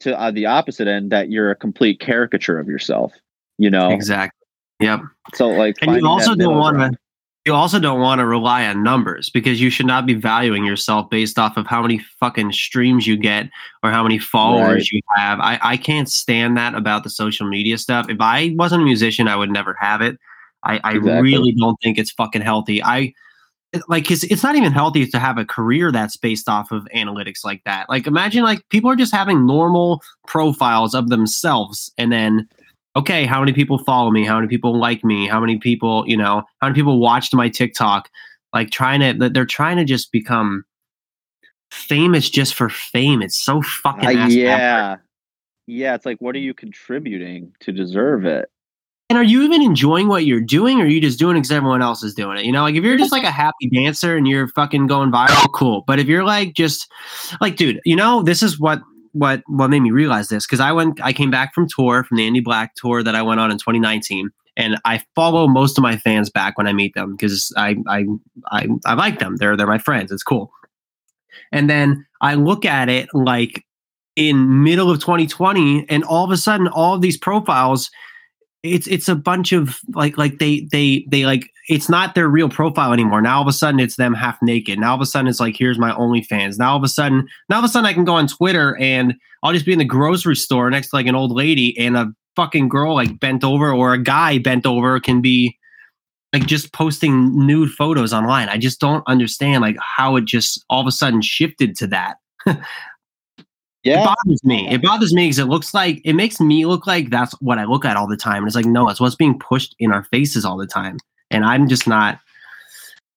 to 0.00 0.18
uh, 0.18 0.30
the 0.30 0.46
opposite 0.46 0.88
end 0.88 1.10
that 1.10 1.30
you're 1.30 1.50
a 1.50 1.56
complete 1.56 2.00
caricature 2.00 2.58
of 2.58 2.68
yourself. 2.68 3.12
You 3.58 3.70
know, 3.70 3.90
Exactly. 3.90 4.39
Yep. 4.80 5.00
so 5.34 5.48
like, 5.48 5.76
and 5.82 5.94
you 5.94 6.06
also 6.06 6.34
don't 6.34 6.56
want 6.58 6.78
to 6.78 6.98
you 7.46 7.54
also 7.54 7.80
don't 7.80 8.00
want 8.00 8.18
to 8.18 8.26
rely 8.26 8.66
on 8.66 8.82
numbers 8.82 9.30
because 9.30 9.60
you 9.60 9.70
should 9.70 9.86
not 9.86 10.04
be 10.04 10.12
valuing 10.14 10.64
yourself 10.64 11.08
based 11.08 11.38
off 11.38 11.56
of 11.56 11.66
how 11.66 11.80
many 11.80 11.98
fucking 11.98 12.52
streams 12.52 13.06
you 13.06 13.16
get 13.16 13.48
or 13.82 13.90
how 13.90 14.02
many 14.02 14.18
followers 14.18 14.74
Right. 14.74 14.92
you 14.92 15.00
have 15.16 15.40
I, 15.40 15.58
I 15.62 15.76
can't 15.78 16.08
stand 16.10 16.56
that 16.58 16.74
about 16.74 17.02
the 17.02 17.10
social 17.10 17.48
media 17.48 17.78
stuff 17.78 18.10
if 18.10 18.18
i 18.20 18.54
wasn't 18.56 18.82
a 18.82 18.84
musician 18.84 19.26
i 19.26 19.36
would 19.36 19.50
never 19.50 19.74
have 19.80 20.02
it 20.02 20.18
i, 20.64 20.80
I 20.84 20.96
Exactly. 20.96 21.22
really 21.22 21.52
don't 21.52 21.76
think 21.82 21.96
it's 21.98 22.10
fucking 22.10 22.42
healthy 22.42 22.82
i 22.82 23.12
like 23.88 24.10
it's, 24.10 24.24
it's 24.24 24.42
not 24.42 24.56
even 24.56 24.72
healthy 24.72 25.06
to 25.06 25.18
have 25.18 25.38
a 25.38 25.44
career 25.44 25.90
that's 25.92 26.16
based 26.16 26.48
off 26.48 26.70
of 26.72 26.86
analytics 26.94 27.42
like 27.44 27.62
that 27.64 27.88
like 27.88 28.06
imagine 28.06 28.42
like 28.42 28.68
people 28.68 28.90
are 28.90 28.96
just 28.96 29.14
having 29.14 29.46
normal 29.46 30.02
profiles 30.26 30.94
of 30.94 31.08
themselves 31.08 31.90
and 31.96 32.12
then 32.12 32.46
okay, 32.96 33.26
how 33.26 33.40
many 33.40 33.52
people 33.52 33.78
follow 33.78 34.10
me? 34.10 34.24
How 34.24 34.36
many 34.36 34.48
people 34.48 34.78
like 34.78 35.04
me? 35.04 35.26
How 35.26 35.40
many 35.40 35.58
people, 35.58 36.04
you 36.06 36.16
know, 36.16 36.42
how 36.60 36.68
many 36.68 36.74
people 36.74 36.98
watched 36.98 37.34
my 37.34 37.48
TikTok? 37.48 38.08
Like 38.52 38.70
trying 38.70 39.18
to, 39.18 39.28
they're 39.28 39.44
trying 39.44 39.76
to 39.76 39.84
just 39.84 40.10
become 40.12 40.64
famous 41.70 42.28
just 42.28 42.54
for 42.54 42.68
fame. 42.68 43.22
It's 43.22 43.40
so 43.40 43.62
fucking 43.62 44.08
Uh, 44.08 44.26
yeah 44.28 44.96
yeah 45.66 45.94
it's 45.94 46.04
like 46.04 46.18
what 46.20 46.34
are 46.34 46.40
you 46.40 46.52
contributing 46.52 47.52
to 47.60 47.70
deserve 47.70 48.24
it 48.24 48.50
And 49.08 49.18
are 49.18 49.24
you 49.24 49.42
even 49.42 49.60
enjoying 49.60 50.06
what 50.06 50.24
you're 50.24 50.40
doing, 50.40 50.80
or 50.80 50.84
are 50.84 50.86
you 50.88 51.00
just 51.00 51.18
doing 51.18 51.34
because 51.34 51.50
everyone 51.50 51.82
else 51.82 52.04
is 52.04 52.14
doing 52.14 52.38
it? 52.38 52.44
You 52.44 52.52
know, 52.52 52.62
like 52.62 52.76
if 52.76 52.84
you're 52.84 52.96
just 52.96 53.10
like 53.10 53.24
a 53.24 53.30
happy 53.30 53.68
dancer 53.68 54.16
and 54.16 54.28
you're 54.28 54.46
fucking 54.46 54.86
going 54.86 55.10
viral, 55.10 55.52
cool. 55.52 55.82
But 55.86 55.98
if 55.98 56.06
you're 56.06 56.22
like 56.22 56.54
just 56.54 56.88
like, 57.40 57.56
dude, 57.56 57.80
you 57.84 57.96
know, 57.96 58.22
this 58.22 58.40
is 58.40 58.60
what 58.60 58.80
what 59.12 59.42
what 59.46 59.68
made 59.68 59.80
me 59.80 59.90
realize 59.90 60.28
this 60.28 60.46
because 60.46 60.60
I 60.60 60.72
went, 60.72 61.00
I 61.02 61.12
came 61.12 61.30
back 61.30 61.54
from 61.54 61.68
tour 61.68 62.04
from 62.04 62.16
the 62.16 62.26
Andy 62.26 62.40
Black 62.40 62.74
tour 62.74 63.02
that 63.02 63.14
I 63.14 63.22
went 63.22 63.40
on 63.40 63.50
in 63.50 63.58
2019, 63.58 64.30
and 64.56 64.78
I 64.84 65.02
follow 65.14 65.46
most 65.46 65.78
of 65.78 65.82
my 65.82 65.96
fans 65.96 66.30
back 66.30 66.58
when 66.58 66.66
I 66.66 66.72
meet 66.72 66.94
them 66.94 67.16
because 67.16 67.52
I 67.56 67.76
I 67.88 68.06
I 68.50 68.68
I 68.84 68.94
like 68.94 69.18
them. 69.18 69.36
They're 69.36 69.56
they're 69.56 69.66
my 69.66 69.78
friends. 69.78 70.12
It's 70.12 70.22
cool. 70.22 70.52
And 71.52 71.68
then 71.68 72.06
I 72.20 72.34
look 72.34 72.64
at 72.64 72.88
it 72.88 73.08
like 73.12 73.64
in 74.16 74.62
middle 74.62 74.90
of 74.90 75.00
2020, 75.00 75.86
and 75.88 76.04
all 76.04 76.24
of 76.24 76.30
a 76.30 76.36
sudden, 76.36 76.68
all 76.68 76.94
of 76.94 77.00
these 77.00 77.16
profiles 77.16 77.90
it's 78.62 78.86
it's 78.86 79.08
a 79.08 79.14
bunch 79.14 79.52
of 79.52 79.78
like 79.94 80.18
like 80.18 80.38
they 80.38 80.68
they 80.70 81.06
they 81.08 81.24
like 81.24 81.50
it's 81.70 81.88
not 81.88 82.16
their 82.16 82.28
real 82.28 82.48
profile 82.48 82.92
anymore. 82.92 83.22
Now 83.22 83.36
all 83.36 83.42
of 83.42 83.48
a 83.48 83.52
sudden 83.52 83.78
it's 83.78 83.94
them 83.94 84.12
half 84.12 84.36
naked. 84.42 84.80
Now 84.80 84.90
all 84.90 84.96
of 84.96 85.00
a 85.00 85.06
sudden 85.06 85.28
it's 85.28 85.38
like 85.38 85.56
here's 85.56 85.78
my 85.78 85.92
OnlyFans. 85.92 86.58
Now 86.58 86.72
all 86.72 86.76
of 86.76 86.82
a 86.82 86.88
sudden 86.88 87.28
now 87.48 87.56
all 87.56 87.64
of 87.64 87.64
a 87.64 87.72
sudden 87.72 87.86
I 87.86 87.92
can 87.92 88.04
go 88.04 88.14
on 88.14 88.26
Twitter 88.26 88.76
and 88.78 89.14
I'll 89.44 89.52
just 89.52 89.64
be 89.64 89.72
in 89.72 89.78
the 89.78 89.84
grocery 89.84 90.34
store 90.34 90.68
next 90.68 90.90
to 90.90 90.96
like 90.96 91.06
an 91.06 91.14
old 91.14 91.30
lady 91.30 91.78
and 91.78 91.96
a 91.96 92.12
fucking 92.34 92.68
girl 92.68 92.96
like 92.96 93.20
bent 93.20 93.44
over 93.44 93.72
or 93.72 93.94
a 93.94 94.02
guy 94.02 94.38
bent 94.38 94.66
over 94.66 94.98
can 94.98 95.20
be 95.20 95.56
like 96.32 96.46
just 96.46 96.72
posting 96.72 97.46
nude 97.46 97.70
photos 97.70 98.12
online. 98.12 98.48
I 98.48 98.58
just 98.58 98.80
don't 98.80 99.04
understand 99.06 99.62
like 99.62 99.76
how 99.80 100.16
it 100.16 100.24
just 100.24 100.64
all 100.68 100.80
of 100.80 100.88
a 100.88 100.92
sudden 100.92 101.22
shifted 101.22 101.76
to 101.76 101.86
that. 101.86 102.16
Yeah. 103.82 104.02
It 104.02 104.04
bothers 104.04 104.44
me. 104.44 104.68
It 104.68 104.82
bothers 104.82 105.14
me 105.14 105.24
because 105.24 105.38
it 105.38 105.46
looks 105.46 105.72
like 105.72 106.02
it 106.04 106.12
makes 106.12 106.38
me 106.38 106.66
look 106.66 106.86
like 106.86 107.08
that's 107.08 107.32
what 107.40 107.56
I 107.56 107.64
look 107.64 107.86
at 107.86 107.96
all 107.96 108.06
the 108.06 108.14
time. 108.14 108.42
And 108.42 108.46
it's 108.46 108.54
like, 108.54 108.66
no, 108.66 108.90
it's 108.90 109.00
what's 109.00 109.14
being 109.14 109.38
pushed 109.38 109.74
in 109.78 109.90
our 109.90 110.04
faces 110.04 110.44
all 110.44 110.58
the 110.58 110.66
time. 110.66 110.98
And 111.30 111.44
I'm 111.44 111.68
just 111.68 111.86
not. 111.86 112.20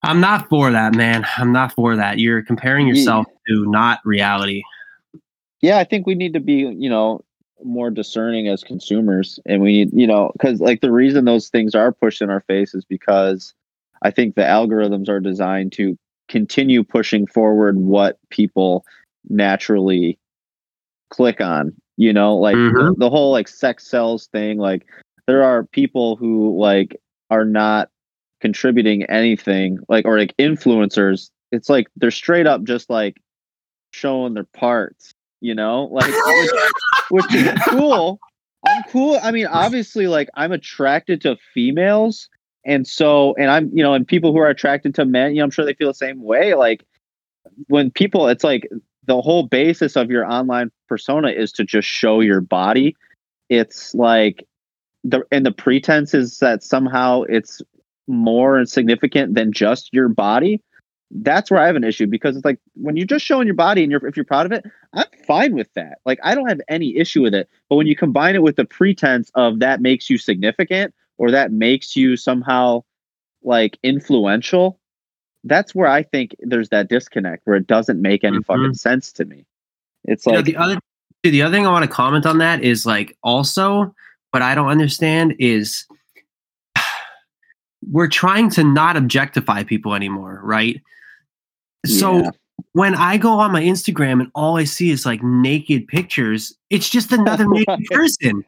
I'm 0.04 0.20
not 0.20 0.50
for 0.50 0.70
that, 0.72 0.96
man. 0.96 1.26
I'm 1.38 1.54
not 1.54 1.72
for 1.74 1.96
that. 1.96 2.20
You're 2.20 2.44
comparing 2.44 2.88
yourself 2.88 3.26
to 3.48 3.66
not 3.72 4.00
reality. 4.06 4.62
yeah. 5.62 5.78
I 5.80 5.86
think 5.86 6.06
we 6.06 6.14
need 6.16 6.34
to 6.34 6.42
be, 6.42 6.56
you 6.78 6.90
know, 6.90 7.22
more 7.64 7.90
discerning 7.90 8.50
as 8.50 8.64
consumers, 8.66 9.40
and 9.46 9.62
we 9.62 9.72
need, 9.72 9.92
you 9.94 10.06
know, 10.06 10.32
because 10.34 10.60
like 10.60 10.82
the 10.82 10.92
reason 10.92 11.24
those 11.24 11.48
things 11.48 11.74
are 11.74 11.94
pushed 11.94 12.22
in 12.22 12.30
our 12.30 12.42
face 12.42 12.76
is 12.76 12.84
because 12.84 13.54
I 14.02 14.12
think 14.12 14.36
the 14.36 14.42
algorithms 14.42 15.08
are 15.08 15.22
designed 15.22 15.72
to 15.74 15.98
continue 16.28 16.84
pushing 16.84 17.26
forward 17.26 17.78
what 17.78 18.20
people 18.30 18.86
naturally 19.30 20.20
click 21.10 21.40
on. 21.40 21.74
You 21.96 22.12
know, 22.12 22.36
like 22.36 22.56
the, 22.56 22.60
Mhm. 22.60 22.98
the 22.98 23.10
whole 23.10 23.32
like 23.32 23.48
sex 23.48 23.88
sells 23.88 24.28
thing. 24.28 24.58
Like 24.58 24.86
there 25.28 25.44
are 25.44 25.64
people 25.64 26.18
who 26.18 26.60
like 26.60 27.00
are 27.30 27.46
not 27.46 27.90
contributing 28.44 29.04
anything, 29.04 29.80
like 29.88 30.04
or 30.06 30.20
like 30.20 30.36
influencers. 30.38 31.30
It's 31.54 31.70
like 31.70 31.88
they're 31.96 32.12
straight 32.12 32.46
up 32.46 32.66
just 32.66 32.90
like 32.90 33.16
showing 33.92 34.34
their 34.34 34.44
parts. 34.54 35.14
You 35.40 35.56
know, 35.56 35.86
like 35.86 36.14
which, 37.10 37.26
which 37.32 37.36
is 37.36 37.60
cool. 37.70 38.20
I'm 38.66 38.84
cool. 38.90 39.18
I 39.24 39.32
mean, 39.32 39.48
obviously, 39.48 40.08
like 40.08 40.30
I'm 40.36 40.52
attracted 40.52 41.22
to 41.22 41.38
females, 41.54 42.28
and 42.66 42.86
so, 42.86 43.34
and 43.36 43.50
I'm, 43.50 43.72
you 43.74 43.82
know, 43.82 43.94
and 43.94 44.06
people 44.06 44.34
who 44.34 44.40
are 44.40 44.50
attracted 44.50 44.94
to 44.96 45.06
men, 45.06 45.32
you 45.32 45.38
know, 45.38 45.46
I'm 45.46 45.52
sure 45.52 45.66
they 45.66 45.74
feel 45.74 45.88
the 45.88 45.94
same 45.94 46.22
way. 46.22 46.54
Like 46.54 46.86
when 47.68 47.92
people, 47.92 48.28
it's 48.28 48.44
like 48.44 48.68
the 49.06 49.22
whole 49.22 49.44
basis 49.44 49.96
of 49.96 50.12
your 50.12 50.30
online 50.30 50.70
persona 50.90 51.30
is 51.30 51.54
to 51.54 51.64
just 51.64 51.88
show 51.88 52.20
your 52.20 52.42
body. 52.42 52.96
It's 53.50 53.96
like 53.96 54.46
the 55.06 55.24
and 55.32 55.46
the 55.46 55.52
pretense 55.52 56.14
is 56.14 56.40
that 56.40 56.62
somehow 56.62 57.24
it's 57.24 57.62
more 58.08 58.66
significant 58.66 59.36
than 59.36 59.52
just 59.52 59.94
your 59.94 60.10
body. 60.10 60.62
That's 61.12 61.52
where 61.52 61.60
I 61.60 61.68
have 61.68 61.76
an 61.76 61.84
issue 61.84 62.08
because 62.08 62.36
it's 62.36 62.46
like 62.46 62.60
when 62.74 62.98
you're 62.98 63.06
just 63.06 63.24
showing 63.24 63.46
your 63.46 63.56
body 63.56 63.84
and 63.84 63.92
you're 63.92 64.06
if 64.08 64.18
you're 64.18 64.26
proud 64.26 64.48
of 64.48 64.52
it, 64.52 64.66
I'm 64.94 65.06
fine 65.28 65.54
with 65.54 65.72
that. 65.76 66.00
Like 66.06 66.20
I 66.24 66.34
don't 66.34 66.50
have 66.50 66.62
any 66.68 66.98
issue 66.98 67.22
with 67.22 67.36
it. 67.36 67.48
But 67.70 67.76
when 67.76 67.88
you 67.88 67.96
combine 67.96 68.36
it 68.36 68.42
with 68.42 68.56
the 68.56 68.66
pretense 68.66 69.32
of 69.36 69.60
that 69.60 69.82
makes 69.82 70.10
you 70.10 70.18
significant 70.18 70.94
or 71.18 71.30
that 71.32 71.52
makes 71.52 71.96
you 71.96 72.18
somehow 72.18 72.84
like 73.44 73.78
influential, 73.84 74.80
that's 75.44 75.76
where 75.76 75.88
I 75.88 76.02
think 76.04 76.36
there's 76.40 76.70
that 76.70 76.90
disconnect 76.90 77.46
where 77.46 77.58
it 77.58 77.68
doesn't 77.68 78.02
make 78.02 78.24
any 78.24 78.38
mm-hmm. 78.38 78.44
fucking 78.44 78.74
sense 78.74 79.12
to 79.14 79.26
me. 79.26 79.46
It's 80.06 80.26
You 80.26 80.32
know, 80.32 80.38
like 80.38 80.46
the 80.46 80.58
other 80.58 80.80
the 81.22 81.42
other 81.42 81.56
thing 81.56 81.68
I 81.68 81.72
want 81.72 81.86
to 81.86 81.92
comment 81.92 82.26
on 82.26 82.40
that 82.40 82.64
is 82.64 82.86
like 82.86 83.16
also 83.24 83.94
what 84.32 84.42
I 84.42 84.56
don't 84.56 84.70
understand 84.70 85.36
is 85.40 85.86
we're 87.92 88.08
trying 88.08 88.50
to 88.52 88.64
not 88.64 88.96
objectify 88.98 89.64
people 89.64 89.94
anymore, 89.96 90.40
right? 90.44 90.82
So 91.86 92.18
Yeah. 92.20 92.30
when 92.74 92.96
I 92.96 93.18
go 93.18 93.32
on 93.40 93.52
my 93.52 93.62
Instagram 93.62 94.22
and 94.22 94.32
all 94.36 94.58
I 94.58 94.64
see 94.64 94.90
is 94.92 95.06
like 95.06 95.22
naked 95.24 95.88
pictures, 95.88 96.56
it's 96.70 96.90
just 96.90 97.12
another 97.12 97.46
naked 97.48 97.86
person. 97.92 98.44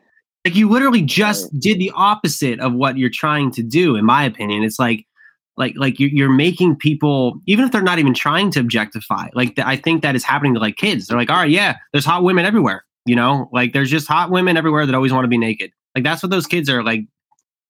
Like 0.46 0.56
you 0.56 0.70
literally 0.70 1.02
just 1.02 1.58
did 1.60 1.80
the 1.80 1.92
opposite 1.96 2.60
of 2.60 2.74
what 2.74 2.98
you're 2.98 3.10
trying 3.10 3.52
to 3.52 3.64
do, 3.64 3.96
in 3.96 4.06
my 4.06 4.24
opinion. 4.24 4.64
It's 4.64 4.80
like 4.80 5.06
like 5.58 5.74
like 5.78 6.00
you- 6.00 6.10
you're 6.12 6.30
making 6.30 6.76
people 6.76 7.40
even 7.46 7.64
if 7.66 7.72
they're 7.72 7.82
not 7.82 7.98
even 7.98 8.14
trying 8.14 8.52
to 8.52 8.60
objectify 8.60 9.30
like 9.36 9.58
i 9.60 9.78
think 9.78 10.02
that 10.02 10.14
is 10.14 10.22
happening 10.22 10.54
to 10.54 10.60
like 10.60 10.76
kids 10.76 11.08
they're 11.08 11.18
like 11.18 11.30
all 11.30 11.38
right 11.38 11.50
yeah 11.50 11.78
there's 11.94 12.04
hot 12.04 12.24
women 12.24 12.44
everywhere 12.44 12.84
you 13.06 13.16
know 13.16 13.50
like 13.54 13.72
there's 13.72 13.90
just 13.90 14.06
hot 14.06 14.30
women 14.30 14.58
everywhere 14.58 14.86
that 14.86 14.94
always 14.94 15.14
want 15.14 15.24
to 15.24 15.30
be 15.30 15.38
naked 15.38 15.72
like 15.96 16.04
that's 16.04 16.22
what 16.22 16.30
those 16.30 16.46
kids 16.46 16.70
are 16.70 16.84
like 16.84 17.06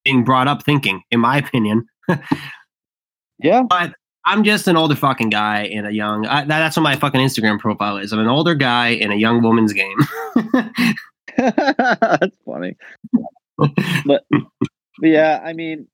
being 0.06 0.24
brought 0.24 0.48
up 0.48 0.64
thinking 0.64 1.02
in 1.12 1.20
my 1.20 1.38
opinion 1.46 1.86
yeah. 3.40 3.64
but 3.68 3.94
i'm 4.26 4.44
just 4.44 4.68
an 4.68 4.78
older 4.78 4.96
fucking 4.96 5.30
guy 5.30 5.64
in 5.64 5.86
a 5.86 5.92
young 5.92 6.26
I, 6.26 6.46
that's 6.46 6.78
what 6.78 6.84
my 6.84 6.96
fucking 6.96 7.20
instagram 7.20 7.60
profile 7.60 7.98
is 7.98 8.14
i'm 8.14 8.20
an 8.20 8.28
older 8.28 8.56
guy 8.56 8.90
in 8.90 9.12
a 9.12 9.16
young 9.16 9.42
woman's 9.42 9.74
game 9.74 9.98
That's 11.38 12.38
funny. 12.46 12.78
but, 13.58 14.26
but 14.26 14.26
yeah, 15.02 15.42
I 15.44 15.54
mean, 15.54 15.88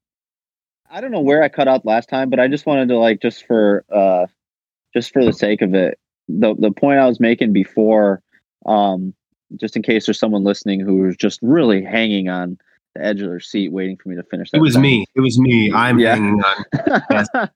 I 0.90 1.02
don't 1.02 1.12
know 1.12 1.22
where 1.22 1.44
I 1.44 1.50
cut 1.50 1.68
out 1.68 1.86
last 1.86 2.10
time, 2.10 2.30
but 2.30 2.40
I 2.40 2.48
just 2.48 2.66
wanted 2.66 2.90
to 2.90 2.98
like 2.98 3.22
just 3.22 3.46
for 3.46 3.86
uh 3.92 4.28
just 4.94 5.14
for 5.14 5.24
the 5.24 5.34
sake 5.34 5.62
of 5.62 5.74
it, 5.74 5.98
the 6.28 6.54
the 6.58 6.72
point 6.72 7.00
I 7.00 7.08
was 7.08 7.20
making 7.20 7.54
before, 7.54 8.22
um, 8.66 9.14
just 9.56 9.76
in 9.76 9.84
case 9.84 10.06
there's 10.06 10.20
someone 10.20 10.44
listening 10.44 10.82
who 10.82 10.98
was 10.98 11.16
just 11.16 11.40
really 11.42 11.82
hanging 11.82 12.28
on 12.28 12.58
the 12.96 13.04
edge 13.06 13.22
of 13.22 13.30
their 13.30 13.40
seat 13.40 13.72
waiting 13.72 13.98
for 13.98 14.10
me 14.10 14.16
to 14.16 14.24
finish 14.24 14.52
that. 14.52 14.58
it 14.58 14.62
was 14.62 14.78
me 14.78 15.06
it 15.16 15.22
was 15.22 15.40
me 15.40 15.72
i'm 15.74 16.00
Yeah. 16.00 16.16
hanging 16.16 16.42
on 16.44 17.02
Yes. 17.10 17.28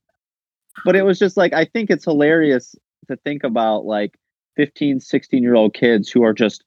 but 0.86 0.96
it 0.96 1.04
was 1.04 1.18
just 1.20 1.38
like 1.38 1.54
I 1.54 1.66
think 1.66 1.90
it's 1.90 2.04
hilarious 2.06 2.76
to 3.08 3.16
think 3.18 3.44
about 3.44 3.86
like 3.86 4.18
15, 4.58 5.00
16 5.00 5.42
year 5.44 5.56
old 5.56 5.74
kids 5.74 6.10
who 6.10 6.24
are 6.24 6.34
just 6.34 6.64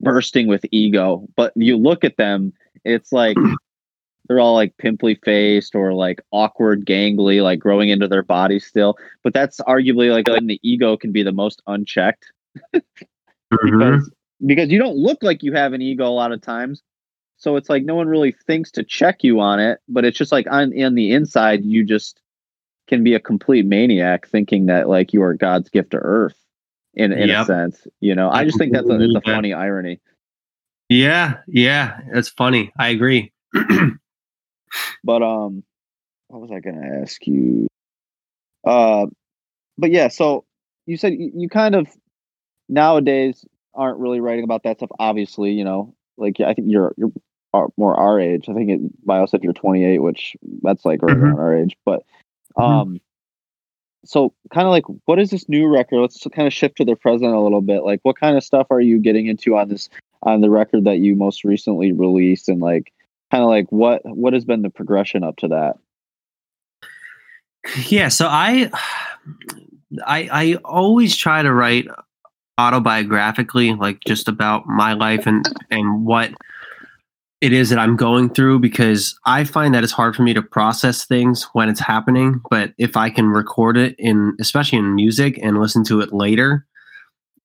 bursting 0.00 0.46
with 0.48 0.64
ego. 0.72 1.26
But 1.36 1.52
you 1.54 1.76
look 1.76 2.02
at 2.04 2.16
them, 2.16 2.52
it's 2.84 3.12
like 3.12 3.36
they're 4.28 4.40
all 4.40 4.54
like 4.54 4.76
pimply 4.78 5.14
faced 5.24 5.74
or 5.74 5.92
like 5.92 6.20
awkward, 6.32 6.84
gangly, 6.86 7.42
like 7.42 7.58
growing 7.60 7.88
into 7.88 8.08
their 8.08 8.22
body 8.24 8.58
still. 8.58 8.96
But 9.22 9.32
that's 9.34 9.60
arguably 9.60 10.10
like 10.10 10.26
when 10.28 10.46
the 10.48 10.58
ego 10.62 10.96
can 10.96 11.12
be 11.12 11.22
the 11.22 11.32
most 11.32 11.62
unchecked 11.66 12.32
Mhm. 12.74 12.82
because 13.52 14.10
because 14.44 14.70
you 14.70 14.78
don't 14.78 14.96
look 14.96 15.22
like 15.22 15.42
you 15.42 15.52
have 15.52 15.72
an 15.72 15.82
ego 15.82 16.06
a 16.06 16.10
lot 16.10 16.32
of 16.32 16.40
times. 16.40 16.82
So 17.42 17.56
it's 17.56 17.68
like 17.68 17.84
no 17.84 17.94
one 17.94 18.06
really 18.06 18.32
thinks 18.32 18.70
to 18.72 18.84
check 18.84 19.24
you 19.24 19.40
on 19.40 19.58
it, 19.58 19.80
but 19.88 20.04
it's 20.04 20.16
just 20.16 20.32
like 20.32 20.46
on 20.50 20.72
on 20.82 20.94
the 20.94 21.12
inside 21.12 21.64
you 21.64 21.84
just 21.84 22.20
can 22.88 23.02
be 23.02 23.14
a 23.14 23.20
complete 23.20 23.66
maniac 23.66 24.28
thinking 24.28 24.66
that 24.66 24.88
like 24.88 25.12
you 25.12 25.22
are 25.22 25.34
God's 25.34 25.68
gift 25.68 25.90
to 25.90 25.98
earth 25.98 26.36
in 26.94 27.12
in 27.12 27.30
a 27.30 27.44
sense. 27.44 27.86
You 28.00 28.14
know, 28.14 28.30
I 28.30 28.44
just 28.44 28.58
think 28.58 28.72
that's 28.72 28.88
a, 28.88 29.00
it's 29.00 29.14
a 29.14 29.20
funny 29.20 29.52
irony. 29.52 30.00
yeah 30.88 31.38
yeah 31.48 32.00
that's 32.12 32.28
funny 32.28 32.70
i 32.78 32.88
agree 32.88 33.32
But 35.04 35.22
um, 35.22 35.62
what 36.28 36.40
was 36.40 36.50
I 36.50 36.60
going 36.60 36.80
to 36.80 37.00
ask 37.02 37.26
you? 37.26 37.66
Uh, 38.66 39.06
but 39.76 39.90
yeah, 39.90 40.08
so 40.08 40.44
you 40.86 40.96
said 40.96 41.14
you, 41.14 41.32
you 41.34 41.48
kind 41.48 41.74
of 41.74 41.88
nowadays 42.68 43.44
aren't 43.74 43.98
really 43.98 44.20
writing 44.20 44.44
about 44.44 44.62
that 44.64 44.78
stuff. 44.78 44.90
Obviously, 44.98 45.52
you 45.52 45.64
know, 45.64 45.94
like 46.16 46.40
I 46.40 46.54
think 46.54 46.68
you're 46.70 46.94
you're 46.96 47.12
are 47.52 47.68
more 47.76 47.94
our 47.94 48.18
age. 48.20 48.48
I 48.48 48.54
think 48.54 48.70
it, 48.70 49.06
bio 49.06 49.26
said 49.26 49.42
you're 49.44 49.52
28, 49.52 49.98
which 49.98 50.36
that's 50.62 50.84
like 50.84 51.02
right 51.02 51.16
Mhm. 51.16 51.22
around 51.22 51.38
our 51.38 51.56
age. 51.56 51.76
But 51.84 52.04
um, 52.56 53.00
so 54.04 54.32
kind 54.52 54.66
of 54.66 54.70
like 54.70 54.84
what 55.04 55.18
is 55.18 55.30
this 55.30 55.48
new 55.48 55.66
record? 55.66 56.00
Let's 56.00 56.26
kind 56.34 56.46
of 56.46 56.52
shift 56.52 56.76
to 56.78 56.84
the 56.84 56.96
present 56.96 57.32
a 57.34 57.40
little 57.40 57.60
bit. 57.60 57.84
Like, 57.84 58.00
what 58.02 58.18
kind 58.18 58.36
of 58.36 58.44
stuff 58.44 58.66
are 58.70 58.80
you 58.80 58.98
getting 58.98 59.26
into 59.26 59.56
on 59.56 59.68
this 59.68 59.88
on 60.22 60.40
the 60.40 60.50
record 60.50 60.84
that 60.84 60.98
you 60.98 61.16
most 61.16 61.44
recently 61.44 61.92
released, 61.92 62.48
and 62.48 62.60
like 62.60 62.92
kind 63.30 63.42
of 63.42 63.48
like 63.48 63.66
what 63.70 64.02
what 64.04 64.32
has 64.32 64.44
been 64.44 64.62
the 64.62 64.70
progression 64.70 65.22
up 65.24 65.36
to 65.36 65.48
that? 65.48 65.76
yeah 67.86 68.08
so 68.08 68.26
i 68.28 68.68
i 70.04 70.28
i 70.32 70.54
always 70.64 71.14
try 71.14 71.42
to 71.42 71.52
write 71.52 71.86
autobiographically 72.58 73.78
like 73.78 74.00
just 74.04 74.26
about 74.26 74.66
my 74.66 74.92
life 74.94 75.26
and 75.28 75.46
and 75.70 76.04
what 76.04 76.32
it 77.42 77.52
is 77.52 77.68
that 77.68 77.78
i'm 77.78 77.96
going 77.96 78.30
through 78.30 78.58
because 78.58 79.18
i 79.26 79.44
find 79.44 79.74
that 79.74 79.84
it's 79.84 79.92
hard 79.92 80.16
for 80.16 80.22
me 80.22 80.32
to 80.32 80.42
process 80.42 81.04
things 81.04 81.44
when 81.52 81.68
it's 81.68 81.80
happening 81.80 82.40
but 82.50 82.72
if 82.78 82.96
i 82.96 83.10
can 83.10 83.28
record 83.28 83.76
it 83.76 83.94
in 83.98 84.34
especially 84.40 84.78
in 84.78 84.94
music 84.94 85.38
and 85.42 85.60
listen 85.60 85.84
to 85.84 86.00
it 86.00 86.12
later 86.12 86.66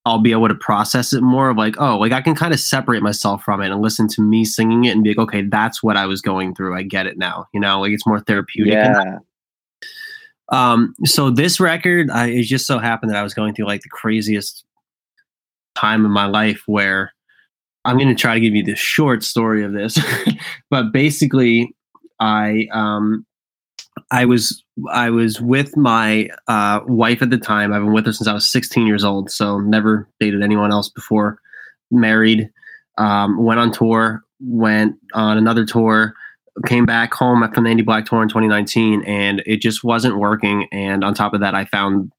i'll 0.05 0.19
be 0.19 0.31
able 0.31 0.47
to 0.47 0.55
process 0.55 1.11
it 1.11 1.21
more 1.21 1.49
of 1.49 1.57
like 1.57 1.75
oh 1.79 1.97
like 1.97 2.13
i 2.13 2.21
can 2.21 2.35
kind 2.35 2.53
of 2.53 2.59
separate 2.59 3.03
myself 3.03 3.43
from 3.43 3.61
it 3.61 3.71
and 3.71 3.81
listen 3.81 4.07
to 4.07 4.21
me 4.21 4.45
singing 4.45 4.85
it 4.85 4.91
and 4.91 5.03
be 5.03 5.09
like 5.09 5.17
okay 5.17 5.41
that's 5.41 5.83
what 5.83 5.97
i 5.97 6.05
was 6.05 6.21
going 6.21 6.55
through. 6.55 6.77
I 6.77 6.83
get 6.83 7.07
it 7.07 7.17
now 7.17 7.47
you 7.53 7.59
know 7.59 7.81
like 7.81 7.91
it's 7.91 8.07
more 8.07 8.21
therapeutic 8.21 8.73
Yeah, 8.73 9.19
um, 10.49 10.95
so 11.05 11.29
this 11.29 11.59
record, 11.59 12.09
I, 12.09 12.27
it 12.27 12.43
just 12.43 12.65
so 12.65 12.79
happened 12.79 13.11
that 13.11 13.17
I 13.17 13.23
was 13.23 13.33
going 13.33 13.53
through 13.53 13.67
like 13.67 13.81
the 13.81 13.89
craziest 13.89 14.63
time 15.75 16.05
in 16.05 16.11
my 16.11 16.25
life 16.25 16.63
where 16.65 17.13
I'm 17.87 17.97
going 17.97 18.09
to 18.09 18.15
try 18.15 18.33
to 18.33 18.39
give 18.41 18.53
you 18.53 18.63
the 18.63 18.75
short 18.75 19.23
story 19.23 19.63
of 19.63 19.71
this, 19.71 19.97
but 20.69 20.91
basically, 20.91 21.73
I 22.19 22.67
um, 22.73 23.25
I 24.11 24.25
was 24.25 24.61
I 24.91 25.09
was 25.09 25.39
with 25.39 25.77
my 25.77 26.29
uh, 26.49 26.81
wife 26.85 27.21
at 27.21 27.29
the 27.29 27.37
time. 27.37 27.71
I've 27.71 27.81
been 27.81 27.93
with 27.93 28.05
her 28.05 28.11
since 28.11 28.27
I 28.27 28.33
was 28.33 28.45
16 28.45 28.85
years 28.85 29.05
old, 29.05 29.31
so 29.31 29.59
never 29.59 30.07
dated 30.19 30.43
anyone 30.43 30.71
else 30.71 30.89
before. 30.89 31.39
Married, 31.89 32.49
um, 32.97 33.41
went 33.41 33.61
on 33.61 33.71
tour, 33.71 34.21
went 34.41 34.95
on 35.13 35.37
another 35.37 35.65
tour, 35.65 36.13
came 36.65 36.85
back 36.85 37.13
home 37.13 37.49
from 37.53 37.63
the 37.63 37.69
Andy 37.69 37.83
Black 37.83 38.05
Tour 38.05 38.21
in 38.21 38.27
2019, 38.27 39.03
and 39.05 39.41
it 39.45 39.61
just 39.61 39.85
wasn't 39.85 40.17
working. 40.17 40.67
And 40.73 41.05
on 41.05 41.13
top 41.13 41.33
of 41.33 41.39
that, 41.39 41.55
I 41.55 41.63
found 41.63 42.11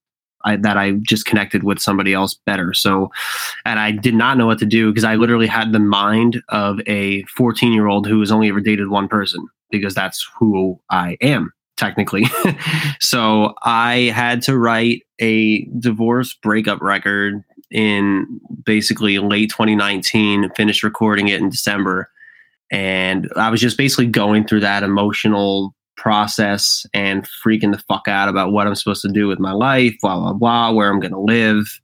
I, 0.45 0.57
that 0.57 0.77
I 0.77 0.93
just 1.03 1.27
connected 1.27 1.65
with 1.65 1.81
somebody 1.81 2.15
else 2.15 2.35
better. 2.35 2.73
So, 2.73 3.11
and 3.65 3.79
I 3.79 3.91
did 3.91 4.15
not 4.15 4.39
know 4.39 4.47
what 4.47 4.59
to 4.61 4.67
do 4.67 4.91
because 4.91 5.05
I 5.05 5.17
literally 5.17 5.47
had 5.47 5.73
the 5.73 5.81
mind 5.81 6.43
of 6.49 6.81
a 6.87 7.23
14 7.25 7.73
year 7.73 7.87
old 7.87 8.07
who 8.07 8.21
has 8.21 8.31
only 8.31 8.49
ever 8.49 8.61
dated 8.61 8.89
one 8.89 9.09
person 9.09 9.47
because 9.71 9.95
that's 9.95 10.29
who 10.39 10.81
I 10.91 11.17
am 11.21 11.53
technically. 11.77 12.27
so 13.01 13.55
I 13.63 14.13
had 14.15 14.43
to 14.43 14.59
write 14.59 15.03
a 15.21 15.65
divorce 15.79 16.35
breakup 16.35 16.81
record 16.83 17.43
in 17.71 18.41
basically 18.65 19.19
late 19.19 19.51
2019, 19.51 20.51
finished 20.57 20.83
recording 20.83 21.29
it 21.29 21.41
in 21.41 21.49
December. 21.49 22.11
And 22.71 23.31
I 23.37 23.49
was 23.51 23.61
just 23.61 23.79
basically 23.79 24.07
going 24.07 24.47
through 24.47 24.61
that 24.61 24.83
emotional 24.83 25.75
process 25.99 26.87
and 26.95 27.29
freaking 27.45 27.73
the 27.73 27.83
fuck 27.89 28.09
out 28.09 28.29
about 28.29 28.53
what 28.53 28.67
I'm 28.67 28.75
supposed 28.75 29.03
to 29.03 29.13
do 29.13 29.29
with 29.29 29.39
my 29.39 29.53
life, 29.53 29.95
blah, 30.01 30.19
blah, 30.19 30.33
blah, 30.33 30.73
where 30.73 30.91
I'm 30.91 31.01
going 31.01 31.13
to 31.13 31.21
live. 31.21 31.81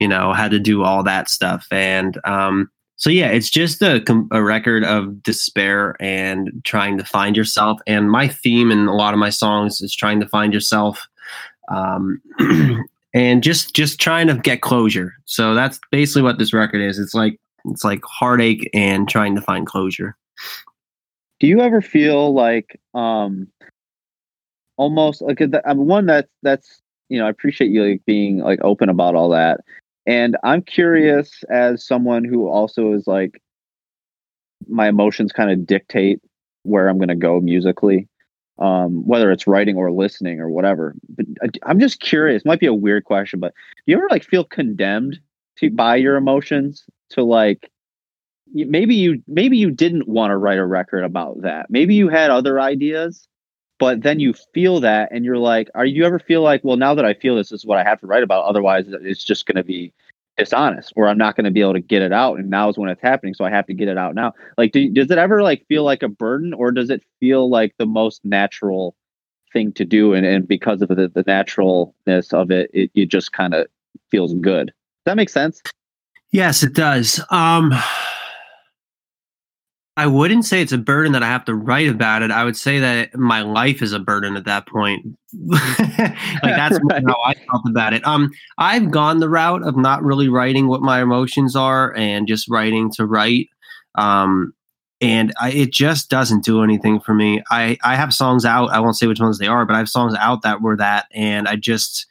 You 0.00 0.08
know, 0.08 0.32
had 0.32 0.50
to 0.50 0.58
do 0.58 0.82
all 0.82 1.04
that 1.04 1.30
stuff. 1.30 1.68
And 1.70 2.18
um, 2.24 2.68
so, 2.96 3.08
yeah, 3.08 3.28
it's 3.28 3.50
just 3.50 3.80
a, 3.82 4.02
a 4.32 4.42
record 4.42 4.82
of 4.82 5.22
despair 5.22 5.94
and 6.00 6.50
trying 6.64 6.98
to 6.98 7.04
find 7.04 7.36
yourself. 7.36 7.78
And 7.86 8.10
my 8.10 8.26
theme 8.26 8.72
in 8.72 8.88
a 8.88 8.96
lot 8.96 9.14
of 9.14 9.20
my 9.20 9.30
songs 9.30 9.80
is 9.80 9.94
trying 9.94 10.18
to 10.18 10.28
find 10.28 10.52
yourself. 10.52 11.06
Um, 11.68 12.20
and 13.14 13.42
just 13.42 13.74
just 13.74 14.00
trying 14.00 14.26
to 14.26 14.34
get 14.34 14.62
closure. 14.62 15.14
So 15.24 15.54
that's 15.54 15.78
basically 15.90 16.22
what 16.22 16.38
this 16.38 16.52
record 16.52 16.80
is. 16.80 16.98
It's 16.98 17.14
like 17.14 17.38
it's 17.66 17.84
like 17.84 18.02
heartache 18.04 18.68
and 18.74 19.08
trying 19.08 19.36
to 19.36 19.42
find 19.42 19.66
closure. 19.66 20.16
Do 21.42 21.48
you 21.48 21.58
ever 21.58 21.82
feel 21.82 22.32
like 22.32 22.80
um 22.94 23.48
almost 24.76 25.20
like 25.22 25.42
I'm 25.64 25.88
one 25.88 26.06
that's 26.06 26.30
that's 26.44 26.80
you 27.08 27.18
know 27.18 27.26
I 27.26 27.30
appreciate 27.30 27.72
you 27.72 27.82
like 27.82 28.04
being 28.06 28.38
like 28.38 28.60
open 28.62 28.88
about 28.88 29.16
all 29.16 29.28
that, 29.30 29.58
and 30.06 30.36
I'm 30.44 30.62
curious 30.62 31.42
as 31.50 31.84
someone 31.84 32.24
who 32.24 32.46
also 32.46 32.92
is 32.92 33.08
like 33.08 33.42
my 34.68 34.86
emotions 34.86 35.32
kind 35.32 35.50
of 35.50 35.66
dictate 35.66 36.20
where 36.62 36.88
I'm 36.88 36.98
going 36.98 37.08
to 37.08 37.16
go 37.16 37.40
musically 37.40 38.06
um, 38.60 39.04
whether 39.04 39.32
it's 39.32 39.48
writing 39.48 39.76
or 39.76 39.90
listening 39.90 40.38
or 40.38 40.48
whatever. 40.48 40.94
But 41.08 41.26
I'm 41.64 41.80
just 41.80 41.98
curious. 41.98 42.44
Might 42.44 42.60
be 42.60 42.66
a 42.66 42.72
weird 42.72 43.04
question, 43.04 43.40
but 43.40 43.52
do 43.78 43.90
you 43.90 43.96
ever 43.96 44.06
like 44.12 44.22
feel 44.22 44.44
condemned 44.44 45.18
to 45.58 45.70
by 45.70 45.96
your 45.96 46.14
emotions 46.14 46.84
to 47.10 47.24
like 47.24 47.68
maybe 48.52 48.94
you 48.94 49.22
maybe 49.26 49.56
you 49.56 49.70
didn't 49.70 50.08
want 50.08 50.30
to 50.30 50.36
write 50.36 50.58
a 50.58 50.66
record 50.66 51.04
about 51.04 51.42
that. 51.42 51.66
Maybe 51.70 51.94
you 51.94 52.08
had 52.08 52.30
other 52.30 52.60
ideas, 52.60 53.26
but 53.78 54.02
then 54.02 54.20
you 54.20 54.34
feel 54.54 54.80
that 54.80 55.10
and 55.10 55.24
you're 55.24 55.38
like, 55.38 55.68
are 55.74 55.86
you 55.86 56.04
ever 56.04 56.18
feel 56.18 56.42
like, 56.42 56.62
well, 56.62 56.76
now 56.76 56.94
that 56.94 57.04
I 57.04 57.14
feel 57.14 57.36
this, 57.36 57.50
this 57.50 57.62
is 57.62 57.66
what 57.66 57.78
I 57.78 57.84
have 57.84 58.00
to 58.00 58.06
write 58.06 58.22
about. 58.22 58.44
Otherwise, 58.44 58.86
it's 58.88 59.24
just 59.24 59.46
going 59.46 59.56
to 59.56 59.64
be 59.64 59.92
dishonest 60.38 60.92
or 60.96 61.08
I'm 61.08 61.18
not 61.18 61.36
going 61.36 61.44
to 61.44 61.50
be 61.50 61.60
able 61.60 61.74
to 61.74 61.80
get 61.80 62.02
it 62.02 62.12
out. 62.12 62.38
And 62.38 62.48
now 62.48 62.68
is 62.68 62.78
when 62.78 62.90
it's 62.90 63.02
happening. 63.02 63.34
So 63.34 63.44
I 63.44 63.50
have 63.50 63.66
to 63.66 63.74
get 63.74 63.88
it 63.88 63.98
out 63.98 64.14
now. 64.14 64.34
Like, 64.56 64.72
do, 64.72 64.88
does 64.88 65.10
it 65.10 65.18
ever 65.18 65.42
like 65.42 65.66
feel 65.66 65.84
like 65.84 66.02
a 66.02 66.08
burden 66.08 66.54
or 66.54 66.70
does 66.70 66.90
it 66.90 67.02
feel 67.20 67.50
like 67.50 67.74
the 67.78 67.86
most 67.86 68.24
natural 68.24 68.94
thing 69.52 69.72
to 69.72 69.84
do? 69.84 70.14
And, 70.14 70.24
and 70.24 70.46
because 70.46 70.80
of 70.82 70.88
the, 70.88 71.10
the 71.12 71.24
naturalness 71.26 72.32
of 72.32 72.50
it, 72.50 72.70
it, 72.72 72.90
it 72.94 73.06
just 73.06 73.32
kind 73.32 73.54
of 73.54 73.66
feels 74.10 74.32
good. 74.34 74.68
Does 74.68 75.04
that 75.06 75.16
make 75.16 75.28
sense? 75.28 75.60
Yes, 76.30 76.62
it 76.62 76.72
does. 76.72 77.20
Um, 77.30 77.74
I 79.96 80.06
wouldn't 80.06 80.46
say 80.46 80.62
it's 80.62 80.72
a 80.72 80.78
burden 80.78 81.12
that 81.12 81.22
I 81.22 81.26
have 81.26 81.44
to 81.44 81.54
write 81.54 81.88
about 81.88 82.22
it. 82.22 82.30
I 82.30 82.44
would 82.44 82.56
say 82.56 82.80
that 82.80 83.14
my 83.14 83.42
life 83.42 83.82
is 83.82 83.92
a 83.92 83.98
burden 83.98 84.36
at 84.36 84.46
that 84.46 84.66
point. 84.66 85.04
like 85.46 85.60
that's 86.42 86.78
right. 86.90 87.02
how 87.06 87.20
I 87.22 87.34
felt 87.34 87.68
about 87.68 87.92
it. 87.92 88.06
Um, 88.06 88.30
I've 88.56 88.90
gone 88.90 89.18
the 89.18 89.28
route 89.28 89.66
of 89.66 89.76
not 89.76 90.02
really 90.02 90.28
writing 90.28 90.66
what 90.66 90.80
my 90.80 91.02
emotions 91.02 91.54
are 91.54 91.94
and 91.94 92.26
just 92.26 92.48
writing 92.48 92.90
to 92.92 93.04
write. 93.04 93.50
Um, 93.96 94.54
and 95.02 95.34
I, 95.38 95.50
it 95.50 95.72
just 95.72 96.08
doesn't 96.08 96.44
do 96.44 96.62
anything 96.62 96.98
for 97.00 97.12
me. 97.12 97.42
I 97.50 97.76
I 97.82 97.96
have 97.96 98.14
songs 98.14 98.46
out. 98.46 98.70
I 98.70 98.80
won't 98.80 98.96
say 98.96 99.06
which 99.06 99.20
ones 99.20 99.38
they 99.38 99.48
are, 99.48 99.66
but 99.66 99.74
I 99.74 99.78
have 99.78 99.88
songs 99.88 100.14
out 100.14 100.42
that 100.42 100.62
were 100.62 100.76
that, 100.76 101.06
and 101.10 101.48
I 101.48 101.56
just 101.56 102.06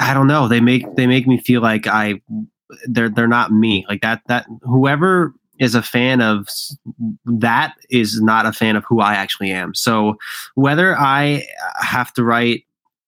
I 0.00 0.12
don't 0.12 0.26
know. 0.26 0.48
They 0.48 0.60
make 0.60 0.96
they 0.96 1.06
make 1.06 1.26
me 1.26 1.38
feel 1.38 1.62
like 1.62 1.86
I 1.86 2.20
they're 2.88 3.08
they're 3.08 3.28
not 3.28 3.52
me. 3.52 3.86
Like 3.88 4.02
that 4.02 4.22
that 4.26 4.46
whoever 4.62 5.32
is 5.58 5.74
a 5.74 5.82
fan 5.82 6.20
of 6.20 6.48
that 7.24 7.74
is 7.90 8.20
not 8.20 8.46
a 8.46 8.52
fan 8.52 8.76
of 8.76 8.84
who 8.84 9.00
I 9.00 9.14
actually 9.14 9.50
am. 9.50 9.74
So 9.74 10.16
whether 10.54 10.96
I 10.96 11.46
have 11.80 12.12
to 12.14 12.24
write 12.24 12.64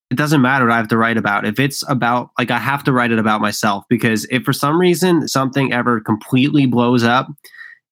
it 0.09 0.17
doesn't 0.17 0.41
matter 0.41 0.67
what 0.67 0.73
I 0.73 0.77
have 0.77 0.89
to 0.89 0.97
write 0.97 1.17
about. 1.17 1.45
If 1.45 1.59
it's 1.59 1.83
about 1.91 2.31
like 2.39 2.53
I 2.53 2.59
have 2.59 2.85
to 2.85 2.93
write 2.93 3.11
it 3.11 3.19
about 3.19 3.41
myself 3.41 3.85
because 3.89 4.25
if 4.31 4.45
for 4.45 4.53
some 4.53 4.81
reason 4.81 5.27
something 5.27 5.73
ever 5.73 6.01
completely 6.01 6.67
blows 6.67 7.03
up, 7.03 7.27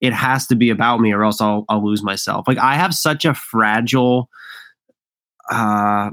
it 0.00 0.12
has 0.12 0.46
to 0.46 0.54
be 0.54 0.70
about 0.70 1.00
me 1.00 1.12
or 1.12 1.24
else 1.24 1.40
I'll 1.40 1.64
I'll 1.68 1.84
lose 1.84 2.04
myself. 2.04 2.46
Like 2.46 2.58
I 2.58 2.76
have 2.76 2.94
such 2.94 3.24
a 3.24 3.34
fragile 3.34 4.30
uh 5.50 6.10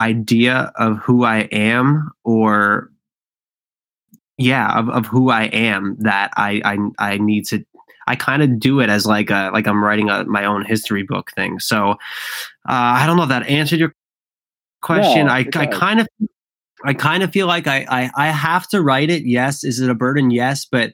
idea 0.00 0.70
of 0.76 0.98
who 0.98 1.24
I 1.24 1.40
am 1.50 2.10
or 2.24 2.90
yeah 4.38 4.78
of, 4.78 4.88
of 4.88 5.06
who 5.06 5.30
i 5.30 5.44
am 5.46 5.96
that 5.98 6.30
I, 6.36 6.62
I 6.64 7.12
i 7.12 7.18
need 7.18 7.44
to 7.46 7.64
I 8.08 8.16
kind 8.16 8.42
of 8.42 8.58
do 8.58 8.80
it 8.80 8.88
as 8.88 9.06
like 9.06 9.28
a 9.28 9.50
like 9.52 9.66
I'm 9.66 9.84
writing 9.84 10.08
a, 10.08 10.24
my 10.24 10.44
own 10.46 10.64
history 10.64 11.02
book 11.02 11.30
thing. 11.32 11.58
So 11.58 11.90
uh, 11.90 11.96
I 12.66 13.06
don't 13.06 13.18
know 13.18 13.24
if 13.24 13.28
that 13.28 13.46
answered 13.46 13.78
your 13.78 13.94
question. 14.80 15.28
I 15.28 15.46
I 15.54 15.66
kind 15.66 16.00
of 16.00 16.08
I 16.84 16.94
kind 16.94 17.22
of 17.22 17.30
feel 17.32 17.46
like 17.46 17.66
I, 17.66 17.86
I 17.88 18.10
I 18.16 18.26
have 18.28 18.66
to 18.68 18.82
write 18.82 19.10
it. 19.10 19.24
Yes, 19.26 19.62
is 19.62 19.80
it 19.80 19.90
a 19.90 19.94
burden? 19.94 20.30
Yes, 20.30 20.64
but 20.64 20.92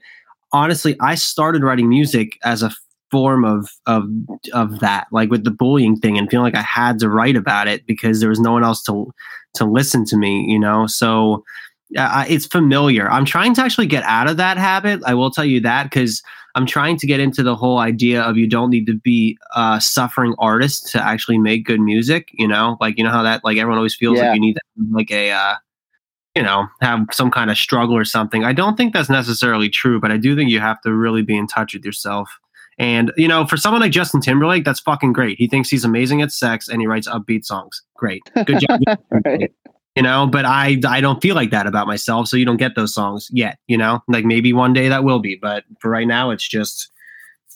honestly, 0.51 0.97
I 0.99 1.15
started 1.15 1.63
writing 1.63 1.87
music 1.87 2.37
as 2.43 2.61
a 2.61 2.71
form 3.11 3.45
of 3.45 3.69
of 3.85 4.09
of 4.51 4.79
that, 4.81 5.07
like 5.13 5.29
with 5.29 5.45
the 5.45 5.51
bullying 5.51 5.95
thing, 5.95 6.17
and 6.17 6.29
feeling 6.29 6.43
like 6.43 6.55
I 6.55 6.63
had 6.63 6.99
to 6.99 7.09
write 7.09 7.37
about 7.37 7.69
it 7.69 7.85
because 7.85 8.19
there 8.19 8.29
was 8.29 8.41
no 8.41 8.51
one 8.51 8.65
else 8.65 8.83
to 8.83 9.13
to 9.53 9.63
listen 9.63 10.03
to 10.05 10.17
me. 10.17 10.45
You 10.47 10.59
know, 10.59 10.85
so. 10.87 11.43
Uh, 11.95 12.25
it's 12.27 12.47
familiar. 12.47 13.07
I'm 13.09 13.25
trying 13.25 13.53
to 13.53 13.61
actually 13.61 13.85
get 13.85 14.03
out 14.05 14.27
of 14.27 14.37
that 14.37 14.57
habit. 14.57 15.01
I 15.05 15.13
will 15.13 15.29
tell 15.29 15.45
you 15.45 15.61
that 15.61 15.83
because 15.83 16.23
I'm 16.55 16.65
trying 16.65 16.97
to 16.97 17.07
get 17.07 17.19
into 17.19 17.43
the 17.43 17.55
whole 17.55 17.79
idea 17.79 18.21
of 18.21 18.37
you 18.37 18.47
don't 18.47 18.69
need 18.69 18.87
to 18.87 18.93
be 18.93 19.37
a 19.55 19.79
suffering 19.81 20.33
artist 20.39 20.89
to 20.93 21.03
actually 21.03 21.37
make 21.37 21.65
good 21.65 21.81
music. 21.81 22.31
You 22.33 22.47
know, 22.47 22.77
like 22.79 22.97
you 22.97 23.03
know 23.03 23.11
how 23.11 23.23
that 23.23 23.43
like 23.43 23.57
everyone 23.57 23.77
always 23.77 23.95
feels 23.95 24.17
yeah. 24.17 24.27
like 24.29 24.35
you 24.35 24.41
need 24.41 24.57
like 24.91 25.11
a 25.11 25.31
uh, 25.31 25.55
you 26.33 26.41
know 26.41 26.67
have 26.81 27.07
some 27.11 27.29
kind 27.29 27.51
of 27.51 27.57
struggle 27.57 27.95
or 27.95 28.05
something. 28.05 28.43
I 28.43 28.53
don't 28.53 28.77
think 28.77 28.93
that's 28.93 29.09
necessarily 29.09 29.69
true, 29.69 29.99
but 29.99 30.11
I 30.11 30.17
do 30.17 30.35
think 30.35 30.49
you 30.49 30.61
have 30.61 30.81
to 30.81 30.93
really 30.93 31.21
be 31.21 31.37
in 31.37 31.45
touch 31.45 31.73
with 31.73 31.83
yourself. 31.83 32.29
And 32.77 33.11
you 33.17 33.27
know, 33.27 33.45
for 33.45 33.57
someone 33.57 33.81
like 33.81 33.91
Justin 33.91 34.21
Timberlake, 34.21 34.63
that's 34.63 34.79
fucking 34.79 35.13
great. 35.13 35.37
He 35.37 35.47
thinks 35.47 35.69
he's 35.69 35.85
amazing 35.85 36.21
at 36.21 36.31
sex 36.31 36.69
and 36.69 36.81
he 36.81 36.87
writes 36.87 37.07
upbeat 37.07 37.45
songs. 37.45 37.81
Great, 37.95 38.21
good 38.45 38.59
job. 38.61 38.79
right 39.25 39.51
you 39.95 40.03
know 40.03 40.27
but 40.27 40.45
i 40.45 40.77
i 40.87 41.01
don't 41.01 41.21
feel 41.21 41.35
like 41.35 41.51
that 41.51 41.67
about 41.67 41.87
myself 41.87 42.27
so 42.27 42.37
you 42.37 42.45
don't 42.45 42.57
get 42.57 42.75
those 42.75 42.93
songs 42.93 43.29
yet 43.31 43.57
you 43.67 43.77
know? 43.77 44.01
Like 44.07 44.25
maybe 44.25 44.53
one 44.53 44.73
day 44.73 44.89
that 44.89 45.03
will 45.03 45.19
be 45.19 45.35
but 45.35 45.63
for 45.79 45.89
right 45.89 46.07
now 46.07 46.31
it's 46.31 46.47
just 46.47 46.91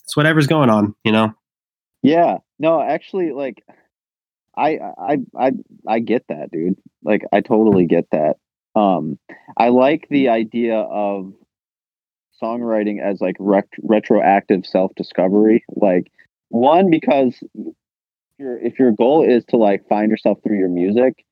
it's 0.04 0.16
whatever's 0.16 0.48
going 0.48 0.70
on 0.70 0.96
you 1.04 1.12
know? 1.12 1.34
Yeah. 2.02 2.38
No 2.58 2.82
actually 2.82 3.32
like 3.32 3.64
i 4.58 4.80
i 4.98 5.18
i 5.38 5.52
i 5.88 6.00
get 6.00 6.26
that 6.30 6.52
dude. 6.52 6.78
Like 7.04 7.24
i 7.32 7.42
totally 7.42 7.86
get 7.86 8.08
that. 8.12 8.38
Um 8.76 9.20
i 9.58 9.70
like 9.70 10.08
the 10.10 10.30
idea 10.30 10.78
of 10.78 11.34
songwriting 12.42 13.02
as 13.02 13.20
like 13.20 13.36
rec- 13.40 13.68
retroactive 13.84 14.66
self-discovery. 14.66 15.66
Like 15.76 16.12
one 16.50 16.90
because 16.90 17.36
your 18.38 18.58
if 18.58 18.80
your 18.80 18.92
goal 18.92 19.24
is 19.24 19.44
to 19.46 19.58
like 19.58 19.88
find 19.88 20.10
yourself 20.10 20.40
through 20.44 20.58
your 20.58 20.70
music 20.70 21.26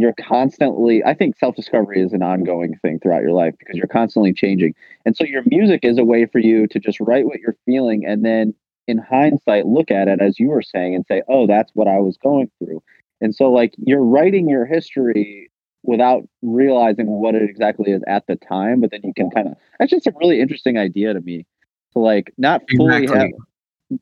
you're 0.00 0.14
constantly 0.14 1.02
i 1.04 1.14
think 1.14 1.36
self-discovery 1.36 2.00
is 2.00 2.12
an 2.12 2.22
ongoing 2.22 2.74
thing 2.82 2.98
throughout 2.98 3.22
your 3.22 3.32
life 3.32 3.54
because 3.58 3.76
you're 3.76 3.86
constantly 3.86 4.32
changing 4.32 4.74
and 5.04 5.16
so 5.16 5.24
your 5.24 5.42
music 5.46 5.80
is 5.82 5.98
a 5.98 6.04
way 6.04 6.26
for 6.26 6.38
you 6.38 6.66
to 6.66 6.78
just 6.78 7.00
write 7.00 7.26
what 7.26 7.40
you're 7.40 7.56
feeling 7.64 8.04
and 8.06 8.24
then 8.24 8.54
in 8.86 8.98
hindsight 8.98 9.66
look 9.66 9.90
at 9.90 10.08
it 10.08 10.20
as 10.20 10.38
you 10.38 10.48
were 10.48 10.62
saying 10.62 10.94
and 10.94 11.04
say 11.06 11.22
oh 11.28 11.46
that's 11.46 11.70
what 11.74 11.88
i 11.88 11.98
was 11.98 12.16
going 12.18 12.50
through 12.58 12.82
and 13.20 13.34
so 13.34 13.50
like 13.50 13.74
you're 13.78 14.04
writing 14.04 14.48
your 14.48 14.64
history 14.64 15.50
without 15.82 16.22
realizing 16.42 17.06
what 17.06 17.34
it 17.34 17.42
exactly 17.42 17.92
is 17.92 18.02
at 18.06 18.26
the 18.26 18.36
time 18.36 18.80
but 18.80 18.90
then 18.90 19.00
you 19.04 19.12
can 19.14 19.30
kind 19.30 19.48
of 19.48 19.54
that's 19.78 19.90
just 19.90 20.06
a 20.06 20.12
really 20.20 20.40
interesting 20.40 20.76
idea 20.76 21.12
to 21.12 21.20
me 21.20 21.46
to 21.92 21.98
like 21.98 22.32
not 22.36 22.62
fully 22.76 23.04
exactly. 23.04 23.32
have 23.36 23.47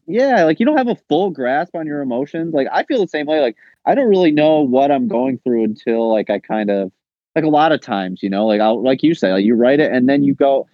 yeah, 0.07 0.45
like 0.45 0.59
you 0.61 0.66
don't 0.66 0.76
have 0.76 0.89
a 0.89 0.97
full 1.09 1.30
grasp 1.30 1.74
on 1.74 1.87
your 1.87 2.01
emotions. 2.01 2.55
Like 2.55 2.68
I 2.72 2.84
feel 2.84 3.01
the 3.01 3.09
same 3.09 3.26
way. 3.26 3.41
Like 3.41 3.57
I 3.84 3.95
don't 3.95 4.09
really 4.09 4.32
know 4.32 4.61
what 4.61 4.91
I'm 4.91 5.09
going 5.09 5.39
through 5.39 5.64
until 5.64 6.12
like 6.12 6.30
I 6.30 6.39
kind 6.39 6.70
of 6.70 6.93
like 7.34 7.45
a 7.45 7.49
lot 7.49 7.72
of 7.72 7.80
times, 7.80 8.22
you 8.22 8.30
know, 8.30 8.47
like 8.47 8.61
I'll 8.61 8.82
like 8.82 9.03
you 9.03 9.14
say, 9.14 9.32
like 9.32 9.45
you 9.45 9.55
write 9.55 9.80
it 9.80 9.93
and 9.93 10.09
then 10.09 10.24
you 10.24 10.34
go, 10.34 10.66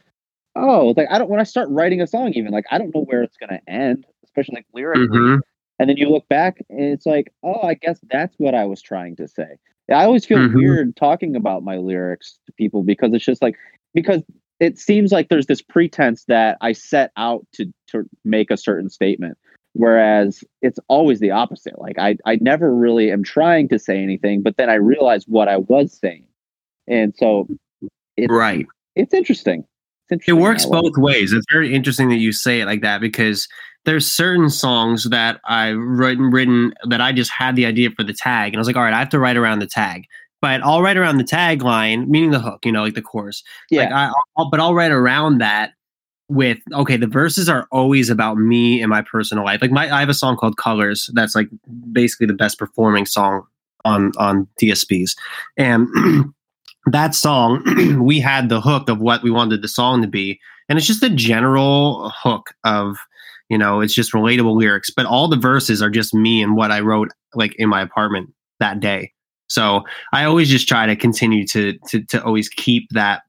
oh, 0.56 0.94
like 0.96 1.08
I 1.10 1.18
don't 1.18 1.28
when 1.28 1.40
I 1.40 1.44
start 1.44 1.68
writing 1.70 2.00
a 2.00 2.06
song, 2.06 2.32
even 2.34 2.52
like 2.52 2.64
I 2.70 2.78
don't 2.78 2.94
know 2.94 3.02
where 3.02 3.22
it's 3.22 3.36
gonna 3.36 3.60
end, 3.66 4.06
especially 4.24 4.56
like 4.56 4.66
lyrically. 4.72 5.08
Mm-hmm. 5.08 5.40
And 5.78 5.88
then 5.90 5.96
you 5.96 6.08
look 6.08 6.28
back 6.28 6.62
and 6.70 6.80
it's 6.80 7.06
like, 7.06 7.32
oh, 7.42 7.60
I 7.62 7.74
guess 7.74 7.98
that's 8.10 8.34
what 8.38 8.54
I 8.54 8.64
was 8.64 8.80
trying 8.80 9.16
to 9.16 9.26
say. 9.26 9.56
I 9.90 10.04
always 10.04 10.24
feel 10.24 10.38
Mhm. 10.38 10.54
weird 10.54 10.96
talking 10.96 11.34
about 11.36 11.64
my 11.64 11.76
lyrics 11.76 12.38
to 12.46 12.52
people 12.52 12.82
because 12.82 13.12
it's 13.12 13.24
just 13.24 13.42
like 13.42 13.56
because 13.92 14.22
it 14.62 14.78
seems 14.78 15.10
like 15.10 15.28
there's 15.28 15.46
this 15.46 15.60
pretense 15.60 16.24
that 16.28 16.56
I 16.60 16.72
set 16.72 17.10
out 17.16 17.44
to 17.54 17.66
to 17.88 18.04
make 18.24 18.50
a 18.50 18.56
certain 18.56 18.88
statement, 18.88 19.36
whereas 19.72 20.44
it's 20.62 20.78
always 20.86 21.18
the 21.18 21.32
opposite. 21.32 21.80
Like 21.80 21.98
I 21.98 22.16
I 22.24 22.38
never 22.40 22.72
really 22.74 23.10
am 23.10 23.24
trying 23.24 23.68
to 23.70 23.78
say 23.78 24.00
anything, 24.00 24.40
but 24.40 24.56
then 24.56 24.70
I 24.70 24.74
realize 24.74 25.24
what 25.26 25.48
I 25.48 25.56
was 25.56 25.98
saying, 25.98 26.24
and 26.86 27.12
so 27.16 27.48
it's 28.16 28.32
Right. 28.32 28.66
it's 28.94 29.12
interesting. 29.12 29.64
It's 30.10 30.28
It 30.28 30.34
works 30.34 30.64
both 30.64 30.96
ways. 30.96 31.32
It's 31.32 31.46
very 31.50 31.74
interesting 31.74 32.08
that 32.10 32.18
you 32.18 32.30
say 32.30 32.60
it 32.60 32.66
like 32.66 32.82
that 32.82 33.00
because 33.00 33.48
there's 33.84 34.06
certain 34.06 34.48
songs 34.48 35.08
that 35.10 35.40
I've 35.44 35.78
written, 35.78 36.30
written 36.30 36.72
that 36.88 37.00
I 37.00 37.12
just 37.12 37.32
had 37.32 37.56
the 37.56 37.66
idea 37.66 37.90
for 37.90 38.04
the 38.04 38.12
tag, 38.12 38.52
and 38.52 38.56
I 38.56 38.60
was 38.60 38.68
like, 38.68 38.76
all 38.76 38.82
right, 38.82 38.94
I 38.94 38.98
have 39.00 39.08
to 39.08 39.18
write 39.18 39.36
around 39.36 39.58
the 39.58 39.66
tag. 39.66 40.04
But 40.42 40.60
I'll 40.62 40.82
write 40.82 40.98
around 40.98 41.16
the 41.16 41.24
tagline, 41.24 42.08
meaning 42.08 42.32
the 42.32 42.40
hook, 42.40 42.66
you 42.66 42.72
know, 42.72 42.82
like 42.82 42.94
the 42.94 43.00
chorus. 43.00 43.42
Yeah. 43.70 43.84
Like 43.84 43.92
I, 43.92 44.12
I'll, 44.36 44.50
but 44.50 44.60
I'll 44.60 44.74
write 44.74 44.90
around 44.90 45.38
that 45.38 45.72
with 46.28 46.58
okay. 46.72 46.96
The 46.96 47.06
verses 47.06 47.48
are 47.48 47.68
always 47.70 48.10
about 48.10 48.36
me 48.36 48.82
and 48.82 48.90
my 48.90 49.02
personal 49.02 49.44
life. 49.44 49.62
Like 49.62 49.70
my, 49.70 49.88
I 49.90 50.00
have 50.00 50.08
a 50.08 50.14
song 50.14 50.36
called 50.36 50.56
Colors. 50.56 51.08
That's 51.14 51.36
like 51.36 51.48
basically 51.92 52.26
the 52.26 52.34
best 52.34 52.58
performing 52.58 53.06
song 53.06 53.46
on 53.84 54.12
on 54.18 54.48
DSPs, 54.60 55.16
and 55.56 55.88
that 56.86 57.14
song 57.14 57.62
we 58.02 58.18
had 58.18 58.48
the 58.48 58.60
hook 58.60 58.88
of 58.88 59.00
what 59.00 59.22
we 59.22 59.30
wanted 59.30 59.62
the 59.62 59.68
song 59.68 60.02
to 60.02 60.08
be, 60.08 60.40
and 60.68 60.76
it's 60.76 60.88
just 60.88 61.04
a 61.04 61.10
general 61.10 62.10
hook 62.16 62.52
of 62.64 62.96
you 63.48 63.58
know 63.58 63.80
it's 63.80 63.94
just 63.94 64.12
relatable 64.12 64.56
lyrics, 64.56 64.90
but 64.90 65.06
all 65.06 65.28
the 65.28 65.36
verses 65.36 65.80
are 65.80 65.90
just 65.90 66.14
me 66.14 66.42
and 66.42 66.56
what 66.56 66.72
I 66.72 66.80
wrote 66.80 67.10
like 67.34 67.54
in 67.56 67.68
my 67.68 67.80
apartment 67.80 68.32
that 68.58 68.80
day. 68.80 69.11
So 69.52 69.82
I 70.12 70.24
always 70.24 70.48
just 70.48 70.68
try 70.68 70.86
to 70.86 70.96
continue 70.96 71.46
to 71.48 71.78
to 71.88 72.02
to 72.06 72.24
always 72.24 72.48
keep 72.48 72.88
that 72.90 73.22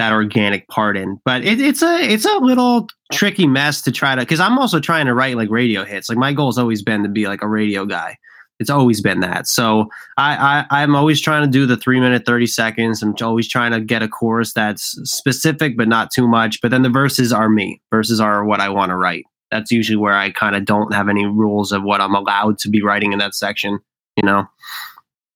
that 0.00 0.12
organic 0.12 0.66
part 0.68 0.96
in. 0.96 1.20
But 1.24 1.44
it, 1.44 1.60
it's 1.60 1.82
a 1.82 2.00
it's 2.00 2.24
a 2.24 2.38
little 2.38 2.88
tricky 3.12 3.46
mess 3.46 3.82
to 3.82 3.92
try 3.92 4.14
to 4.14 4.20
because 4.20 4.40
I'm 4.40 4.58
also 4.58 4.80
trying 4.80 5.06
to 5.06 5.14
write 5.14 5.36
like 5.36 5.50
radio 5.50 5.84
hits. 5.84 6.08
Like 6.08 6.18
my 6.18 6.32
goal 6.32 6.48
has 6.48 6.58
always 6.58 6.82
been 6.82 7.02
to 7.02 7.08
be 7.08 7.26
like 7.26 7.42
a 7.42 7.48
radio 7.48 7.84
guy. 7.84 8.16
It's 8.58 8.68
always 8.68 9.00
been 9.00 9.20
that. 9.20 9.46
So 9.46 9.88
I, 10.18 10.66
I 10.70 10.82
I'm 10.82 10.94
always 10.94 11.20
trying 11.20 11.42
to 11.42 11.50
do 11.50 11.64
the 11.64 11.76
three 11.76 12.00
minute 12.00 12.26
thirty 12.26 12.46
seconds. 12.46 13.02
I'm 13.02 13.14
always 13.22 13.48
trying 13.48 13.72
to 13.72 13.80
get 13.80 14.02
a 14.02 14.08
chorus 14.08 14.52
that's 14.52 14.98
specific 15.10 15.76
but 15.76 15.88
not 15.88 16.10
too 16.10 16.28
much. 16.28 16.60
But 16.60 16.70
then 16.70 16.82
the 16.82 16.90
verses 16.90 17.32
are 17.32 17.48
me. 17.48 17.80
Verses 17.90 18.20
are 18.20 18.44
what 18.44 18.60
I 18.60 18.68
want 18.68 18.90
to 18.90 18.96
write. 18.96 19.24
That's 19.50 19.72
usually 19.72 19.96
where 19.96 20.16
I 20.16 20.30
kind 20.30 20.54
of 20.54 20.64
don't 20.64 20.92
have 20.94 21.08
any 21.08 21.26
rules 21.26 21.72
of 21.72 21.82
what 21.82 22.00
I'm 22.00 22.14
allowed 22.14 22.58
to 22.58 22.68
be 22.68 22.82
writing 22.82 23.12
in 23.12 23.18
that 23.18 23.34
section. 23.34 23.78
You 24.16 24.26
know. 24.26 24.46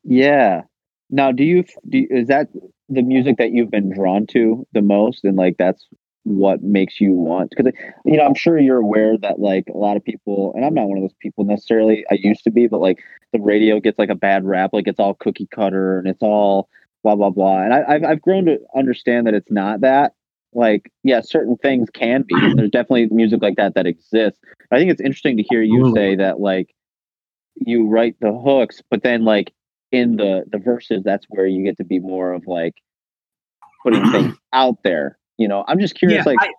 Yeah. 0.05 0.63
Now, 1.11 1.33
do 1.33 1.45
you, 1.45 1.65
do 1.89 1.99
you- 1.99 2.09
is 2.11 2.29
that 2.29 2.49
the 2.89 3.03
music 3.03 3.37
that 3.39 3.53
you've 3.53 3.71
been 3.71 3.93
drawn 3.93 4.27
to 4.29 4.67
the 4.73 4.83
most, 4.83 5.25
and 5.25 5.37
like 5.37 5.57
that's 5.59 5.87
what 6.25 6.63
makes 6.63 7.01
you 7.01 7.13
want? 7.13 7.51
Because 7.51 7.73
you 8.05 8.17
know, 8.17 8.25
I'm 8.25 8.35
sure 8.35 8.59
you're 8.59 8.79
aware 8.79 9.17
that 9.19 9.39
like 9.39 9.65
a 9.73 9.77
lot 9.77 9.97
of 9.97 10.05
people, 10.05 10.53
and 10.55 10.65
I'm 10.65 10.75
not 10.75 10.87
one 10.89 10.99
of 10.99 11.05
those 11.05 11.17
people 11.21 11.45
necessarily. 11.45 12.05
I 12.11 12.15
used 12.15 12.45
to 12.45 12.51
be, 12.51 12.67
but 12.67 12.81
like 12.81 12.99
the 13.33 13.41
radio 13.41 13.81
gets 13.81 13.99
like 13.99 14.11
a 14.11 14.15
bad 14.15 14.45
rap, 14.45 14.71
like 14.73 14.87
it's 14.89 15.01
all 15.01 15.15
cookie 15.15 15.49
cutter 15.55 15.99
and 15.99 16.09
it's 16.09 16.23
all 16.23 16.69
blah 17.03 17.17
blah 17.17 17.31
blah. 17.31 17.63
And 17.63 17.75
I, 17.75 17.85
I've 17.89 18.05
I've 18.05 18.23
grown 18.23 18.47
to 18.47 18.59
understand 18.77 19.27
that 19.27 19.35
it's 19.35 19.51
not 19.51 19.81
that. 19.83 20.13
Like, 20.57 20.91
yeah, 21.03 21.21
certain 21.21 21.57
things 21.57 21.91
can 21.91 22.23
be. 22.23 22.35
There's 22.55 22.71
definitely 22.71 23.07
music 23.07 23.43
like 23.43 23.57
that 23.57 23.75
that 23.75 23.87
exists. 23.87 24.39
I 24.71 24.79
think 24.79 24.91
it's 24.91 25.01
interesting 25.01 25.37
to 25.39 25.43
hear 25.43 25.63
you 25.63 25.93
say 25.95 26.15
that 26.17 26.39
like 26.41 26.73
you 27.57 27.89
write 27.89 28.17
the 28.21 28.33
hooks, 28.33 28.81
but 28.91 29.03
then 29.03 29.25
like 29.25 29.53
in 29.95 30.17
the 30.17 30.45
the 30.51 30.59
verses, 30.59 31.03
that's 31.05 31.25
where 31.29 31.47
you 31.47 31.65
get 31.65 31.77
to 31.79 31.85
be 31.85 31.99
more 31.99 32.33
of 32.33 32.47
like 32.47 32.75
putting 33.83 34.11
things 34.11 34.35
out 34.53 34.79
there. 34.83 35.19
You 35.39 35.49
know, 35.49 35.65
I'm 35.69 35.79
just 35.81 35.95
curious, 35.95 36.25
Yeah, 36.27 36.33
like 36.33 36.39
I- 36.41 36.53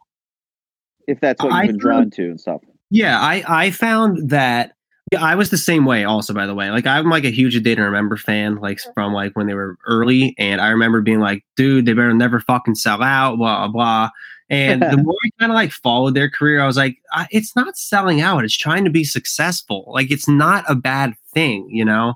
if 1.07 1.19
that's 1.19 1.41
what 1.43 1.53
you've 1.53 1.67
been 1.67 1.77
drawn 1.77 2.09
to 2.11 2.23
and 2.25 2.39
stuff. 2.39 2.61
Yeah, 2.89 3.19
I 3.19 3.43
I 3.47 3.71
found 3.71 4.29
that 4.29 4.73
yeah, 5.11 5.23
I 5.23 5.35
was 5.35 5.49
the 5.51 5.57
same 5.57 5.85
way 5.85 6.03
also 6.03 6.33
by 6.33 6.45
the 6.47 6.55
way. 6.55 6.71
Like 6.71 6.85
I'm 6.87 7.09
like 7.09 7.25
a 7.25 7.29
huge 7.29 7.55
A 7.55 7.59
Day 7.59 7.75
to 7.75 7.81
Remember 7.83 8.17
fan, 8.17 8.55
like 8.55 8.79
from 8.93 9.13
like 9.13 9.35
when 9.35 9.45
they 9.47 9.53
were 9.53 9.77
early. 9.85 10.33
And 10.39 10.61
I 10.61 10.69
remember 10.69 11.01
being 11.01 11.19
like, 11.19 11.43
dude, 11.55 11.85
they 11.85 11.93
better 11.93 12.13
never 12.13 12.39
fucking 12.39 12.75
sell 12.75 13.03
out, 13.03 13.37
blah 13.37 13.67
blah. 13.67 14.09
And 14.49 14.81
the 14.81 14.97
more 15.03 15.15
I 15.25 15.29
kind 15.39 15.51
of 15.51 15.55
like 15.55 15.71
followed 15.71 16.15
their 16.15 16.29
career, 16.29 16.61
I 16.61 16.67
was 16.67 16.77
like, 16.77 16.97
I, 17.11 17.27
it's 17.31 17.55
not 17.55 17.77
selling 17.77 18.21
out. 18.21 18.43
It's 18.43 18.57
trying 18.57 18.83
to 18.85 18.91
be 18.91 19.03
successful. 19.03 19.85
Like 19.87 20.11
it's 20.11 20.27
not 20.27 20.63
a 20.67 20.75
bad 20.75 21.13
thing, 21.33 21.67
you 21.69 21.85
know? 21.85 22.15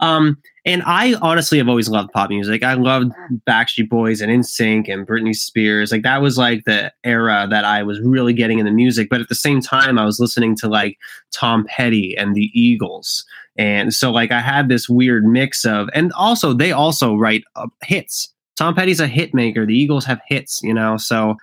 Um, 0.00 0.38
and 0.66 0.82
I 0.86 1.14
honestly 1.20 1.58
have 1.58 1.68
always 1.68 1.90
loved 1.90 2.12
pop 2.12 2.30
music. 2.30 2.62
I 2.62 2.74
loved 2.74 3.12
Backstreet 3.46 3.90
Boys 3.90 4.22
and 4.22 4.32
NSYNC 4.32 4.88
and 4.88 5.06
Britney 5.06 5.34
Spears. 5.34 5.92
Like 5.92 6.02
that 6.02 6.22
was 6.22 6.38
like 6.38 6.64
the 6.64 6.90
era 7.04 7.46
that 7.50 7.66
I 7.66 7.82
was 7.82 8.00
really 8.00 8.32
getting 8.32 8.58
into 8.58 8.72
music. 8.72 9.10
But 9.10 9.20
at 9.20 9.28
the 9.28 9.34
same 9.34 9.60
time, 9.60 9.98
I 9.98 10.06
was 10.06 10.20
listening 10.20 10.56
to 10.56 10.68
like 10.68 10.98
Tom 11.32 11.64
Petty 11.68 12.16
and 12.16 12.34
the 12.34 12.50
Eagles. 12.58 13.26
And 13.56 13.92
so 13.92 14.10
like 14.10 14.32
I 14.32 14.40
had 14.40 14.68
this 14.68 14.88
weird 14.88 15.26
mix 15.26 15.66
of, 15.66 15.90
and 15.92 16.12
also 16.14 16.54
they 16.54 16.72
also 16.72 17.14
write 17.14 17.44
uh, 17.56 17.66
hits. 17.82 18.30
Tom 18.56 18.74
Petty's 18.74 19.00
a 19.00 19.06
hit 19.06 19.34
maker. 19.34 19.66
The 19.66 19.78
Eagles 19.78 20.06
have 20.06 20.20
hits, 20.26 20.62
you 20.62 20.72
know. 20.72 20.96
So 20.96 21.36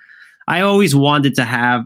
I 0.47 0.61
always 0.61 0.95
wanted 0.95 1.35
to 1.35 1.43
have. 1.43 1.85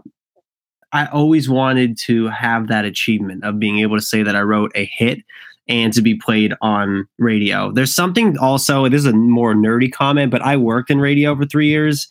I 0.94 1.08
always 1.08 1.50
wanted 1.50 1.98
to 2.06 2.30
have 2.30 2.70
that 2.70 2.86
achievement 2.86 3.44
of 3.44 3.60
being 3.60 3.80
able 3.80 3.98
to 3.98 4.02
say 4.02 4.24
that 4.24 4.36
I 4.36 4.42
wrote 4.42 4.72
a 4.76 4.86
hit 4.86 5.20
and 5.68 5.94
to 5.94 6.02
be 6.02 6.16
played 6.16 6.54
on 6.62 7.08
radio. 7.18 7.72
There's 7.72 7.94
something 7.94 8.38
also, 8.38 8.88
this 8.88 9.00
is 9.00 9.08
a 9.08 9.14
more 9.14 9.54
nerdy 9.54 9.92
comment, 9.92 10.32
but 10.32 10.42
I 10.42 10.58
worked 10.58 10.92
in 10.92 11.00
radio 11.00 11.36
for 11.36 11.46
three 11.46 11.68
years 11.68 12.08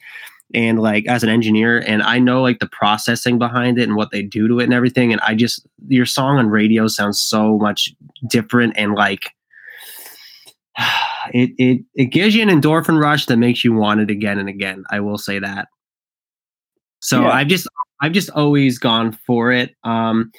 and 0.52 0.80
like 0.80 1.06
as 1.06 1.22
an 1.22 1.28
engineer, 1.28 1.78
and 1.78 2.02
I 2.02 2.18
know 2.18 2.42
like 2.42 2.58
the 2.58 2.68
processing 2.68 3.38
behind 3.38 3.78
it 3.78 3.84
and 3.84 3.96
what 3.96 4.10
they 4.10 4.22
do 4.22 4.48
to 4.48 4.60
it 4.60 4.64
and 4.64 4.74
everything. 4.74 5.12
And 5.12 5.20
I 5.22 5.34
just, 5.34 5.66
your 5.88 6.06
song 6.06 6.38
on 6.38 6.48
radio 6.48 6.86
sounds 6.88 7.18
so 7.18 7.58
much 7.58 7.94
different 8.26 8.74
and 8.76 8.94
like, 8.94 9.30
it, 11.32 11.50
it, 11.58 11.84
it 11.94 12.06
gives 12.06 12.34
you 12.34 12.42
an 12.42 12.48
endorphin 12.48 13.00
rush 13.00 13.26
that 13.26 13.36
makes 13.36 13.64
you 13.64 13.72
want 13.72 14.00
it 14.00 14.10
again 14.10 14.38
and 14.38 14.48
again. 14.48 14.84
I 14.90 15.00
will 15.00 15.18
say 15.18 15.38
that. 15.38 15.68
So 17.00 17.22
Yeah. 17.22 17.30
I've 17.30 17.48
just, 17.48 17.68
I've 18.02 18.12
just 18.12 18.30
always 18.30 18.78
gone 18.78 19.12
for 19.26 19.52
it. 19.52 19.74
Um, 19.84 20.32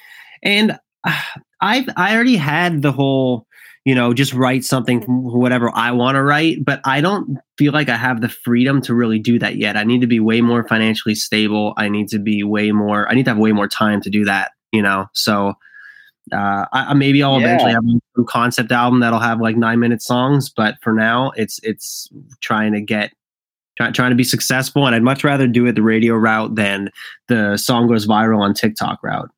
and 0.43 0.77
I've 1.61 1.87
I 1.97 2.13
already 2.15 2.35
had 2.35 2.81
the 2.81 2.91
whole, 2.91 3.47
you 3.85 3.95
know, 3.95 4.13
just 4.13 4.33
write 4.33 4.63
something 4.65 5.01
whatever 5.03 5.71
I 5.73 5.91
want 5.91 6.15
to 6.15 6.23
write, 6.23 6.63
but 6.65 6.81
I 6.85 7.01
don't 7.01 7.37
feel 7.57 7.71
like 7.73 7.89
I 7.89 7.95
have 7.97 8.21
the 8.21 8.29
freedom 8.29 8.81
to 8.81 8.93
really 8.93 9.19
do 9.19 9.39
that 9.39 9.55
yet. 9.57 9.77
I 9.77 9.83
need 9.83 10.01
to 10.01 10.07
be 10.07 10.19
way 10.19 10.41
more 10.41 10.67
financially 10.67 11.15
stable. 11.15 11.73
I 11.77 11.89
need 11.89 12.09
to 12.09 12.19
be 12.19 12.43
way 12.43 12.71
more. 12.71 13.09
I 13.09 13.13
need 13.15 13.23
to 13.25 13.31
have 13.31 13.37
way 13.37 13.51
more 13.51 13.67
time 13.67 14.01
to 14.01 14.09
do 14.09 14.25
that. 14.25 14.51
You 14.71 14.81
know, 14.81 15.07
so 15.13 15.53
uh, 16.33 16.65
I, 16.73 16.93
maybe 16.95 17.23
I'll 17.23 17.39
Yeah. 17.39 17.45
eventually 17.47 17.71
have 17.73 17.83
a 18.17 18.23
concept 18.25 18.71
album 18.71 18.99
that'll 18.99 19.19
have 19.19 19.39
like 19.41 19.57
nine 19.57 19.79
minute 19.79 20.01
songs, 20.01 20.49
but 20.49 20.75
for 20.81 20.93
now, 20.93 21.31
it's 21.35 21.59
it's 21.63 22.09
trying 22.41 22.73
to 22.73 22.81
get. 22.81 23.11
Try, 23.77 23.91
trying 23.91 24.11
to 24.11 24.15
be 24.15 24.23
successful, 24.23 24.85
and 24.87 24.95
I'd 24.95 25.03
much 25.03 25.25
rather 25.25 25.47
do 25.47 25.65
it 25.65 25.73
the 25.75 25.81
radio 25.81 26.15
route 26.15 26.55
than 26.55 26.89
the 27.27 27.57
song 27.57 27.87
goes 27.89 28.07
viral 28.07 28.39
on 28.39 28.53
TikTok 28.53 29.03
route. 29.03 29.29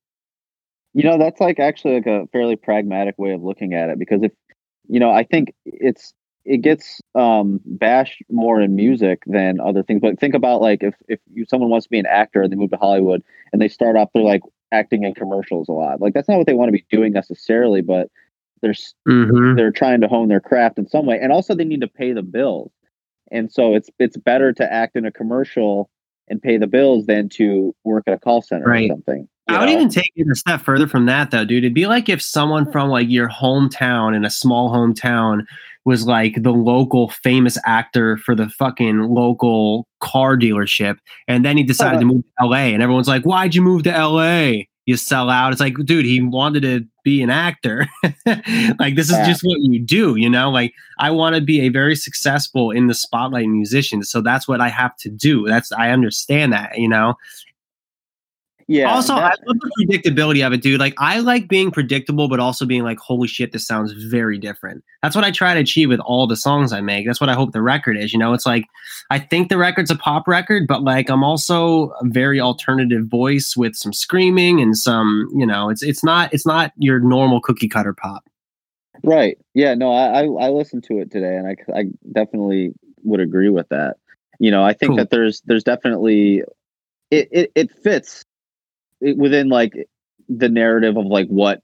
You 0.97 1.03
know, 1.03 1.19
that's 1.19 1.39
like 1.39 1.59
actually 1.59 1.93
like 1.93 2.07
a 2.07 2.25
fairly 2.33 2.55
pragmatic 2.55 3.19
way 3.19 3.31
of 3.31 3.43
looking 3.43 3.75
at 3.75 3.89
it 3.89 3.99
because 3.99 4.23
if 4.23 4.31
you 4.87 4.99
know, 4.99 5.11
I 5.11 5.23
think 5.25 5.53
it's 5.63 6.11
it 6.43 6.63
gets 6.63 6.99
um 7.13 7.59
bashed 7.65 8.23
more 8.31 8.59
in 8.59 8.75
music 8.75 9.21
than 9.27 9.59
other 9.59 9.83
things. 9.83 10.01
But 10.01 10.19
think 10.19 10.33
about 10.33 10.59
like 10.59 10.81
if 10.81 10.95
if 11.07 11.19
you, 11.31 11.45
someone 11.47 11.69
wants 11.69 11.85
to 11.85 11.91
be 11.91 11.99
an 11.99 12.07
actor 12.07 12.41
and 12.41 12.51
they 12.51 12.55
move 12.55 12.71
to 12.71 12.77
Hollywood 12.77 13.21
and 13.53 13.61
they 13.61 13.67
start 13.67 13.95
off 13.95 14.09
they're 14.15 14.23
like 14.23 14.41
acting 14.71 15.03
in 15.03 15.13
commercials 15.13 15.69
a 15.69 15.71
lot. 15.71 16.01
Like 16.01 16.15
that's 16.15 16.27
not 16.27 16.39
what 16.39 16.47
they 16.47 16.55
want 16.55 16.69
to 16.69 16.73
be 16.73 16.83
doing 16.89 17.13
necessarily, 17.13 17.81
but 17.83 18.09
they're 18.63 18.73
Mm-hmm. 19.07 19.55
they're 19.55 19.71
trying 19.71 20.01
to 20.01 20.07
hone 20.07 20.29
their 20.29 20.39
craft 20.39 20.79
in 20.79 20.87
some 20.87 21.05
way, 21.05 21.19
and 21.21 21.31
also 21.31 21.53
they 21.53 21.63
need 21.63 21.81
to 21.81 21.87
pay 21.87 22.11
the 22.11 22.23
bills. 22.23 22.71
And 23.31 23.51
so 23.51 23.75
it's 23.75 23.91
it's 23.99 24.17
better 24.17 24.51
to 24.53 24.73
act 24.73 24.95
in 24.95 25.05
a 25.05 25.11
commercial 25.11 25.91
and 26.27 26.41
pay 26.41 26.57
the 26.57 26.65
bills 26.65 27.05
than 27.05 27.29
to 27.29 27.75
work 27.83 28.05
at 28.07 28.13
a 28.13 28.17
call 28.19 28.41
center 28.41 28.65
Right. 28.65 28.89
or 28.89 28.93
something. 28.93 29.29
You 29.49 29.55
I 29.55 29.59
would 29.59 29.65
know? 29.67 29.73
even 29.73 29.89
take 29.89 30.11
it 30.15 30.27
a 30.31 30.35
step 30.35 30.61
further 30.61 30.87
from 30.87 31.05
that, 31.05 31.31
though, 31.31 31.45
dude. 31.45 31.63
It'd 31.63 31.73
be 31.73 31.87
like 31.87 32.09
if 32.09 32.21
someone 32.21 32.65
hmm. 32.65 32.71
from 32.71 32.89
like 32.89 33.09
your 33.09 33.29
hometown 33.29 34.15
in 34.15 34.25
a 34.25 34.29
small 34.29 34.69
hometown 34.71 35.45
was 35.85 36.05
like 36.05 36.43
the 36.43 36.51
local 36.51 37.07
famous 37.09 37.57
actor 37.65 38.17
for 38.17 38.35
the 38.35 38.49
fucking 38.49 39.03
local 39.03 39.87
car 40.01 40.37
dealership, 40.37 40.97
and 41.29 41.45
then 41.45 41.55
he 41.55 41.63
decided 41.63 41.99
to 42.01 42.05
uh-huh. 42.05 42.15
move 42.15 42.23
to 42.39 42.45
LA, 42.45 42.73
and 42.73 42.83
everyone's 42.83 43.07
like, 43.07 43.23
"Why'd 43.23 43.55
you 43.55 43.61
move 43.61 43.83
to 43.83 43.91
LA? 43.91 44.63
You 44.85 44.97
sell 44.97 45.29
out." 45.29 45.53
It's 45.53 45.61
like, 45.61 45.75
dude, 45.85 46.03
he 46.03 46.21
wanted 46.21 46.63
to 46.63 46.85
be 47.05 47.23
an 47.23 47.29
actor. 47.29 47.87
like 48.79 48.95
this 48.95 49.09
is 49.09 49.13
Yeah. 49.13 49.25
just 49.27 49.43
what 49.43 49.59
you 49.61 49.79
do, 49.79 50.17
you 50.17 50.29
know. 50.29 50.49
Like 50.49 50.73
I 50.99 51.09
want 51.09 51.35
to 51.35 51.41
be 51.41 51.61
a 51.61 51.69
very 51.69 51.95
successful 51.95 52.69
in 52.69 52.87
the 52.87 52.93
spotlight 52.93 53.47
musician, 53.47 54.03
so 54.03 54.19
that's 54.19 54.45
what 54.45 54.59
I 54.59 54.67
have 54.67 54.97
to 54.97 55.09
do. 55.09 55.47
That's 55.47 55.71
I 55.71 55.91
understand 55.91 56.51
that, 56.51 56.77
you 56.77 56.89
know. 56.89 57.15
Yeah. 58.69 58.93
also, 58.93 59.13
I 59.13 59.31
love 59.45 59.57
the 59.59 59.71
predictability 59.79 60.45
of 60.45 60.51
it, 60.51 60.61
dude. 60.61 60.79
Like, 60.79 60.93
I 60.97 61.19
like 61.19 61.47
being 61.47 61.71
predictable, 61.71 62.27
but 62.27 62.41
also 62.41 62.65
being 62.65 62.83
like, 62.83 62.99
holy 62.99 63.27
shit, 63.27 63.53
this 63.53 63.65
sounds 63.65 63.93
very 63.93 64.37
different. 64.37 64.83
That's 65.01 65.15
what 65.15 65.23
I 65.23 65.31
try 65.31 65.53
to 65.53 65.59
achieve 65.61 65.87
with 65.87 66.01
all 66.01 66.27
the 66.27 66.35
songs 66.35 66.73
I 66.73 66.81
make. 66.81 67.05
That's 67.05 67.21
what 67.21 67.29
I 67.29 67.33
hope 67.33 67.53
the 67.53 67.61
record 67.61 67.97
is. 67.97 68.11
You 68.11 68.19
know, 68.19 68.33
it's 68.33 68.45
like, 68.45 68.65
I 69.09 69.19
think 69.19 69.47
the 69.47 69.57
record's 69.57 69.89
a 69.89 69.95
pop 69.95 70.27
record, 70.27 70.67
but 70.67 70.83
like, 70.83 71.09
I'm 71.09 71.23
also 71.23 71.91
a 72.01 72.05
very 72.05 72.41
alternative 72.41 73.07
voice 73.07 73.55
with 73.55 73.75
some 73.75 73.93
screaming 73.93 74.59
and 74.59 74.77
some, 74.77 75.29
you 75.33 75.45
know, 75.45 75.69
it's 75.69 75.81
it's 75.81 76.03
not 76.03 76.33
it's 76.33 76.45
not 76.45 76.73
your 76.77 76.99
normal 76.99 77.39
cookie 77.39 77.69
cutter 77.69 77.93
pop. 77.93 78.25
Right. 79.03 79.37
Yeah. 79.53 79.75
No, 79.75 79.93
I, 79.93 80.23
I 80.23 80.47
I 80.47 80.49
listened 80.49 80.83
to 80.85 80.99
it 80.99 81.09
today, 81.11 81.37
and 81.37 81.47
I 81.47 81.55
I 81.73 81.85
definitely 82.11 82.73
would 83.03 83.21
agree 83.21 83.49
with 83.49 83.69
that. 83.69 83.95
You 84.39 84.51
know, 84.51 84.63
I 84.63 84.73
think 84.73 84.89
Cool. 84.89 84.97
that 84.97 85.09
there's 85.09 85.41
there's 85.45 85.63
definitely 85.63 86.43
it 87.11 87.29
it, 87.31 87.51
it 87.55 87.71
fits 87.71 88.21
it, 88.21 88.25
within 89.01 89.49
like 89.49 89.87
the 90.29 90.49
narrative 90.49 90.97
of 90.97 91.05
like 91.05 91.27
what 91.27 91.61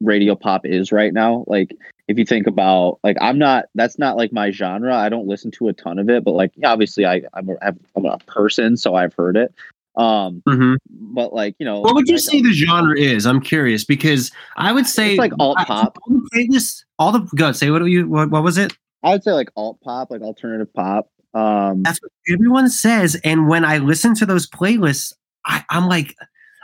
radio 0.00 0.34
pop 0.36 0.64
is 0.64 0.92
right 0.92 1.12
now. 1.12 1.44
Like 1.46 1.74
if 2.06 2.18
you 2.18 2.24
think 2.24 2.46
about 2.46 2.98
like 3.02 3.16
I'm 3.20 3.38
not 3.38 3.66
that's 3.74 3.98
not 3.98 4.16
like 4.16 4.32
my 4.32 4.50
genre. 4.50 4.94
I 4.94 5.08
don't 5.08 5.26
listen 5.26 5.50
to 5.52 5.68
a 5.68 5.72
ton 5.72 5.98
of 5.98 6.08
it, 6.08 6.24
but 6.24 6.32
like 6.32 6.52
obviously 6.64 7.04
I 7.06 7.22
I'm 7.34 7.50
a, 7.50 7.56
I'm 7.96 8.04
a 8.04 8.18
person, 8.18 8.76
so 8.76 8.94
I've 8.94 9.14
heard 9.14 9.36
it. 9.36 9.52
Um, 9.96 10.42
Mm-hmm. 10.46 10.74
but 11.12 11.32
like 11.34 11.56
you 11.58 11.66
know, 11.66 11.80
What 11.80 11.94
would 11.94 12.08
you 12.08 12.14
like, 12.14 12.22
say 12.22 12.40
the 12.40 12.52
genre 12.52 12.96
is? 12.96 13.26
I'm 13.26 13.40
curious 13.40 13.84
because 13.84 14.30
I 14.56 14.72
would 14.72 14.86
say 14.86 15.10
It's 15.10 15.18
like 15.18 15.32
alt 15.40 15.58
pop. 15.66 15.98
All 16.06 16.14
the 16.14 16.30
playlists, 16.32 16.84
all 16.98 17.10
the 17.12 17.28
go. 17.34 17.50
Say 17.52 17.70
what 17.70 17.82
you? 17.84 18.08
What, 18.08 18.30
what 18.30 18.44
was 18.44 18.58
it? 18.58 18.72
I 19.02 19.10
would 19.10 19.24
say 19.24 19.32
like 19.32 19.50
alt 19.56 19.80
pop, 19.80 20.10
like 20.10 20.22
alternative 20.22 20.72
pop. 20.72 21.10
Um, 21.34 21.82
That's 21.82 22.00
what 22.00 22.10
everyone 22.32 22.68
says. 22.70 23.16
And 23.24 23.48
when 23.48 23.64
I 23.64 23.78
listen 23.78 24.14
to 24.16 24.26
those 24.26 24.48
playlists, 24.48 25.12
I, 25.44 25.64
I'm 25.70 25.86
like, 25.88 26.14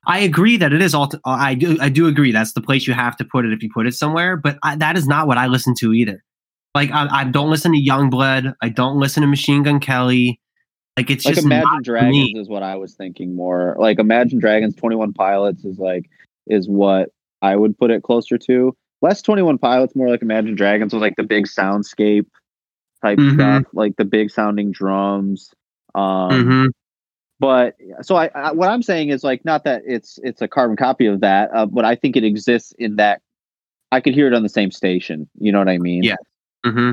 I 0.06 0.20
agree 0.20 0.56
that 0.58 0.72
it 0.72 0.82
is 0.82 0.94
all. 0.94 1.10
I 1.24 1.54
do. 1.54 1.76
I 1.80 1.88
do 1.88 2.06
agree 2.06 2.32
that's 2.32 2.52
the 2.52 2.60
place 2.60 2.86
you 2.86 2.94
have 2.94 3.16
to 3.18 3.24
put 3.24 3.44
it 3.44 3.52
if 3.52 3.62
you 3.62 3.70
put 3.72 3.86
it 3.86 3.94
somewhere. 3.94 4.36
But 4.36 4.58
I, 4.62 4.76
that 4.76 4.96
is 4.96 5.06
not 5.06 5.26
what 5.26 5.38
I 5.38 5.46
listen 5.46 5.74
to 5.80 5.92
either. 5.92 6.22
Like 6.74 6.90
I, 6.90 7.06
I 7.20 7.24
don't 7.24 7.50
listen 7.50 7.72
to 7.72 7.78
Yungblud. 7.78 8.54
I 8.60 8.68
don't 8.68 8.98
listen 8.98 9.20
to 9.22 9.26
Machine 9.26 9.62
Gun 9.62 9.80
Kelly. 9.80 10.40
Like 10.96 11.10
it's 11.10 11.24
like 11.24 11.34
just 11.34 11.44
Imagine 11.46 11.82
Dragons 11.82 12.12
me. 12.12 12.34
is 12.38 12.48
what 12.48 12.62
I 12.62 12.76
was 12.76 12.94
thinking 12.94 13.34
more. 13.34 13.76
Like 13.78 13.98
Imagine 13.98 14.38
Dragons, 14.38 14.74
Twenty 14.76 14.96
One 14.96 15.12
Pilots 15.12 15.64
is 15.64 15.78
like 15.78 16.08
is 16.46 16.68
what 16.68 17.10
I 17.42 17.56
would 17.56 17.76
put 17.78 17.90
it 17.90 18.02
closer 18.02 18.38
to. 18.38 18.76
Less 19.02 19.22
Twenty 19.22 19.42
One 19.42 19.58
Pilots, 19.58 19.94
more 19.96 20.08
like 20.08 20.22
Imagine 20.22 20.54
Dragons 20.54 20.92
with 20.92 21.02
like 21.02 21.16
the 21.16 21.22
big 21.24 21.46
soundscape 21.46 22.26
type 23.02 23.18
Mhm. 23.18 23.34
stuff, 23.34 23.64
like 23.72 23.96
the 23.96 24.04
big 24.04 24.30
sounding 24.30 24.70
drums. 24.72 25.52
Um, 25.94 26.30
Mhm. 26.30 26.66
But 27.40 27.76
so 28.02 28.16
I, 28.16 28.30
I, 28.34 28.52
what 28.52 28.68
I'm 28.68 28.82
saying 28.82 29.08
is 29.08 29.24
like 29.24 29.44
not 29.44 29.64
that 29.64 29.82
it's 29.86 30.18
it's 30.22 30.40
a 30.40 30.48
carbon 30.48 30.76
copy 30.76 31.06
of 31.06 31.20
that, 31.20 31.50
uh, 31.54 31.66
but 31.66 31.84
I 31.84 31.96
think 31.96 32.16
it 32.16 32.24
exists 32.24 32.72
in 32.78 32.96
that 32.96 33.22
I 33.92 34.00
could 34.00 34.14
hear 34.14 34.26
it 34.26 34.34
on 34.34 34.42
the 34.42 34.48
same 34.48 34.70
station. 34.70 35.28
You 35.38 35.52
know 35.52 35.58
what 35.58 35.68
I 35.68 35.78
mean? 35.78 36.02
Yeah. 36.02 36.16
hmm 36.64 36.92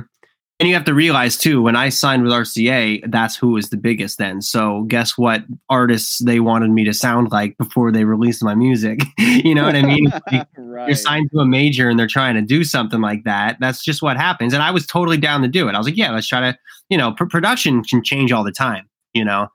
And 0.59 0.69
you 0.69 0.73
have 0.73 0.85
to 0.85 0.93
realize 0.93 1.37
too, 1.37 1.61
when 1.61 1.75
I 1.75 1.89
signed 1.89 2.23
with 2.23 2.31
RCA, 2.31 3.11
that's 3.11 3.35
who 3.35 3.51
was 3.51 3.69
the 3.69 3.77
biggest 3.77 4.17
then. 4.17 4.41
So 4.41 4.83
guess 4.83 5.17
what 5.17 5.43
artists 5.69 6.19
they 6.19 6.39
wanted 6.39 6.71
me 6.71 6.83
to 6.85 6.93
sound 6.93 7.31
like 7.31 7.57
before 7.57 7.91
they 7.91 8.03
released 8.03 8.43
my 8.43 8.55
music. 8.55 9.01
you 9.17 9.55
know 9.55 9.63
what 9.63 9.75
I 9.75 9.83
mean? 9.83 10.11
Like, 10.31 10.47
right. 10.57 10.87
You're 10.87 10.95
signed 10.95 11.29
to 11.33 11.39
a 11.39 11.45
major 11.45 11.89
and 11.89 11.99
they're 11.99 12.07
trying 12.07 12.35
to 12.35 12.41
do 12.41 12.63
something 12.63 13.01
like 13.01 13.23
that. 13.25 13.57
That's 13.59 13.83
just 13.83 14.01
what 14.01 14.17
happens. 14.17 14.53
And 14.53 14.63
I 14.63 14.71
was 14.71 14.87
totally 14.87 15.17
down 15.17 15.41
to 15.43 15.47
do 15.47 15.67
it. 15.69 15.75
I 15.75 15.77
was 15.77 15.87
like, 15.87 15.97
yeah, 15.97 16.11
let's 16.11 16.27
try 16.27 16.39
to, 16.39 16.57
you 16.89 16.97
know, 16.97 17.11
pr- 17.13 17.25
production 17.25 17.83
can 17.83 18.03
change 18.03 18.31
all 18.31 18.43
the 18.43 18.51
time, 18.51 18.89
you 19.13 19.23
know. 19.23 19.47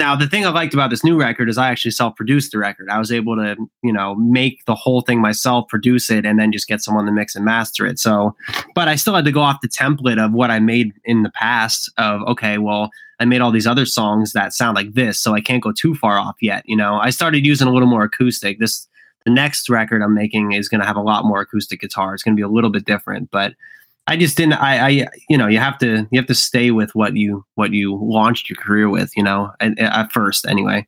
Now, 0.00 0.16
the 0.16 0.26
thing 0.26 0.44
I 0.44 0.48
liked 0.48 0.74
about 0.74 0.90
this 0.90 1.04
new 1.04 1.16
record 1.16 1.48
is 1.48 1.56
I 1.56 1.70
actually 1.70 1.92
self 1.92 2.16
produced 2.16 2.50
the 2.50 2.58
record. 2.58 2.88
I 2.90 2.98
was 2.98 3.12
able 3.12 3.36
to, 3.36 3.56
you 3.82 3.92
know, 3.92 4.16
make 4.16 4.64
the 4.64 4.74
whole 4.74 5.02
thing 5.02 5.20
myself, 5.20 5.68
produce 5.68 6.10
it, 6.10 6.26
and 6.26 6.38
then 6.38 6.50
just 6.50 6.66
get 6.66 6.82
someone 6.82 7.06
to 7.06 7.12
mix 7.12 7.36
and 7.36 7.44
master 7.44 7.86
it. 7.86 8.00
So, 8.00 8.34
but 8.74 8.88
I 8.88 8.96
still 8.96 9.14
had 9.14 9.24
to 9.24 9.32
go 9.32 9.40
off 9.40 9.60
the 9.60 9.68
template 9.68 10.22
of 10.22 10.32
what 10.32 10.50
I 10.50 10.58
made 10.58 10.92
in 11.04 11.22
the 11.22 11.30
past 11.30 11.90
of, 11.96 12.22
okay, 12.22 12.58
well, 12.58 12.90
I 13.20 13.24
made 13.24 13.40
all 13.40 13.52
these 13.52 13.68
other 13.68 13.86
songs 13.86 14.32
that 14.32 14.52
sound 14.52 14.74
like 14.74 14.94
this, 14.94 15.18
so 15.18 15.34
I 15.34 15.40
can't 15.40 15.62
go 15.62 15.70
too 15.70 15.94
far 15.94 16.18
off 16.18 16.36
yet. 16.40 16.64
You 16.66 16.76
know, 16.76 16.96
I 16.96 17.10
started 17.10 17.46
using 17.46 17.68
a 17.68 17.72
little 17.72 17.88
more 17.88 18.02
acoustic. 18.02 18.58
This, 18.58 18.88
the 19.24 19.30
next 19.30 19.70
record 19.70 20.02
I'm 20.02 20.14
making 20.14 20.52
is 20.52 20.68
going 20.68 20.80
to 20.80 20.86
have 20.86 20.96
a 20.96 21.02
lot 21.02 21.24
more 21.24 21.40
acoustic 21.40 21.80
guitar. 21.80 22.14
It's 22.14 22.24
going 22.24 22.36
to 22.36 22.40
be 22.40 22.44
a 22.44 22.48
little 22.48 22.70
bit 22.70 22.84
different, 22.84 23.30
but 23.30 23.54
I 24.06 24.16
just 24.16 24.36
didn't. 24.36 24.54
I, 24.54 24.86
I, 24.86 25.08
you 25.28 25.38
know, 25.38 25.46
you 25.46 25.58
have 25.58 25.78
to, 25.78 26.06
you 26.10 26.18
have 26.18 26.26
to 26.26 26.34
stay 26.34 26.70
with 26.70 26.94
what 26.94 27.16
you, 27.16 27.44
what 27.54 27.72
you 27.72 27.96
launched 27.96 28.50
your 28.50 28.56
career 28.56 28.90
with. 28.90 29.10
You 29.16 29.22
know, 29.22 29.52
at, 29.60 29.78
at 29.78 30.12
first, 30.12 30.46
anyway. 30.46 30.86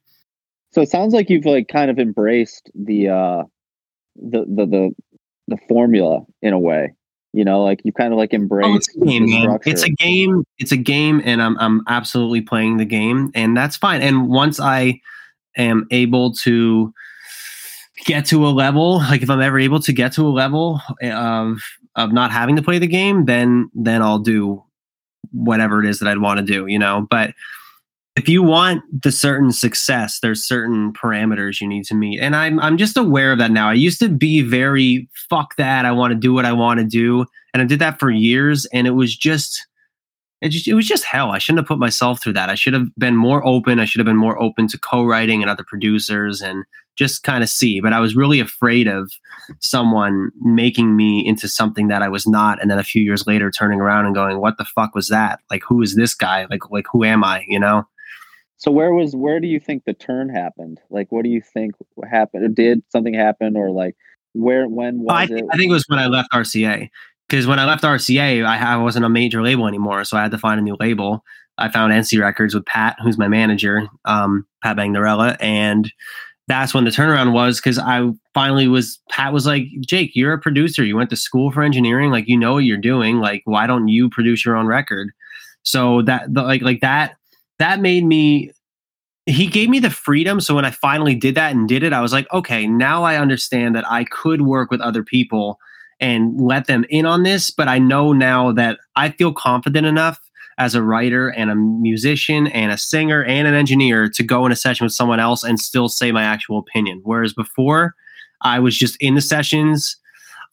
So 0.72 0.82
it 0.82 0.90
sounds 0.90 1.14
like 1.14 1.30
you've 1.30 1.46
like 1.46 1.68
kind 1.68 1.90
of 1.90 1.98
embraced 1.98 2.70
the 2.74 3.08
uh 3.08 3.42
the 4.16 4.44
the 4.46 4.66
the, 4.66 4.94
the 5.48 5.56
formula 5.68 6.20
in 6.42 6.52
a 6.52 6.58
way. 6.58 6.92
You 7.32 7.44
know, 7.44 7.62
like 7.62 7.80
you 7.84 7.92
kind 7.92 8.12
of 8.12 8.18
like 8.18 8.34
Oh, 8.34 8.76
it's 8.76 8.94
a 8.94 9.04
game, 9.04 9.30
man. 9.30 9.58
It's 9.64 9.82
a 9.82 9.90
game. 9.90 10.44
It's 10.58 10.72
a 10.72 10.76
game, 10.76 11.22
and 11.24 11.42
I'm 11.42 11.58
I'm 11.58 11.82
absolutely 11.88 12.42
playing 12.42 12.76
the 12.76 12.84
game, 12.84 13.30
and 13.34 13.56
that's 13.56 13.76
fine. 13.76 14.02
And 14.02 14.28
once 14.28 14.60
I 14.60 15.00
am 15.56 15.86
able 15.90 16.32
to 16.34 16.92
get 18.04 18.26
to 18.26 18.46
a 18.46 18.48
level, 18.48 18.98
like 18.98 19.22
if 19.22 19.30
I'm 19.30 19.40
ever 19.40 19.58
able 19.58 19.80
to 19.80 19.92
get 19.92 20.12
to 20.12 20.26
a 20.26 20.28
level 20.28 20.80
of 21.02 21.62
of 21.96 22.12
not 22.12 22.30
having 22.30 22.56
to 22.56 22.62
play 22.62 22.78
the 22.78 22.86
game, 22.86 23.24
then 23.24 23.70
then 23.74 24.02
I'll 24.02 24.18
do 24.18 24.62
whatever 25.32 25.82
it 25.82 25.88
is 25.88 25.98
that 25.98 26.08
I'd 26.08 26.18
want 26.18 26.38
to 26.38 26.44
do, 26.44 26.66
you 26.66 26.78
know. 26.78 27.06
But 27.10 27.34
if 28.16 28.28
you 28.28 28.42
want 28.42 28.82
the 29.02 29.12
certain 29.12 29.52
success, 29.52 30.20
there's 30.20 30.42
certain 30.42 30.92
parameters 30.92 31.60
you 31.60 31.68
need 31.68 31.84
to 31.86 31.94
meet. 31.94 32.20
And 32.20 32.34
I'm 32.34 32.58
I'm 32.60 32.78
just 32.78 32.96
aware 32.96 33.32
of 33.32 33.38
that 33.38 33.50
now. 33.50 33.68
I 33.68 33.74
used 33.74 33.98
to 34.00 34.08
be 34.08 34.40
very 34.40 35.08
fuck 35.28 35.56
that. 35.56 35.84
I 35.84 35.92
want 35.92 36.12
to 36.12 36.18
do 36.18 36.32
what 36.32 36.46
I 36.46 36.52
want 36.52 36.80
to 36.80 36.86
do. 36.86 37.26
And 37.52 37.62
I 37.62 37.66
did 37.66 37.78
that 37.80 37.98
for 37.98 38.10
years. 38.10 38.66
And 38.72 38.86
it 38.86 38.92
was 38.92 39.16
just 39.16 39.66
it 40.40 40.48
just 40.48 40.66
it 40.66 40.74
was 40.74 40.86
just 40.86 41.04
hell. 41.04 41.30
I 41.30 41.38
shouldn't 41.38 41.60
have 41.60 41.68
put 41.68 41.78
myself 41.78 42.22
through 42.22 42.34
that. 42.34 42.48
I 42.48 42.54
should 42.54 42.74
have 42.74 42.94
been 42.96 43.16
more 43.16 43.46
open. 43.46 43.80
I 43.80 43.84
should 43.84 43.98
have 43.98 44.06
been 44.06 44.16
more 44.16 44.40
open 44.40 44.66
to 44.68 44.78
co-writing 44.78 45.42
and 45.42 45.50
other 45.50 45.64
producers 45.64 46.40
and 46.40 46.64
just 46.96 47.22
kind 47.22 47.42
of 47.42 47.48
see. 47.48 47.80
But 47.80 47.92
I 47.92 48.00
was 48.00 48.16
really 48.16 48.40
afraid 48.40 48.88
of 48.88 49.10
someone 49.60 50.30
making 50.40 50.96
me 50.96 51.24
into 51.26 51.48
something 51.48 51.88
that 51.88 52.02
I 52.02 52.08
was 52.08 52.26
not, 52.26 52.60
and 52.60 52.70
then 52.70 52.78
a 52.78 52.84
few 52.84 53.02
years 53.02 53.26
later 53.26 53.50
turning 53.50 53.80
around 53.80 54.06
and 54.06 54.14
going, 54.14 54.40
What 54.40 54.58
the 54.58 54.64
fuck 54.64 54.94
was 54.94 55.08
that? 55.08 55.40
Like 55.50 55.62
who 55.66 55.82
is 55.82 55.94
this 55.94 56.14
guy? 56.14 56.46
Like 56.50 56.70
like 56.70 56.86
who 56.90 57.04
am 57.04 57.22
I? 57.24 57.44
You 57.48 57.60
know? 57.60 57.86
so 58.56 58.70
where 58.70 58.92
was 58.92 59.14
where 59.14 59.40
do 59.40 59.46
you 59.46 59.60
think 59.60 59.84
the 59.84 59.92
turn 59.92 60.28
happened? 60.28 60.80
Like 60.90 61.12
what 61.12 61.24
do 61.24 61.30
you 61.30 61.40
think 61.40 61.74
happened? 62.10 62.44
Or 62.44 62.48
did 62.48 62.82
something 62.90 63.14
happen 63.14 63.56
or 63.56 63.70
like 63.70 63.96
where 64.32 64.68
when 64.68 65.00
was 65.00 65.14
I, 65.14 65.24
it? 65.24 65.44
I 65.52 65.56
think 65.56 65.70
it 65.70 65.74
was 65.74 65.84
when 65.88 65.98
I 65.98 66.06
left 66.06 66.30
RCA. 66.32 66.88
Because 67.28 67.46
when 67.46 67.58
I 67.58 67.64
left 67.64 67.82
RCA, 67.82 68.44
I, 68.46 68.74
I 68.74 68.76
wasn't 68.76 69.04
a 69.04 69.08
major 69.08 69.42
label 69.42 69.66
anymore, 69.66 70.04
so 70.04 70.16
I 70.16 70.22
had 70.22 70.30
to 70.30 70.38
find 70.38 70.60
a 70.60 70.62
new 70.62 70.76
label. 70.78 71.24
I 71.58 71.68
found 71.68 71.92
NC 71.92 72.20
Records 72.20 72.54
with 72.54 72.64
Pat, 72.66 72.96
who's 73.02 73.18
my 73.18 73.26
manager, 73.26 73.88
um, 74.04 74.46
Pat 74.62 74.76
Bagnorella, 74.76 75.36
and 75.40 75.92
that's 76.48 76.72
when 76.72 76.84
the 76.84 76.90
turnaround 76.90 77.32
was. 77.32 77.58
Because 77.58 77.78
I 77.78 78.10
finally 78.34 78.68
was, 78.68 78.98
Pat 79.10 79.32
was 79.32 79.46
like, 79.46 79.66
"Jake, 79.80 80.14
you're 80.14 80.32
a 80.32 80.38
producer. 80.38 80.84
You 80.84 80.96
went 80.96 81.10
to 81.10 81.16
school 81.16 81.50
for 81.50 81.62
engineering. 81.62 82.10
Like, 82.10 82.28
you 82.28 82.36
know 82.36 82.54
what 82.54 82.64
you're 82.64 82.76
doing. 82.76 83.18
Like, 83.18 83.42
why 83.44 83.66
don't 83.66 83.88
you 83.88 84.08
produce 84.10 84.44
your 84.44 84.56
own 84.56 84.66
record?" 84.66 85.10
So 85.64 86.02
that, 86.02 86.32
the, 86.32 86.42
like, 86.42 86.62
like 86.62 86.80
that, 86.80 87.16
that 87.58 87.80
made 87.80 88.04
me 88.04 88.52
he 89.26 89.48
gave 89.48 89.68
me 89.68 89.80
the 89.80 89.90
freedom. 89.90 90.40
So 90.40 90.54
when 90.54 90.64
I 90.64 90.70
finally 90.70 91.14
did 91.14 91.34
that 91.34 91.52
and 91.52 91.68
did 91.68 91.82
it, 91.82 91.92
I 91.92 92.00
was 92.00 92.12
like, 92.12 92.32
okay, 92.32 92.66
now 92.66 93.02
I 93.02 93.16
understand 93.16 93.74
that 93.74 93.88
I 93.90 94.04
could 94.04 94.42
work 94.42 94.70
with 94.70 94.80
other 94.80 95.02
people 95.02 95.58
and 95.98 96.40
let 96.40 96.66
them 96.66 96.84
in 96.90 97.06
on 97.06 97.24
this. 97.24 97.50
But 97.50 97.66
I 97.66 97.78
know 97.78 98.12
now 98.12 98.52
that 98.52 98.78
I 98.94 99.10
feel 99.10 99.32
confident 99.32 99.86
enough 99.86 100.20
as 100.58 100.74
a 100.74 100.82
writer 100.82 101.28
and 101.28 101.50
a 101.50 101.54
musician 101.54 102.46
and 102.48 102.72
a 102.72 102.78
singer 102.78 103.22
and 103.24 103.46
an 103.46 103.54
engineer 103.54 104.08
to 104.08 104.22
go 104.22 104.46
in 104.46 104.52
a 104.52 104.56
session 104.56 104.84
with 104.84 104.92
someone 104.92 105.20
else 105.20 105.44
and 105.44 105.60
still 105.60 105.88
say 105.88 106.12
my 106.12 106.22
actual 106.22 106.58
opinion. 106.58 107.00
Whereas 107.04 107.34
before, 107.34 107.94
I 108.40 108.58
was 108.58 108.76
just 108.76 108.96
in 108.96 109.14
the 109.14 109.20
sessions. 109.20 109.96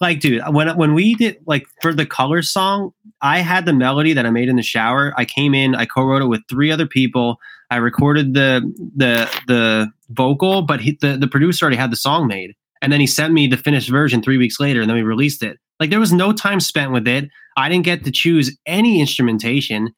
Like, 0.02 0.20
dude, 0.20 0.42
when 0.50 0.76
when 0.76 0.94
we 0.94 1.16
did 1.16 1.38
like 1.46 1.68
for 1.82 1.94
the 1.94 2.06
colors 2.06 2.50
song, 2.50 2.92
I 3.22 3.40
had 3.40 3.66
the 3.66 3.74
melody 3.74 4.14
that 4.14 4.26
I 4.26 4.32
made 4.32 4.50
in 4.50 4.58
the 4.58 4.64
shower. 4.64 5.14
I 5.16 5.24
came 5.24 5.54
in, 5.54 5.76
I 5.76 5.86
co-wrote 5.86 6.22
it 6.22 6.28
with 6.28 6.42
three 6.50 6.72
other 6.72 6.88
people. 6.88 7.40
I 7.70 7.78
recorded 7.78 8.34
the 8.34 8.62
the 8.96 9.30
the 9.48 9.92
vocal, 10.10 10.64
but 10.64 10.82
he, 10.82 10.98
the 11.00 11.18
the 11.18 11.28
producer 11.28 11.66
already 11.66 11.78
had 11.78 11.92
the 11.92 11.96
song 11.96 12.28
made, 12.28 12.56
and 12.82 12.92
then 12.92 13.00
he 13.00 13.08
sent 13.08 13.34
me 13.34 13.48
the 13.48 13.56
finished 13.56 13.90
version 13.90 14.22
three 14.22 14.38
weeks 14.38 14.60
later, 14.60 14.82
and 14.82 14.90
then 14.90 14.98
we 14.98 15.04
released 15.04 15.42
it. 15.42 15.58
Like 15.84 15.90
there 15.90 16.00
was 16.00 16.14
no 16.14 16.32
time 16.32 16.62
spent 16.62 16.94
with 16.94 17.10
it. 17.10 17.30
I 17.58 17.68
didn't 17.68 17.84
get 17.84 18.06
to 18.06 18.12
choose 18.12 18.58
any 18.66 19.02
instrumentation. 19.02 19.94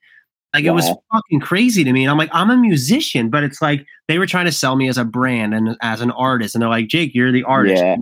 Like 0.51 0.63
it 0.63 0.71
was 0.71 0.89
fucking 1.13 1.41
crazy 1.41 1.83
to 1.83 1.93
me. 1.93 2.03
And 2.03 2.09
I'm 2.09 2.17
like, 2.17 2.31
I'm 2.33 2.49
a 2.49 2.57
musician, 2.57 3.29
but 3.29 3.43
it's 3.43 3.61
like 3.61 3.85
they 4.07 4.17
were 4.17 4.25
trying 4.25 4.45
to 4.45 4.51
sell 4.51 4.75
me 4.75 4.87
as 4.87 4.97
a 4.97 5.05
brand 5.05 5.53
and 5.53 5.77
as 5.83 6.01
an 6.01 6.09
artist, 6.09 6.55
and 6.55 6.61
they're 6.63 6.69
like, 6.69 6.87
Jake, 6.87 7.13
you're 7.13 7.31
the 7.31 7.43
artist. 7.43 7.83
yeah, 7.83 7.97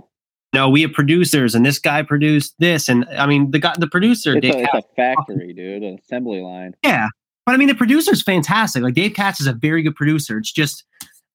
No, 0.54 0.70
we 0.70 0.80
have 0.80 0.94
producers, 0.94 1.54
and 1.54 1.66
this 1.66 1.78
guy 1.78 2.02
produced 2.02 2.54
this, 2.58 2.88
and 2.88 3.04
I 3.18 3.26
mean 3.26 3.50
the 3.50 3.58
guy, 3.58 3.74
the 3.78 3.86
producer, 3.86 4.34
it's 4.34 4.46
Dave 4.46 4.54
a, 4.54 4.58
it's 4.60 4.70
Katz, 4.70 4.86
a 4.86 4.94
factory, 4.96 5.52
dude, 5.52 5.82
an 5.82 5.98
assembly 5.98 6.40
line. 6.40 6.74
yeah. 6.82 7.08
But 7.44 7.52
I 7.54 7.58
mean, 7.58 7.68
the 7.68 7.74
producer's 7.74 8.22
fantastic. 8.22 8.82
Like 8.82 8.94
Dave 8.94 9.12
Katz 9.12 9.42
is 9.42 9.46
a 9.46 9.52
very 9.52 9.82
good 9.82 9.94
producer. 9.94 10.38
It's 10.38 10.50
just 10.50 10.84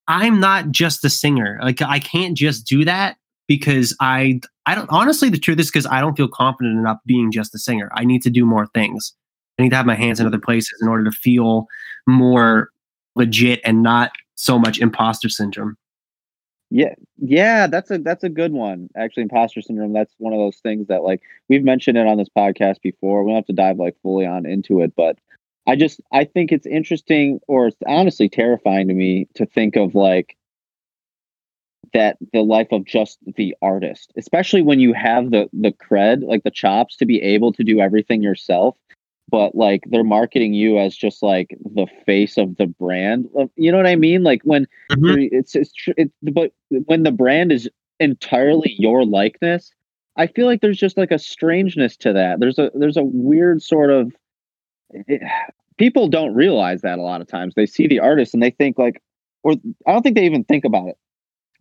I'm 0.08 0.40
not 0.40 0.72
just 0.72 1.06
a 1.06 1.10
singer. 1.12 1.60
Like 1.62 1.84
I 1.84 2.00
can't 2.00 2.36
just 2.36 2.66
do 2.66 2.84
that 2.86 3.18
because 3.50 3.94
I 4.00 4.40
I 4.68 4.76
don't 4.76 4.90
honestly 4.90 5.30
the 5.30 5.40
truth 5.40 5.60
is 5.60 5.70
because 5.70 5.88
I 5.88 6.00
don't 6.00 6.16
feel 6.16 6.30
confident 6.30 6.78
enough 6.78 7.00
being 7.06 7.32
just 7.32 7.54
a 7.54 7.60
singer. 7.60 7.90
I 7.96 8.06
need 8.06 8.22
to 8.22 8.30
do 8.30 8.46
more 8.46 8.68
things. 8.68 9.14
I 9.58 9.64
need 9.64 9.72
to 9.72 9.76
have 9.76 9.88
my 9.88 9.96
hands 9.96 10.22
in 10.22 10.28
other 10.28 10.40
places 10.40 10.80
in 10.82 10.88
order 10.88 11.04
to 11.04 11.12
feel 11.12 11.66
more 12.08 12.70
legit 13.16 13.60
and 13.66 13.84
not 13.84 14.12
so 14.36 14.58
much 14.58 14.80
imposter 14.80 15.28
syndrome. 15.28 15.76
Yeah, 16.70 16.94
yeah, 17.18 17.66
that's 17.66 17.90
a 17.90 17.98
that's 17.98 18.24
a 18.24 18.30
good 18.30 18.54
one. 18.54 18.90
Actually, 18.96 19.24
imposter 19.24 19.62
syndrome. 19.62 19.92
That's 19.92 20.14
one 20.20 20.34
of 20.34 20.40
those 20.40 20.58
things 20.58 20.88
that 20.88 21.02
like 21.02 21.22
we've 21.50 21.64
mentioned 21.64 21.98
it 21.98 22.06
on 22.06 22.18
this 22.18 22.30
podcast 22.30 22.82
before. 22.84 23.24
We 23.24 23.32
don't 23.32 23.38
have 23.38 23.48
to 23.48 23.54
dive 23.54 23.80
like 23.80 23.98
fully 24.04 24.28
on 24.28 24.46
into 24.46 24.82
it, 24.82 24.94
but 24.96 25.18
I 25.66 25.76
just 25.76 26.00
I 26.14 26.26
think 26.26 26.52
it's 26.52 26.68
interesting, 26.68 27.40
or 27.48 27.68
it's 27.68 27.78
honestly 27.88 28.30
terrifying 28.30 28.88
to 28.88 28.94
me 28.94 29.28
to 29.34 29.48
think 29.48 29.76
of 29.76 29.96
like 29.96 30.38
that 31.94 32.18
the 32.34 32.42
life 32.42 32.72
of 32.72 32.86
just 32.86 33.20
the 33.36 33.56
artist, 33.62 34.12
especially 34.18 34.62
when 34.62 34.80
you 34.80 34.94
have 34.94 35.32
the 35.32 35.50
the 35.54 35.72
cred, 35.72 36.24
like 36.24 36.44
the 36.44 36.52
chops 36.52 36.96
to 36.98 37.06
be 37.06 37.22
able 37.22 37.54
to 37.54 37.64
do 37.64 37.80
everything 37.80 38.22
yourself 38.22 38.76
but 39.32 39.56
like 39.56 39.84
they're 39.90 40.04
marketing 40.04 40.54
you 40.54 40.80
as 40.80 40.96
just 40.96 41.22
like 41.22 41.56
the 41.64 41.86
face 42.06 42.38
of 42.38 42.56
the 42.58 42.66
brand. 42.66 43.30
You 43.56 43.72
know 43.72 43.78
what 43.78 43.88
I 43.88 43.96
mean? 43.96 44.24
Like 44.24 44.42
when 44.44 44.68
Mhm. 44.92 45.30
it's 45.32 45.56
it's 45.56 45.72
tr- 45.72 45.92
it, 45.98 46.12
but 46.24 46.52
when 46.70 47.04
the 47.04 47.12
brand 47.12 47.52
is 47.52 47.70
entirely 48.00 48.74
your 48.78 49.06
likeness, 49.06 49.72
I 50.16 50.28
feel 50.28 50.48
like 50.48 50.62
there's 50.62 50.80
just 50.80 50.98
like 50.98 51.12
a 51.12 51.20
strangeness 51.20 51.96
to 51.98 52.14
that. 52.14 52.40
There's 52.40 52.58
a 52.58 52.72
there's 52.74 52.98
a 52.98 53.04
weird 53.04 53.62
sort 53.62 53.92
of 53.92 54.12
it, 54.92 55.22
people 55.78 56.08
don't 56.08 56.34
realize 56.34 56.82
that 56.82 57.00
a 57.00 57.04
lot 57.04 57.22
of 57.22 57.28
times. 57.28 57.54
They 57.56 57.66
see 57.66 57.88
the 57.88 58.00
artist 58.00 58.34
and 58.34 58.42
they 58.42 58.52
think 58.52 58.78
like 58.80 59.02
or 59.44 59.54
I 59.86 59.94
don't 59.94 60.02
think 60.02 60.16
they 60.16 60.26
even 60.26 60.44
think 60.44 60.66
about 60.66 60.88
it. 60.88 60.98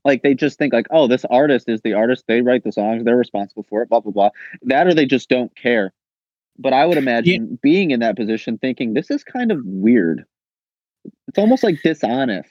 Like 0.04 0.22
they 0.22 0.34
just 0.34 0.58
think 0.58 0.72
like, 0.72 0.86
oh, 0.90 1.06
this 1.06 1.24
artist 1.30 1.68
is 1.68 1.80
the 1.82 1.92
artist. 1.94 2.24
They 2.28 2.40
write 2.40 2.64
the 2.64 2.72
songs. 2.72 3.04
They're 3.04 3.16
responsible 3.16 3.64
for 3.68 3.82
it. 3.82 3.88
Blah 3.88 4.00
blah 4.00 4.12
blah. 4.12 4.30
That 4.62 4.86
or 4.86 4.94
they 4.94 5.06
just 5.06 5.28
don't 5.28 5.54
care. 5.56 5.92
But 6.58 6.72
I 6.72 6.86
would 6.86 6.98
imagine 6.98 7.58
being 7.62 7.90
in 7.92 8.00
that 8.00 8.16
position, 8.16 8.58
thinking 8.58 8.94
this 8.94 9.10
is 9.10 9.22
kind 9.22 9.52
of 9.52 9.60
weird. 9.64 10.24
It's 11.28 11.38
almost 11.38 11.62
like 11.62 11.80
dishonest 11.82 12.50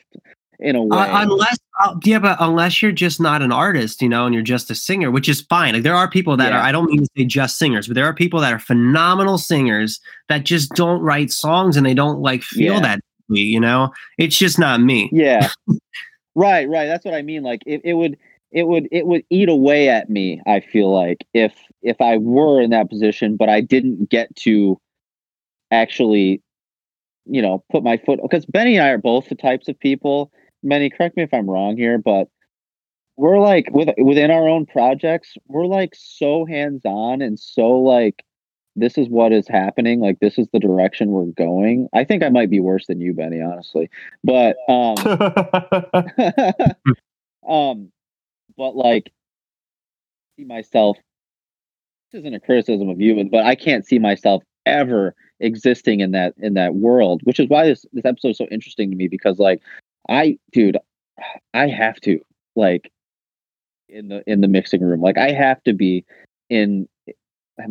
in 0.60 0.76
a 0.76 0.84
way. 0.84 0.98
Uh, 0.98 1.24
unless, 1.24 1.58
uh, 1.84 1.96
yeah, 2.04 2.18
but 2.20 2.38
unless 2.40 2.82
you're 2.82 2.92
just 2.94 3.20
not 3.20 3.42
an 3.42 3.52
artist, 3.52 4.02
you 4.02 4.08
know, 4.10 4.26
and 4.26 4.34
you're 4.34 4.44
just 4.44 4.72
a 4.72 4.76
singer, 4.76 5.12
which 5.12 5.28
is 5.28 5.42
fine. 5.42 5.74
Like 5.74 5.84
there 5.84 5.94
are 5.96 6.10
people 6.10 6.38
that 6.38 6.52
Yeah. 6.52 6.60
are. 6.60 6.62
I 6.64 6.72
don't 6.72 6.90
mean 6.90 7.00
to 7.00 7.08
say 7.18 7.26
just 7.26 7.58
singers, 7.60 7.88
but 7.88 7.96
there 7.96 8.06
are 8.06 8.14
people 8.14 8.40
that 8.40 8.54
are 8.54 8.60
phenomenal 8.60 9.38
singers 9.38 10.00
that 10.30 10.46
just 10.46 10.72
don't 10.74 11.02
write 11.02 11.32
songs 11.32 11.76
and 11.76 11.86
they 11.86 11.94
don't 11.94 12.20
like 12.22 12.44
feel 12.44 12.76
Yeah. 12.76 12.80
that. 12.82 13.00
You 13.30 13.60
know, 13.60 13.92
it's 14.18 14.38
just 14.38 14.58
not 14.58 14.80
me. 14.82 15.10
yeah 15.12 15.50
right 16.38 16.70
right. 16.70 16.86
That's 16.88 17.04
what 17.04 17.14
i 17.14 17.22
mean. 17.22 17.44
Like 17.44 17.64
it, 17.66 17.82
it 17.84 17.94
would 17.94 18.18
it 18.52 18.68
would 18.68 18.88
it 18.92 19.06
would 19.06 19.24
eat 19.30 19.50
away 19.50 19.90
at 19.90 20.10
me 20.10 20.42
i 20.48 20.60
feel 20.60 20.94
like 20.94 21.26
if 21.34 21.54
if 21.82 22.00
i 22.00 22.18
were 22.18 22.62
in 22.62 22.70
that 22.70 22.90
position 22.90 23.36
but 23.36 23.50
i 23.50 23.60
didn't 23.60 24.10
get 24.10 24.34
to 24.36 24.80
actually 25.72 26.42
you 27.26 27.42
know 27.42 27.64
put 27.72 27.84
my 27.84 27.98
foot 27.98 28.20
because 28.22 28.46
benny 28.46 28.78
and 28.78 28.86
i 28.86 28.90
are 28.90 28.98
both 28.98 29.28
the 29.28 29.36
types 29.36 29.68
of 29.68 29.78
people 29.80 30.32
benny 30.64 30.90
correct 30.90 31.18
me 31.18 31.24
if 31.24 31.34
i'm 31.34 31.50
wrong 31.50 31.76
here 31.76 31.98
but 31.98 32.30
we're 33.18 33.40
like 33.40 33.68
with 33.72 33.90
within 33.98 34.32
our 34.32 34.48
own 34.48 34.66
projects 34.66 35.36
we're 35.48 35.66
like 35.66 35.94
so 35.94 36.46
hands 36.46 36.82
on 36.86 37.22
and 37.22 37.38
so 37.38 37.72
like 37.72 38.24
this 38.80 38.98
is 38.98 39.10
what 39.10 39.34
is 39.34 39.48
happening 39.48 40.00
like 40.00 40.20
this 40.20 40.38
is 40.38 40.48
the 40.54 40.60
direction 40.60 41.10
we're 41.10 41.26
going 41.26 41.90
i 41.94 42.04
think 42.04 42.24
i 42.24 42.30
might 42.30 42.50
be 42.50 42.60
worse 42.60 42.88
than 42.88 43.02
you 43.02 43.14
benny 43.14 43.42
honestly 43.42 43.90
but 44.24 44.56
um 44.70 44.96
um, 47.48 47.92
but 48.58 48.76
like, 48.76 49.12
see 50.38 50.46
myself. 50.46 50.98
This 52.12 52.20
isn't 52.20 52.34
a 52.34 52.40
criticism 52.40 52.90
of 52.90 53.02
you, 53.02 53.22
but 53.30 53.46
I 53.46 53.56
can't 53.56 53.86
see 53.86 54.00
myself 54.00 54.44
ever 54.66 55.14
existing 55.40 56.00
in 56.00 56.12
that 56.12 56.34
in 56.38 56.54
that 56.54 56.76
world, 56.76 57.22
which 57.24 57.40
is 57.40 57.50
why 57.50 57.68
this 57.68 57.86
this 57.92 58.06
episode 58.06 58.30
is 58.30 58.38
so 58.38 58.48
interesting 58.50 58.90
to 58.90 58.96
me 58.96 59.08
because 59.08 59.40
like, 59.40 59.62
I, 60.10 60.38
dude, 60.52 60.78
I 61.54 61.68
have 61.68 62.00
to 62.02 62.20
like 62.56 62.92
in 63.90 64.08
the 64.08 64.24
in 64.26 64.42
the 64.42 64.48
mixing 64.48 64.82
room, 64.82 65.02
like 65.02 65.18
I 65.18 65.32
have 65.32 65.62
to 65.64 65.74
be 65.74 66.06
in 66.50 66.88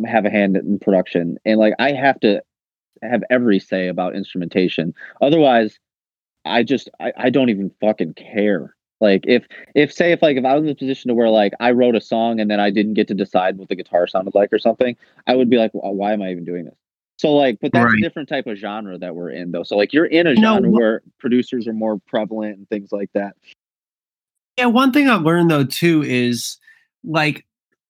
have 0.05 0.25
a 0.25 0.29
hand 0.29 0.55
in 0.57 0.79
production, 0.79 1.37
and 1.45 1.59
like 1.59 1.73
I 1.79 1.91
have 1.91 2.19
to 2.21 2.41
have 3.03 3.23
every 3.29 3.59
say 3.59 3.87
about 3.87 4.15
instrumentation. 4.15 4.93
Otherwise, 5.21 5.79
I 6.45 6.63
just 6.63 6.89
I, 6.99 7.13
I 7.17 7.29
don't 7.29 7.49
even 7.49 7.71
fucking 7.81 8.13
care. 8.15 8.75
Like 8.99 9.25
if 9.27 9.45
if 9.75 9.93
say 9.93 10.11
if 10.11 10.21
like 10.21 10.37
if 10.37 10.45
I 10.45 10.53
was 10.55 10.61
in 10.63 10.67
the 10.67 10.75
position 10.75 11.09
to 11.09 11.15
where 11.15 11.29
like 11.29 11.53
I 11.59 11.71
wrote 11.71 11.95
a 11.95 12.01
song 12.01 12.39
and 12.39 12.49
then 12.49 12.59
I 12.59 12.69
didn't 12.71 12.95
get 12.95 13.07
to 13.09 13.13
decide 13.13 13.57
what 13.57 13.69
the 13.69 13.75
guitar 13.75 14.07
sounded 14.07 14.33
like 14.35 14.51
or 14.51 14.59
something, 14.59 14.95
I 15.27 15.35
would 15.35 15.49
be 15.49 15.57
like, 15.57 15.71
"Wh- 15.71 15.93
why 15.93 16.13
am 16.13 16.21
I 16.21 16.31
even 16.31 16.45
doing 16.45 16.65
this? 16.65 16.75
So 17.17 17.33
like, 17.33 17.59
but 17.61 17.71
that's 17.71 17.85
Right. 17.85 17.97
a 17.99 18.01
different 18.01 18.29
type 18.29 18.45
of 18.47 18.57
genre 18.57 18.97
that 18.97 19.15
we're 19.15 19.31
in 19.31 19.51
though. 19.51 19.63
So 19.63 19.75
like 19.77 19.93
you're 19.93 20.05
in 20.05 20.27
a 20.27 20.35
No, 20.35 20.55
genre 20.55 20.69
wh- 20.69 20.73
where 20.73 21.01
producers 21.19 21.67
are 21.67 21.73
more 21.73 21.99
prevalent 22.07 22.57
and 22.57 22.69
things 22.69 22.91
like 22.91 23.11
that. 23.13 23.35
Yeah, 24.57 24.67
one 24.67 24.91
thing 24.91 25.07
I've 25.09 25.21
learned 25.23 25.49
though 25.49 25.65
too 25.65 26.03
is 26.03 26.57
like 27.03 27.45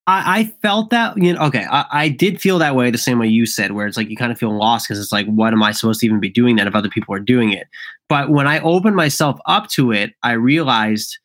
I, 0.08 0.39
I 0.39 0.43
felt 0.62 0.89
that 0.89 1.18
you 1.18 1.34
know 1.34 1.45
okay 1.45 1.66
I, 1.70 1.86
I 1.91 2.10
did 2.10 2.41
feel 2.41 2.58
that 2.60 2.76
way 2.76 2.89
the 2.89 2.97
same 2.97 3.20
way 3.20 3.28
you 3.28 3.45
said 3.45 3.74
where 3.74 3.86
it's 3.86 3.97
like 3.97 4.10
you 4.10 4.16
kind 4.16 4.32
of 4.32 4.39
feel 4.39 4.58
lost 4.58 4.88
because 4.88 4.99
it's 4.99 5.12
like 5.12 5.28
what 5.28 5.53
am 5.53 5.62
I 5.62 5.72
supposed 5.72 5.99
to 5.99 6.05
even 6.05 6.20
be 6.20 6.30
doing 6.30 6.55
that 6.55 6.68
if 6.68 6.76
other 6.76 6.89
people 6.89 7.14
are 7.14 7.20
doing 7.20 7.51
it? 7.51 7.68
But 8.10 8.30
when 8.30 8.47
I 8.47 8.60
opened 8.60 8.95
myself 8.95 9.39
up 9.45 9.70
to 9.72 9.91
it 9.91 10.14
I 10.24 10.32
realized 10.32 11.18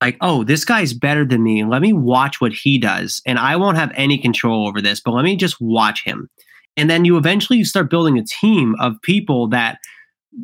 like 0.00 0.18
oh 0.20 0.44
this 0.44 0.64
guy's 0.64 0.92
better 0.92 1.24
than 1.24 1.42
me. 1.42 1.64
Let 1.64 1.82
me 1.82 1.92
watch 1.92 2.40
what 2.40 2.52
he 2.52 2.78
does 2.78 3.22
and 3.26 3.38
I 3.38 3.56
won't 3.56 3.78
have 3.78 3.92
any 3.94 4.18
control 4.18 4.68
over 4.68 4.80
this 4.80 5.00
but 5.00 5.12
let 5.12 5.24
me 5.24 5.36
just 5.36 5.60
watch 5.60 6.04
him. 6.04 6.28
And 6.76 6.90
then 6.90 7.06
you 7.06 7.16
eventually 7.16 7.58
you 7.58 7.64
start 7.64 7.90
building 7.90 8.18
a 8.18 8.24
team 8.24 8.76
of 8.78 9.00
people 9.00 9.48
that 9.48 9.78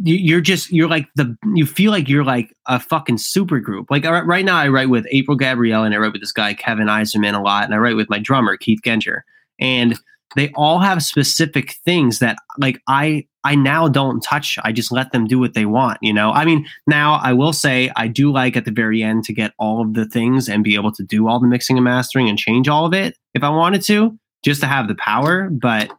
you're 0.05 0.41
just 0.41 0.71
you're 0.71 0.89
like 0.89 1.07
the 1.17 1.37
you 1.55 1.67
feel 1.67 1.91
like 1.91 2.09
you're 2.09 2.25
like 2.25 2.55
a 2.67 2.81
fucking 2.81 3.19
super 3.19 3.61
group 3.61 3.91
like 3.91 4.05
right 4.05 4.45
now 4.45 4.57
i 4.57 4.69
write 4.69 4.89
with 4.89 5.07
april 5.11 5.37
gabrielle 5.37 5.85
and 5.85 5.95
i 5.95 5.99
write 5.99 6.13
with 6.13 6.23
this 6.23 6.33
guy 6.33 6.55
kevin 6.55 6.87
eiserman 6.87 7.35
a 7.35 7.43
lot 7.43 7.65
and 7.65 7.75
i 7.75 7.77
write 7.77 7.97
with 7.97 8.09
my 8.09 8.19
drummer 8.19 8.57
keith 8.57 8.81
genscher. 8.85 9.21
And 9.61 9.99
they 10.35 10.51
all 10.57 10.79
have 10.79 11.03
specific 11.03 11.75
things 11.85 12.21
that 12.21 12.39
like 12.59 12.81
i 12.87 13.27
i 13.45 13.55
now 13.55 13.87
don't 13.87 14.23
touch. 14.23 14.59
I 14.63 14.73
just 14.73 14.93
let 14.93 15.13
them 15.13 15.27
do 15.27 15.39
what 15.39 15.55
they 15.55 15.67
want 15.67 15.99
you 16.01 16.13
know? 16.13 16.33
I 16.33 16.45
mean 16.45 16.67
now 16.87 17.21
i 17.23 17.33
will 17.33 17.53
say 17.53 17.91
i 17.97 18.09
do 18.09 18.33
like 18.33 18.57
at 18.57 18.65
the 18.65 18.71
very 18.71 19.03
end 19.03 19.25
to 19.25 19.35
get 19.35 19.53
all 19.59 19.83
of 19.83 19.95
the 19.95 20.07
things 20.07 20.49
and 20.49 20.65
be 20.65 20.75
able 20.75 20.93
to 20.93 21.03
do 21.03 21.29
all 21.29 21.39
the 21.39 21.47
mixing 21.47 21.77
and 21.77 21.85
mastering 21.85 22.29
and 22.29 22.39
change 22.39 22.67
all 22.69 22.87
of 22.87 22.95
it 22.95 23.17
if 23.35 23.43
i 23.43 23.51
wanted 23.51 23.83
to 23.83 24.19
just 24.43 24.61
to 24.61 24.67
have 24.67 24.89
the 24.89 24.95
power. 24.95 25.49
But 25.51 25.91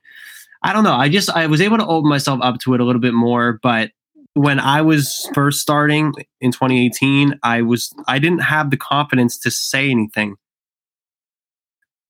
I 0.63 0.73
don't 0.73 0.83
know. 0.83 0.95
I 0.95 1.09
just 1.09 1.29
I 1.29 1.47
was 1.47 1.61
able 1.61 1.77
to 1.77 1.85
open 1.85 2.09
myself 2.09 2.39
up 2.41 2.59
to 2.61 2.73
it 2.73 2.79
a 2.79 2.83
little 2.85 3.01
bit 3.01 3.13
more, 3.13 3.59
but 3.61 3.91
when 4.35 4.59
I 4.59 4.81
was 4.81 5.29
first 5.33 5.59
starting 5.61 6.13
in 6.41 6.51
2018, 6.51 7.39
I 7.43 7.61
was 7.61 7.93
I 8.07 8.17
didn't 8.19 8.39
have 8.39 8.69
the 8.71 8.77
confidence 8.77 9.37
to 9.39 9.51
say 9.51 9.89
anything. 9.91 10.35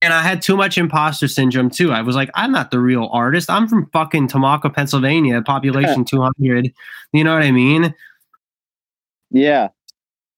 And 0.02 0.14
I 0.14 0.22
had 0.22 0.42
too 0.42 0.58
much 0.58 0.78
imposter 0.78 1.28
syndrome 1.30 1.70
too. 1.70 1.92
I 1.94 2.02
was 2.02 2.16
like, 2.16 2.30
I'm 2.36 2.52
not 2.52 2.72
the 2.72 2.80
real 2.80 3.10
artist. 3.14 3.50
I'm 3.50 3.68
from 3.70 3.90
fucking 3.94 4.28
Tamaqua, 4.28 4.74
Pennsylvania, 4.74 5.42
population 5.42 6.04
200. 6.06 6.74
You 7.14 7.24
know 7.24 7.34
what 7.34 7.44
I 7.44 7.52
mean? 7.52 7.96
Yeah. 9.32 9.70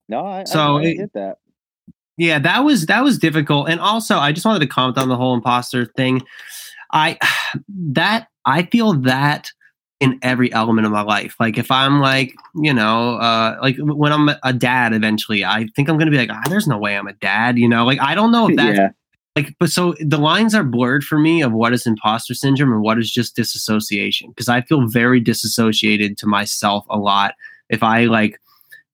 No, 0.07 0.25
I, 0.25 0.43
So 0.43 0.77
I, 0.77 0.81
I 0.81 0.93
get 0.93 1.13
that. 1.13 1.37
yeah 2.17 2.37
that 2.39 2.59
was 2.59 2.85
that 2.85 3.03
was 3.03 3.17
difficult 3.17 3.67
and 3.67 3.79
also 3.81 4.17
i 4.19 4.31
just 4.31 4.45
wanted 4.45 4.59
to 4.59 4.67
comment 4.67 4.97
on 4.99 5.09
the 5.09 5.15
whole 5.17 5.33
imposter 5.33 5.85
thing 5.97 6.21
i 6.91 7.17
that 7.67 8.27
i 8.45 8.63
feel 8.63 8.93
that 8.93 9.51
in 9.99 10.19
every 10.21 10.51
element 10.51 10.85
of 10.85 10.91
my 10.91 11.01
life 11.01 11.35
like 11.39 11.57
if 11.57 11.71
i'm 11.71 12.01
like 12.01 12.35
you 12.55 12.73
know 12.73 13.15
uh 13.17 13.57
like 13.61 13.75
when 13.79 14.11
i'm 14.11 14.29
a 14.43 14.53
dad 14.53 14.93
eventually 14.93 15.45
i 15.45 15.65
think 15.75 15.89
i'm 15.89 15.97
gonna 15.97 16.11
be 16.11 16.17
like 16.17 16.29
ah, 16.31 16.41
there's 16.49 16.67
no 16.67 16.77
way 16.77 16.97
i'm 16.97 17.07
a 17.07 17.13
dad 17.13 17.57
you 17.57 17.67
know 17.67 17.85
like 17.85 17.99
i 18.01 18.13
don't 18.13 18.31
know 18.31 18.49
if 18.49 18.55
that's 18.57 18.77
yeah. 18.77 18.89
like 19.35 19.55
but 19.59 19.69
so 19.69 19.95
the 19.99 20.17
lines 20.17 20.53
are 20.53 20.63
blurred 20.63 21.03
for 21.03 21.17
me 21.17 21.41
of 21.41 21.53
what 21.53 21.73
is 21.73 21.87
imposter 21.87 22.33
syndrome 22.33 22.73
and 22.73 22.81
what 22.81 22.99
is 22.99 23.09
just 23.09 23.35
disassociation 23.35 24.29
because 24.29 24.49
i 24.49 24.61
feel 24.61 24.87
very 24.87 25.19
disassociated 25.19 26.17
to 26.17 26.27
myself 26.27 26.85
a 26.89 26.97
lot 26.97 27.33
if 27.69 27.81
i 27.81 28.05
like 28.05 28.39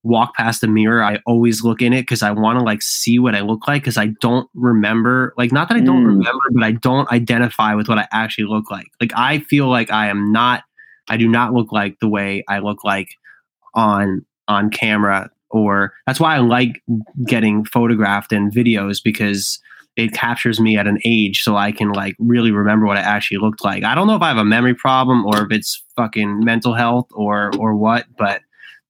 walk 0.04 0.34
past 0.34 0.62
a 0.64 0.66
mirror 0.66 1.02
i 1.02 1.18
always 1.26 1.62
look 1.62 1.80
in 1.80 1.92
it 1.92 2.02
because 2.02 2.22
i 2.22 2.30
want 2.30 2.58
to 2.58 2.64
like 2.64 2.82
see 2.82 3.18
what 3.18 3.34
i 3.34 3.40
look 3.40 3.68
like 3.68 3.82
because 3.82 3.96
i 3.96 4.06
don't 4.20 4.48
remember 4.54 5.32
like 5.36 5.52
not 5.52 5.68
that 5.68 5.76
i 5.76 5.80
don't 5.80 6.02
Mm. 6.02 6.18
remember 6.18 6.40
but 6.52 6.62
i 6.64 6.72
don't 6.72 7.10
identify 7.12 7.74
with 7.74 7.88
what 7.88 7.98
i 7.98 8.08
actually 8.12 8.44
look 8.44 8.70
like 8.70 8.88
like 9.00 9.12
i 9.14 9.38
feel 9.38 9.68
like 9.68 9.90
i 9.92 10.08
am 10.08 10.32
not 10.32 10.64
i 11.08 11.16
do 11.16 11.28
not 11.28 11.52
look 11.54 11.70
like 11.70 11.98
the 12.00 12.08
way 12.08 12.42
i 12.48 12.58
look 12.58 12.82
like 12.84 13.10
on 13.74 14.24
on 14.48 14.70
camera 14.70 15.30
or 15.50 15.92
that's 16.06 16.18
why 16.18 16.34
i 16.34 16.38
like 16.38 16.82
getting 17.26 17.64
photographed 17.64 18.32
in 18.32 18.50
videos 18.50 19.02
because 19.02 19.60
it 19.96 20.14
captures 20.14 20.58
me 20.58 20.78
at 20.78 20.86
an 20.86 20.98
age 21.04 21.42
so 21.42 21.54
I 21.54 21.70
can 21.70 21.92
like 21.92 22.16
really 22.18 22.50
remember 22.50 22.86
what 22.86 22.96
I 22.96 23.02
actually 23.02 23.36
looked 23.36 23.62
like. 23.62 23.84
I 23.84 23.94
don't 23.94 24.06
know 24.06 24.16
if 24.16 24.22
I 24.22 24.28
have 24.28 24.38
a 24.38 24.44
memory 24.44 24.72
problem 24.74 25.26
or 25.26 25.44
if 25.44 25.52
it's 25.52 25.82
fucking 25.96 26.42
mental 26.42 26.72
health 26.72 27.08
or 27.12 27.50
or 27.58 27.76
what, 27.76 28.06
but 28.16 28.40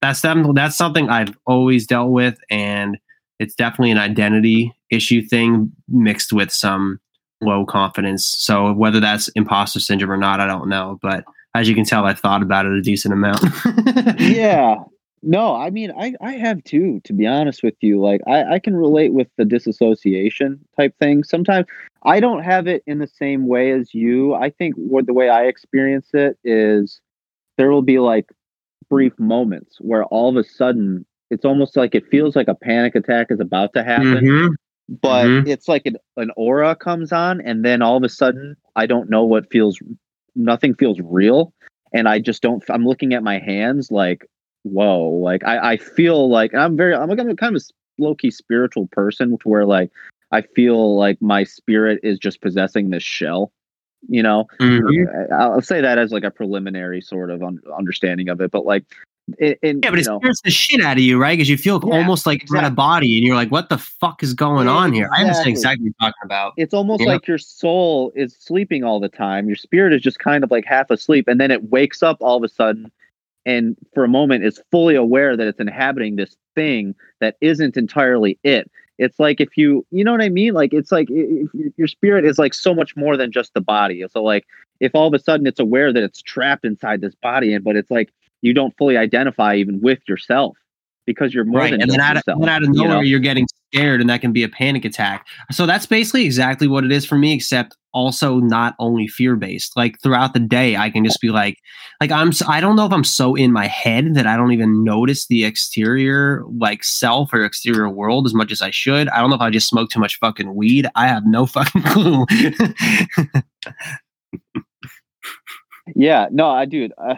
that's 0.02 0.20
them. 0.20 0.52
That's 0.54 0.76
something 0.76 1.08
I've 1.08 1.34
always 1.46 1.86
dealt 1.86 2.10
with, 2.10 2.38
and 2.50 2.98
it's 3.38 3.54
definitely 3.54 3.92
an 3.92 3.98
identity 3.98 4.74
issue 4.90 5.22
thing 5.22 5.72
mixed 5.88 6.32
with 6.32 6.52
some 6.52 7.00
low 7.40 7.64
confidence. 7.64 8.24
So 8.24 8.72
whether 8.72 9.00
that's 9.00 9.28
imposter 9.28 9.80
syndrome 9.80 10.12
or 10.12 10.16
not, 10.16 10.40
I 10.40 10.46
don't 10.46 10.68
know. 10.68 10.98
But 11.00 11.24
as 11.54 11.68
you 11.68 11.74
can 11.74 11.84
tell, 11.84 12.04
I've 12.04 12.20
thought 12.20 12.42
about 12.42 12.66
it 12.66 12.72
a 12.72 12.82
decent 12.82 13.14
amount. 13.14 13.40
yeah. 14.20 14.76
No, 15.24 15.54
I 15.54 15.70
mean, 15.70 15.92
I, 15.96 16.14
I 16.20 16.32
have 16.32 16.64
too, 16.64 17.00
to 17.04 17.12
be 17.12 17.28
honest 17.28 17.62
with 17.62 17.76
you. 17.80 18.00
Like, 18.00 18.20
I, 18.26 18.54
I 18.54 18.58
can 18.58 18.74
relate 18.74 19.12
with 19.12 19.28
the 19.38 19.44
disassociation 19.44 20.58
type 20.76 20.96
thing. 20.98 21.22
Sometimes 21.22 21.66
I 22.02 22.18
don't 22.18 22.42
have 22.42 22.66
it 22.66 22.82
in 22.88 22.98
the 22.98 23.06
same 23.06 23.46
way 23.46 23.70
as 23.70 23.94
you. 23.94 24.34
I 24.34 24.50
think 24.50 24.74
what 24.74 25.06
the 25.06 25.14
way 25.14 25.28
I 25.28 25.44
experience 25.44 26.08
it 26.12 26.38
is 26.42 27.00
there 27.56 27.70
will 27.70 27.82
be 27.82 28.00
like 28.00 28.26
brief 28.92 29.18
moments 29.18 29.78
where 29.80 30.04
all 30.04 30.28
of 30.28 30.36
a 30.36 30.44
sudden 30.46 31.06
it's 31.30 31.46
almost 31.46 31.78
like 31.78 31.94
it 31.94 32.06
feels 32.10 32.36
like 32.36 32.48
a 32.48 32.54
panic 32.54 32.94
attack 32.94 33.28
is 33.30 33.40
about 33.40 33.72
to 33.72 33.82
happen. 33.82 34.22
Mhm. 34.22 34.54
But 35.00 35.28
Mhm. 35.28 35.46
it's 35.46 35.66
like 35.66 35.86
an, 35.86 35.96
an 36.18 36.30
aura 36.36 36.76
comes 36.76 37.10
on, 37.10 37.40
and 37.40 37.64
then 37.64 37.80
all 37.80 37.96
of 37.96 38.02
a 38.02 38.10
sudden, 38.10 38.54
I 38.76 38.84
don't 38.84 39.08
know 39.08 39.24
what 39.24 39.50
feels, 39.50 39.78
nothing 40.34 40.74
feels 40.74 41.00
real. 41.00 41.54
And 41.94 42.06
I 42.06 42.18
just 42.18 42.42
don't, 42.42 42.62
I'm 42.68 42.84
looking 42.84 43.14
at 43.14 43.22
my 43.22 43.38
hands 43.38 43.90
like, 43.90 44.26
whoa, 44.64 45.08
like 45.08 45.42
I, 45.44 45.72
I 45.72 45.76
feel 45.78 46.28
like 46.28 46.54
I'm 46.54 46.76
very, 46.76 46.94
I'm 46.94 47.08
like, 47.08 47.18
I'm 47.18 47.34
kind 47.36 47.56
of 47.56 47.62
a 47.62 48.02
low 48.02 48.14
key 48.14 48.30
spiritual 48.30 48.88
person 48.88 49.38
to 49.38 49.48
where 49.48 49.64
like 49.64 49.90
I 50.32 50.42
feel 50.42 50.98
like 50.98 51.20
my 51.22 51.44
spirit 51.44 52.00
is 52.02 52.18
just 52.18 52.42
possessing 52.42 52.90
this 52.90 53.02
shell, 53.02 53.52
you 54.08 54.22
know? 54.22 54.46
Mhm. 54.60 55.30
I- 55.32 55.34
I'll 55.34 55.60
say 55.62 55.80
that 55.80 55.98
as 55.98 56.12
like 56.12 56.24
a 56.24 56.30
preliminary 56.30 57.00
sort 57.00 57.30
of 57.30 57.42
un- 57.42 57.60
understanding 57.76 58.28
of 58.28 58.40
it, 58.40 58.50
but 58.50 58.64
like, 58.64 58.84
it, 59.38 59.58
it, 59.62 59.76
Yeah, 59.82 59.90
but 59.90 60.00
it 60.00 60.06
know, 60.06 60.18
scares 60.20 60.40
the 60.44 60.50
shit 60.50 60.80
out 60.80 60.96
of 60.96 61.02
you, 61.02 61.16
right? 61.20 61.34
Because 61.38 61.48
you 61.48 61.56
feel 61.56 61.80
Yeah, 61.86 61.94
almost 61.94 62.26
like 62.26 62.42
you're 62.48 62.58
out 62.58 62.64
of 62.64 62.72
exactly. 62.72 62.76
body, 62.76 63.18
and 63.18 63.26
you're 63.26 63.36
like, 63.36 63.52
"What 63.52 63.68
the 63.68 63.78
fuck 63.78 64.22
is 64.24 64.34
going 64.34 64.66
Yeah, 64.66 64.72
on 64.72 64.92
here?" 64.92 65.08
I 65.12 65.20
understand 65.20 65.50
exactly. 65.50 65.52
exactly 65.52 65.84
what 65.84 65.94
you're 66.00 66.10
talking 66.10 66.24
about. 66.24 66.52
it's 66.56 66.74
almost 66.74 67.04
like 67.06 67.28
your 67.28 67.38
soul 67.38 68.10
is 68.16 68.34
sleeping 68.38 68.82
all 68.82 68.98
the 68.98 69.08
time. 69.08 69.46
Your 69.46 69.54
spirit 69.56 69.92
is 69.92 70.02
just 70.02 70.18
kind 70.18 70.42
of 70.42 70.50
like 70.50 70.64
half 70.66 70.90
asleep, 70.90 71.28
and 71.28 71.40
then 71.40 71.50
it 71.52 71.70
wakes 71.70 72.02
up 72.02 72.16
all 72.20 72.36
of 72.36 72.42
a 72.42 72.48
sudden, 72.48 72.90
and 73.46 73.76
for 73.94 74.02
a 74.02 74.08
moment 74.08 74.44
is 74.44 74.60
fully 74.72 74.96
aware 74.96 75.36
that 75.36 75.46
it's 75.46 75.60
inhabiting 75.60 76.16
this 76.16 76.36
thing 76.56 76.94
that 77.20 77.36
isn't 77.40 77.76
entirely 77.76 78.38
it. 78.42 78.68
It's 79.02 79.18
like 79.18 79.40
if 79.40 79.56
you, 79.56 79.84
you 79.90 80.04
know 80.04 80.12
what 80.12 80.22
I 80.22 80.28
mean? 80.28 80.54
Like 80.54 80.72
it's 80.72 80.92
like 80.92 81.08
if 81.10 81.50
your 81.76 81.88
spirit 81.88 82.24
is 82.24 82.38
like 82.38 82.54
so 82.54 82.74
much 82.74 82.96
more 82.96 83.16
than 83.16 83.32
just 83.32 83.52
the 83.54 83.60
body. 83.60 84.04
So 84.10 84.22
like 84.22 84.46
if 84.80 84.94
all 84.94 85.06
of 85.06 85.14
a 85.14 85.18
sudden 85.18 85.46
it's 85.46 85.60
aware 85.60 85.92
that 85.92 86.02
it's 86.02 86.22
trapped 86.22 86.64
inside 86.64 87.00
this 87.00 87.14
body, 87.16 87.52
and 87.54 87.64
but 87.64 87.76
it's 87.76 87.90
like 87.90 88.12
you 88.42 88.54
don't 88.54 88.76
fully 88.76 88.96
identify 88.96 89.56
even 89.56 89.80
with 89.80 90.00
yourself 90.08 90.56
because 91.06 91.34
you're 91.34 91.44
more 91.44 91.60
right, 91.60 91.72
than 91.72 91.82
and 91.82 91.90
then 91.90 92.00
out, 92.00 92.16
yourself. 92.16 92.40
then 92.40 92.48
out 92.48 92.62
of 92.62 92.68
nowhere, 92.70 92.88
know? 92.88 93.00
you 93.00 93.16
are 93.16 93.20
getting 93.20 93.46
scared, 93.72 94.00
and 94.00 94.10
that 94.10 94.20
can 94.20 94.32
be 94.32 94.42
a 94.42 94.48
panic 94.48 94.84
attack. 94.84 95.26
So 95.50 95.66
that's 95.66 95.86
basically 95.86 96.24
exactly 96.24 96.66
what 96.66 96.84
it 96.84 96.92
is 96.92 97.04
for 97.04 97.16
me, 97.16 97.32
except 97.32 97.76
also 97.92 98.38
not 98.38 98.74
only 98.78 99.06
fear 99.06 99.36
based. 99.36 99.76
Like 99.76 100.00
throughout 100.02 100.34
the 100.34 100.40
day, 100.40 100.76
I 100.76 100.90
can 100.90 101.04
just 101.04 101.20
be 101.20 101.30
like, 101.30 101.58
like 102.00 102.10
I'm. 102.10 102.32
I 102.46 102.60
don't 102.60 102.76
know 102.76 102.86
if 102.86 102.92
I'm 102.92 103.04
so 103.04 103.34
in 103.34 103.52
my 103.52 103.66
head 103.66 104.14
that 104.14 104.26
I 104.26 104.36
don't 104.36 104.52
even 104.52 104.84
notice 104.84 105.26
the 105.26 105.44
exterior, 105.44 106.42
like 106.58 106.84
self 106.84 107.32
or 107.32 107.44
exterior 107.44 107.88
world, 107.88 108.26
as 108.26 108.34
much 108.34 108.52
as 108.52 108.62
I 108.62 108.70
should. 108.70 109.08
I 109.08 109.20
don't 109.20 109.30
know 109.30 109.36
if 109.36 109.42
I 109.42 109.50
just 109.50 109.68
smoke 109.68 109.90
too 109.90 110.00
much 110.00 110.18
fucking 110.18 110.54
weed. 110.54 110.86
I 110.94 111.08
have 111.08 111.24
no 111.26 111.46
fucking 111.46 111.82
clue. 111.82 112.26
Yeah, 115.94 116.28
no, 116.30 116.48
I 116.48 116.64
dude, 116.64 116.92
uh, 116.96 117.16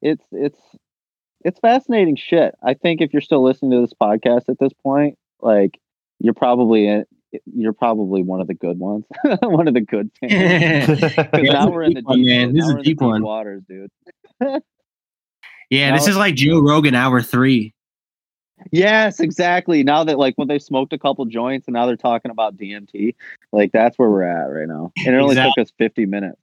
it's 0.00 0.24
it's 0.32 0.60
it's 1.44 1.60
fascinating 1.60 2.16
shit. 2.16 2.54
I 2.62 2.74
think 2.74 3.00
if 3.00 3.12
you're 3.12 3.22
still 3.22 3.42
listening 3.42 3.72
to 3.72 3.80
this 3.80 3.94
podcast 4.00 4.48
at 4.48 4.58
this 4.58 4.72
point, 4.82 5.18
like 5.40 5.78
you're 6.20 6.34
probably 6.34 6.86
in, 6.86 7.04
you're 7.54 7.72
probably 7.72 8.22
one 8.22 8.40
of 8.40 8.46
the 8.46 8.54
good 8.54 8.78
ones, 8.78 9.04
one 9.42 9.68
of 9.68 9.74
the 9.74 9.80
good 9.80 10.10
fans. 10.20 10.86
'Cause 11.00 11.12
Yeah, 11.34 11.52
now 11.52 11.66
this 11.66 11.74
we're 11.74 11.82
is 11.82 11.88
in 11.88 11.94
the 11.94 12.00
deep 12.00 12.06
one, 12.06 12.24
man. 12.26 12.52
This 12.54 12.64
is 12.64 12.70
a 12.70 12.72
we're 12.74 12.78
in 12.78 12.84
the 12.84 12.90
deep 12.90 12.98
deep 12.98 13.06
one. 13.06 13.22
waters, 13.22 13.62
dude. 13.68 13.90
yeah, 15.70 15.92
this 15.92 16.06
is 16.08 16.16
like 16.16 16.34
Joe 16.34 16.60
Rogan 16.60 16.94
hour 16.94 17.20
three. 17.22 17.74
Yes, 18.72 19.20
exactly. 19.20 19.84
Now 19.84 20.02
that 20.04 20.18
like 20.18 20.34
when 20.36 20.48
they 20.48 20.58
smoked 20.58 20.92
a 20.92 20.98
couple 20.98 21.24
joints 21.26 21.68
and 21.68 21.74
now 21.74 21.86
they're 21.86 21.96
talking 21.96 22.30
about 22.32 22.56
DMT, 22.56 23.14
like 23.52 23.70
that's 23.72 23.96
where 23.98 24.10
we're 24.10 24.24
at 24.24 24.46
right 24.46 24.66
now. 24.66 24.90
And 25.06 25.14
it 25.14 25.18
only 25.18 25.32
Exactly. 25.34 25.62
took 25.62 25.68
us 25.68 25.72
50 25.78 26.06
minutes. 26.06 26.40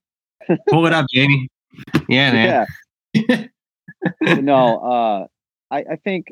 Pull 0.69 0.85
it 0.87 0.93
up, 0.93 1.07
Jamie. 1.13 1.49
Yeah, 2.07 2.31
man. 2.31 2.67
Yeah. 3.13 3.45
no, 4.39 4.77
uh, 4.77 5.27
I, 5.71 5.77
I 5.91 5.95
think 5.97 6.27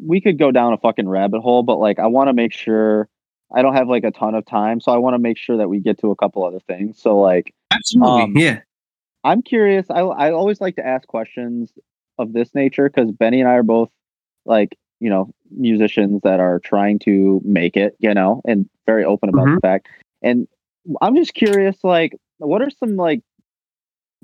we 0.00 0.20
could 0.20 0.38
go 0.38 0.50
down 0.50 0.72
a 0.72 0.78
fucking 0.78 1.08
rabbit 1.08 1.40
hole, 1.40 1.62
but 1.62 1.78
like 1.78 1.98
I 1.98 2.06
want 2.06 2.28
to 2.28 2.34
make 2.34 2.52
sure 2.52 3.08
I 3.54 3.62
don't 3.62 3.74
have 3.74 3.88
like 3.88 4.04
a 4.04 4.10
ton 4.10 4.34
of 4.34 4.44
time, 4.46 4.80
so 4.80 4.92
I 4.92 4.98
want 4.98 5.14
to 5.14 5.18
make 5.18 5.38
sure 5.38 5.56
that 5.56 5.68
we 5.68 5.80
get 5.80 5.98
to 6.00 6.10
a 6.10 6.16
couple 6.16 6.44
other 6.44 6.60
things. 6.60 7.00
So 7.00 7.18
like 7.18 7.54
Absolutely. 7.70 8.22
Um, 8.22 8.36
yeah. 8.36 8.60
I'm 9.24 9.42
curious. 9.42 9.86
I 9.90 10.00
I 10.00 10.32
always 10.32 10.60
like 10.60 10.76
to 10.76 10.86
ask 10.86 11.06
questions 11.06 11.72
of 12.18 12.32
this 12.32 12.54
nature 12.54 12.88
because 12.88 13.10
Benny 13.12 13.40
and 13.40 13.48
I 13.48 13.54
are 13.54 13.62
both 13.62 13.90
like 14.44 14.76
you 15.00 15.10
know 15.10 15.32
musicians 15.50 16.20
that 16.22 16.40
are 16.40 16.58
trying 16.60 16.98
to 17.00 17.40
make 17.44 17.76
it, 17.76 17.96
you 17.98 18.14
know, 18.14 18.42
and 18.46 18.68
very 18.86 19.04
open 19.04 19.28
about 19.28 19.46
the 19.46 19.60
fact. 19.60 19.88
And 20.22 20.48
I'm 21.00 21.16
just 21.16 21.34
curious, 21.34 21.76
like, 21.82 22.16
what 22.38 22.62
are 22.62 22.70
some 22.70 22.96
like 22.96 23.22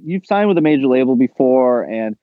you've 0.02 0.26
signed 0.26 0.48
with 0.48 0.58
a 0.58 0.62
major 0.62 0.86
label 0.86 1.16
before, 1.16 1.82
and 1.84 2.16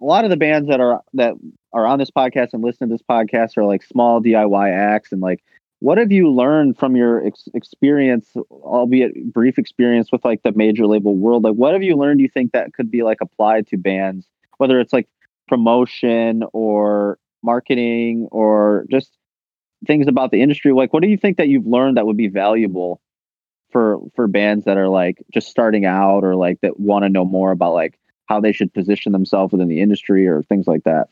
a 0.00 0.04
lot 0.04 0.24
of 0.24 0.30
the 0.30 0.36
bands 0.36 0.68
that 0.68 0.80
are 0.80 1.02
that 1.14 1.34
are 1.72 1.86
on 1.86 1.98
this 1.98 2.10
podcast 2.10 2.48
and 2.52 2.62
listen 2.62 2.88
to 2.88 2.94
this 2.94 3.02
podcast 3.08 3.56
are 3.56 3.64
like 3.64 3.82
small 3.82 4.20
DIY 4.20 4.72
acts, 4.72 5.12
and 5.12 5.20
like, 5.20 5.42
what 5.80 5.98
have 5.98 6.12
you 6.12 6.30
learned 6.30 6.78
from 6.78 6.96
your 6.96 7.26
ex- 7.26 7.48
experience, 7.54 8.30
albeit 8.50 9.32
brief 9.32 9.58
experience 9.58 10.10
with 10.12 10.24
like 10.24 10.42
the 10.42 10.52
major 10.52 10.86
label 10.86 11.16
world? 11.16 11.44
Like, 11.44 11.54
what 11.54 11.72
have 11.72 11.82
you 11.82 11.96
learned? 11.96 12.20
You 12.20 12.28
think 12.28 12.52
that 12.52 12.72
could 12.74 12.90
be 12.90 13.02
like 13.02 13.18
applied 13.20 13.66
to 13.68 13.76
bands, 13.76 14.26
whether 14.58 14.80
it's 14.80 14.92
like 14.92 15.08
promotion 15.48 16.44
or 16.52 17.18
marketing 17.42 18.28
or 18.30 18.86
just 18.90 19.16
things 19.86 20.08
about 20.08 20.30
the 20.30 20.42
industry? 20.42 20.72
Like, 20.72 20.92
what 20.92 21.02
do 21.02 21.08
you 21.08 21.18
think 21.18 21.36
that 21.36 21.48
you've 21.48 21.66
learned 21.66 21.96
that 21.96 22.06
would 22.06 22.16
be 22.16 22.28
valuable 22.28 23.00
for 23.70 23.98
for 24.14 24.28
bands 24.28 24.64
that 24.64 24.76
are 24.76 24.88
like 24.88 25.22
just 25.32 25.48
starting 25.48 25.84
out 25.84 26.24
or 26.24 26.36
like 26.36 26.60
that 26.62 26.78
want 26.78 27.04
to 27.04 27.08
know 27.08 27.24
more 27.24 27.50
about 27.50 27.74
like 27.74 27.98
how 28.26 28.40
they 28.40 28.52
should 28.52 28.72
position 28.72 29.12
themselves 29.12 29.52
within 29.52 29.68
the 29.68 29.80
industry 29.80 30.26
or 30.26 30.42
things 30.42 30.66
like 30.66 30.84
that? 30.84 31.08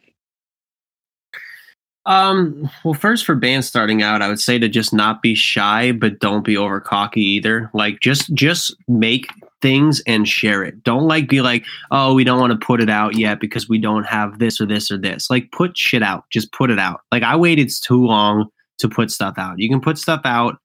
Um, 2.04 2.68
well, 2.84 2.94
first 2.94 3.24
for 3.24 3.34
bands 3.34 3.68
starting 3.68 4.02
out, 4.02 4.22
I 4.22 4.28
would 4.28 4.40
say 4.40 4.58
to 4.58 4.68
just 4.68 4.92
not 4.92 5.22
be 5.22 5.34
shy, 5.34 5.92
but 5.92 6.18
don't 6.18 6.44
be 6.44 6.56
over 6.56 6.80
cocky 6.80 7.22
either. 7.22 7.70
Like 7.74 8.00
just 8.00 8.32
just 8.34 8.74
make 8.88 9.26
things 9.60 10.02
and 10.06 10.28
share 10.28 10.64
it. 10.64 10.82
Don't 10.82 11.06
like 11.06 11.28
be 11.28 11.40
like, 11.40 11.64
oh, 11.92 12.12
we 12.14 12.24
don't 12.24 12.40
want 12.40 12.58
to 12.58 12.66
put 12.66 12.82
it 12.82 12.90
out 12.90 13.16
yet 13.16 13.38
because 13.38 13.68
we 13.68 13.78
don't 13.78 14.04
have 14.04 14.40
this 14.40 14.60
or 14.60 14.66
this 14.66 14.90
or 14.90 14.98
this. 14.98 15.30
Like 15.30 15.52
put 15.52 15.78
shit 15.78 16.02
out. 16.02 16.24
Just 16.30 16.52
put 16.52 16.70
it 16.70 16.78
out. 16.80 17.02
Like 17.12 17.22
I 17.22 17.36
waited 17.36 17.70
too 17.70 18.04
long 18.04 18.50
to 18.78 18.88
put 18.88 19.12
stuff 19.12 19.34
out. 19.38 19.60
You 19.60 19.68
can 19.68 19.80
put 19.80 19.96
stuff 19.96 20.22
out 20.24 20.58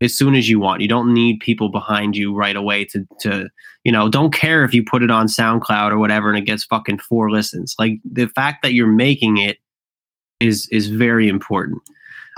as 0.00 0.16
soon 0.16 0.34
as 0.34 0.48
you 0.48 0.58
want. 0.58 0.80
You 0.80 0.88
don't 0.88 1.12
need 1.12 1.40
people 1.40 1.68
behind 1.68 2.16
you 2.16 2.34
right 2.34 2.56
away 2.56 2.84
to 2.86 3.06
to 3.20 3.48
you 3.84 3.92
know, 3.92 4.08
don't 4.08 4.32
care 4.32 4.62
if 4.64 4.74
you 4.74 4.84
put 4.84 5.02
it 5.02 5.10
on 5.10 5.26
SoundCloud 5.26 5.90
or 5.90 5.98
whatever 5.98 6.28
and 6.28 6.38
it 6.38 6.44
gets 6.44 6.64
fucking 6.64 6.98
four 6.98 7.30
listens. 7.30 7.74
Like 7.78 7.98
the 8.04 8.26
fact 8.28 8.62
that 8.62 8.74
you're 8.74 8.86
making 8.86 9.38
it 9.38 9.58
is 10.38 10.68
is 10.70 10.88
very 10.88 11.28
important. 11.28 11.82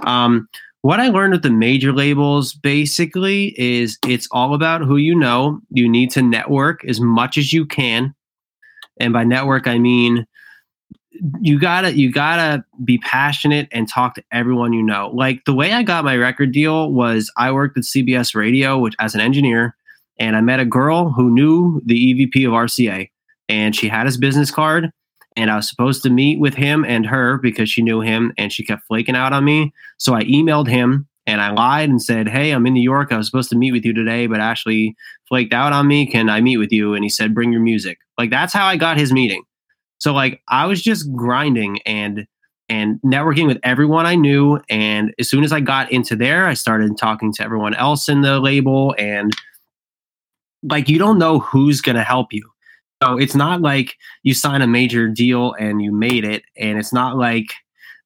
Um, 0.04 0.48
what 0.82 0.98
I 0.98 1.08
learned 1.08 1.32
with 1.32 1.42
the 1.42 1.50
major 1.50 1.92
labels 1.92 2.54
basically 2.54 3.54
is 3.58 3.98
it's 4.06 4.28
all 4.32 4.54
about 4.54 4.82
who 4.82 4.96
you 4.96 5.14
know. 5.14 5.60
You 5.70 5.88
need 5.88 6.10
to 6.12 6.22
network 6.22 6.84
as 6.84 7.00
much 7.00 7.38
as 7.38 7.52
you 7.52 7.66
can, 7.66 8.14
and 8.98 9.12
by 9.12 9.24
network 9.24 9.66
I 9.66 9.78
mean 9.78 10.26
you 11.40 11.58
gotta 11.58 11.92
you 11.96 12.10
gotta 12.10 12.64
be 12.84 12.98
passionate 12.98 13.68
and 13.70 13.88
talk 13.88 14.14
to 14.14 14.24
everyone 14.32 14.72
you 14.72 14.82
know. 14.82 15.10
Like 15.12 15.44
the 15.44 15.54
way 15.54 15.72
I 15.72 15.82
got 15.82 16.04
my 16.04 16.16
record 16.16 16.52
deal 16.52 16.92
was 16.92 17.30
I 17.36 17.52
worked 17.52 17.76
at 17.76 17.84
CBS 17.84 18.34
Radio, 18.34 18.78
which 18.78 18.94
as 18.98 19.14
an 19.14 19.20
engineer, 19.20 19.76
and 20.18 20.36
I 20.36 20.40
met 20.40 20.60
a 20.60 20.64
girl 20.64 21.10
who 21.10 21.30
knew 21.30 21.80
the 21.84 21.94
EVP 21.94 22.46
of 22.46 22.52
RCA, 22.52 23.10
and 23.48 23.76
she 23.76 23.88
had 23.88 24.06
his 24.06 24.16
business 24.16 24.50
card 24.50 24.90
and 25.36 25.50
I 25.50 25.56
was 25.56 25.68
supposed 25.68 26.02
to 26.02 26.10
meet 26.10 26.40
with 26.40 26.54
him 26.54 26.84
and 26.84 27.06
her 27.06 27.38
because 27.38 27.70
she 27.70 27.82
knew 27.82 28.00
him 28.00 28.32
and 28.36 28.52
she 28.52 28.64
kept 28.64 28.86
flaking 28.86 29.16
out 29.16 29.32
on 29.32 29.44
me. 29.44 29.72
So 29.98 30.14
I 30.14 30.24
emailed 30.24 30.68
him 30.68 31.08
and 31.26 31.40
I 31.40 31.50
lied 31.52 31.88
and 31.88 32.02
said, 32.02 32.28
Hey, 32.28 32.50
I'm 32.50 32.66
in 32.66 32.74
New 32.74 32.82
York. 32.82 33.12
I 33.12 33.16
was 33.16 33.26
supposed 33.26 33.50
to 33.50 33.56
meet 33.56 33.72
with 33.72 33.84
you 33.84 33.92
today, 33.92 34.26
but 34.26 34.40
Ashley 34.40 34.94
flaked 35.28 35.54
out 35.54 35.72
on 35.72 35.86
me. 35.86 36.06
Can 36.06 36.28
I 36.28 36.40
meet 36.40 36.58
with 36.58 36.72
you? 36.72 36.94
And 36.94 37.04
he 37.04 37.08
said, 37.08 37.34
Bring 37.34 37.52
your 37.52 37.62
music. 37.62 37.98
Like 38.18 38.30
that's 38.30 38.52
how 38.52 38.66
I 38.66 38.76
got 38.76 38.98
his 38.98 39.12
meeting. 39.12 39.42
So 40.02 40.12
like 40.12 40.42
I 40.48 40.66
was 40.66 40.82
just 40.82 41.12
grinding 41.14 41.80
and 41.86 42.26
and 42.68 43.00
networking 43.02 43.46
with 43.46 43.58
everyone 43.62 44.04
I 44.04 44.16
knew. 44.16 44.60
And 44.68 45.14
as 45.20 45.28
soon 45.28 45.44
as 45.44 45.52
I 45.52 45.60
got 45.60 45.92
into 45.92 46.16
there, 46.16 46.46
I 46.46 46.54
started 46.54 46.98
talking 46.98 47.32
to 47.34 47.44
everyone 47.44 47.74
else 47.74 48.08
in 48.08 48.22
the 48.22 48.40
label 48.40 48.94
and 48.98 49.32
like 50.64 50.88
you 50.88 50.98
don't 50.98 51.18
know 51.18 51.38
who's 51.38 51.80
gonna 51.80 52.02
help 52.04 52.32
you 52.32 52.42
So 53.02 53.16
it's 53.18 53.34
not 53.36 53.60
like 53.62 53.96
you 54.22 54.34
sign 54.34 54.62
a 54.62 54.66
major 54.66 55.08
deal 55.08 55.54
and 55.54 55.82
you 55.82 55.92
made 55.92 56.24
it, 56.24 56.44
and 56.56 56.78
it's 56.78 56.92
not 56.92 57.16
like 57.16 57.52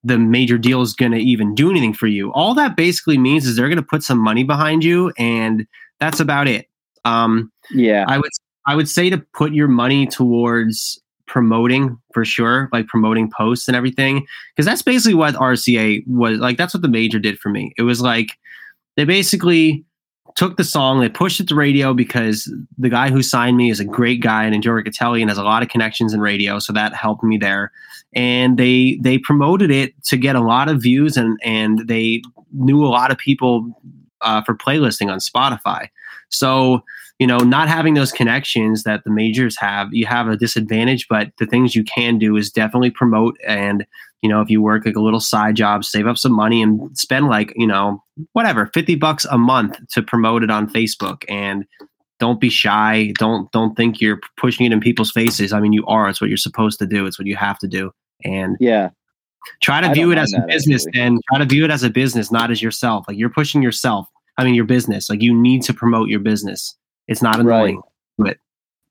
the 0.05 0.19
major 0.19 0.59
deal 0.59 0.83
is 0.83 0.95
going 0.95 1.13
to 1.13 1.19
even 1.19 1.55
do 1.55 1.71
anything 1.71 1.93
for 1.95 2.07
you. 2.07 2.33
All 2.33 2.55
that 2.55 2.77
basically 2.77 3.19
means 3.19 3.47
is 3.47 3.57
they're 3.57 3.69
going 3.69 3.77
to 3.77 3.83
put 3.83 4.03
some 4.03 4.19
money 4.19 4.45
behind 4.45 4.85
you, 4.85 5.13
and 5.19 5.67
that's 6.01 6.21
about 6.21 6.49
it. 6.49 6.69
Um, 7.05 7.53
Yeah. 7.71 8.05
I 8.09 8.19
would 8.19 8.31
I 8.67 8.75
would 8.77 8.89
say 8.89 9.11
to 9.11 9.19
put 9.35 9.53
your 9.53 9.69
money 9.69 10.07
towards 10.07 11.01
promoting 11.27 11.99
for 12.13 12.25
sure, 12.25 12.69
like 12.73 12.87
promoting 12.87 13.31
posts 13.31 13.69
and 13.69 13.77
everything, 13.77 14.27
because 14.55 14.67
that's 14.67 14.83
basically 14.83 15.15
what 15.15 15.35
RCA 15.35 16.07
was 16.07 16.39
like. 16.39 16.57
That's 16.57 16.75
what 16.75 16.83
the 16.83 16.89
major 16.89 17.19
did 17.19 17.39
for 17.39 17.49
me. 17.49 17.73
It 17.77 17.83
was 17.83 18.01
like 18.01 18.39
they 18.97 19.05
basically 19.05 19.85
took 20.37 20.57
the 20.57 20.65
song, 20.65 21.01
they 21.01 21.09
pushed 21.09 21.41
it 21.41 21.49
to 21.49 21.55
radio 21.55 21.95
because 21.95 22.53
the 22.77 22.91
guy 22.91 23.11
who 23.11 23.23
signed 23.23 23.57
me 23.57 23.71
is 23.71 23.81
a 23.81 23.85
great 23.85 24.21
guy 24.21 24.45
and 24.45 24.63
Joe 24.63 24.73
Riccitelli 24.73 25.21
and 25.23 25.31
has 25.31 25.39
a 25.39 25.43
lot 25.43 25.63
of 25.63 25.71
connections 25.71 26.13
in 26.13 26.21
radio, 26.21 26.59
so 26.59 26.73
that 26.75 26.95
helped 26.95 27.25
me 27.25 27.39
there. 27.39 27.73
And 28.15 28.59
they 28.59 28.99
they 29.03 29.19
promoted 29.19 29.71
it 29.71 29.93
to 30.05 30.17
get 30.17 30.37
a 30.37 30.41
lot 30.41 30.69
of 30.69 30.83
views 30.83 31.17
and 31.17 31.39
and 31.43 31.87
they 31.89 32.23
knew 32.53 32.85
a 32.85 32.89
lot 32.89 33.11
of 33.11 33.19
people 33.19 33.81
uh, 34.21 34.43
for 34.43 34.55
playlisting 34.55 35.11
on 35.11 35.19
Spotify. 35.19 35.89
So 36.29 36.83
you 37.19 37.27
know, 37.27 37.39
not 37.39 37.69
having 37.69 37.95
those 37.95 38.13
connections 38.13 38.83
that 38.83 39.05
the 39.05 39.11
majors 39.11 39.57
have, 39.59 39.89
you 39.93 40.07
have 40.07 40.29
a 40.29 40.37
disadvantage. 40.37 41.07
But 41.09 41.33
the 41.39 41.47
things 41.47 41.75
you 41.75 41.85
can 41.85 42.19
do 42.19 42.37
is 42.37 42.51
definitely 42.51 42.91
promote. 42.91 43.39
And, 43.47 43.87
you 44.23 44.29
know, 44.29 44.41
if 44.43 44.51
you 44.51 44.61
work 44.61 44.85
like 44.85 44.97
a 44.97 45.01
little 45.01 45.21
side 45.21 45.57
job, 45.57 45.85
save 45.85 46.07
up 46.07 46.19
some 46.19 46.33
money 46.33 46.63
and 46.63 46.97
spend 46.97 47.29
like, 47.29 47.53
you 47.57 47.67
know, 47.67 48.03
whatever, 48.33 48.67
50 48.75 48.97
bucks 48.97 49.25
a 49.27 49.39
month 49.39 49.79
to 49.93 50.03
promote 50.03 50.43
it 50.43 50.51
on 50.51 50.69
Facebook. 50.69 51.25
And 51.29 51.65
don't 52.19 52.41
be 52.41 52.51
shy. 52.51 53.13
Don't, 53.19 53.51
don't 53.53 53.75
think 53.77 54.01
you're 54.01 54.21
pushing 54.37 54.67
it 54.67 54.73
in 54.73 54.81
people's 54.81 55.11
faces. 55.11 55.53
I 55.53 55.61
mean, 55.61 55.73
you 55.73 55.85
are. 55.87 56.09
It's 56.09 56.21
what 56.21 56.29
you're 56.29 56.37
supposed 56.37 56.79
to 56.81 56.87
do. 56.87 57.07
It's 57.07 57.19
what 57.19 57.27
you 57.27 57.37
have 57.37 57.59
to 57.61 57.69
do. 57.69 57.93
And 58.25 58.57
Yeah. 58.61 58.91
try 59.63 59.81
to 59.81 59.89
I 59.89 59.95
view 59.95 60.13
it 60.13 60.19
as 60.19 60.33
a 60.35 60.41
business 60.47 60.87
actually. 60.87 61.01
and 61.01 61.21
try 61.29 61.39
to 61.39 61.45
view 61.47 61.65
it 61.65 61.71
as 61.71 61.83
a 61.83 61.91
business, 61.91 62.31
not 62.31 62.51
as 62.51 62.61
yourself. 62.61 63.07
Like 63.09 63.17
you're 63.17 63.31
pushing 63.31 63.63
yourself. 63.63 64.07
I 64.39 64.45
mean, 64.45 64.55
your 64.55 64.65
business. 64.67 65.09
Like 65.09 65.23
you 65.23 65.35
need 65.35 65.63
to 65.63 65.73
promote 65.75 66.09
your 66.09 66.21
business. 66.21 66.77
It's 67.09 67.23
not 67.23 67.41
annoying. 67.41 67.83
Right. 68.19 68.37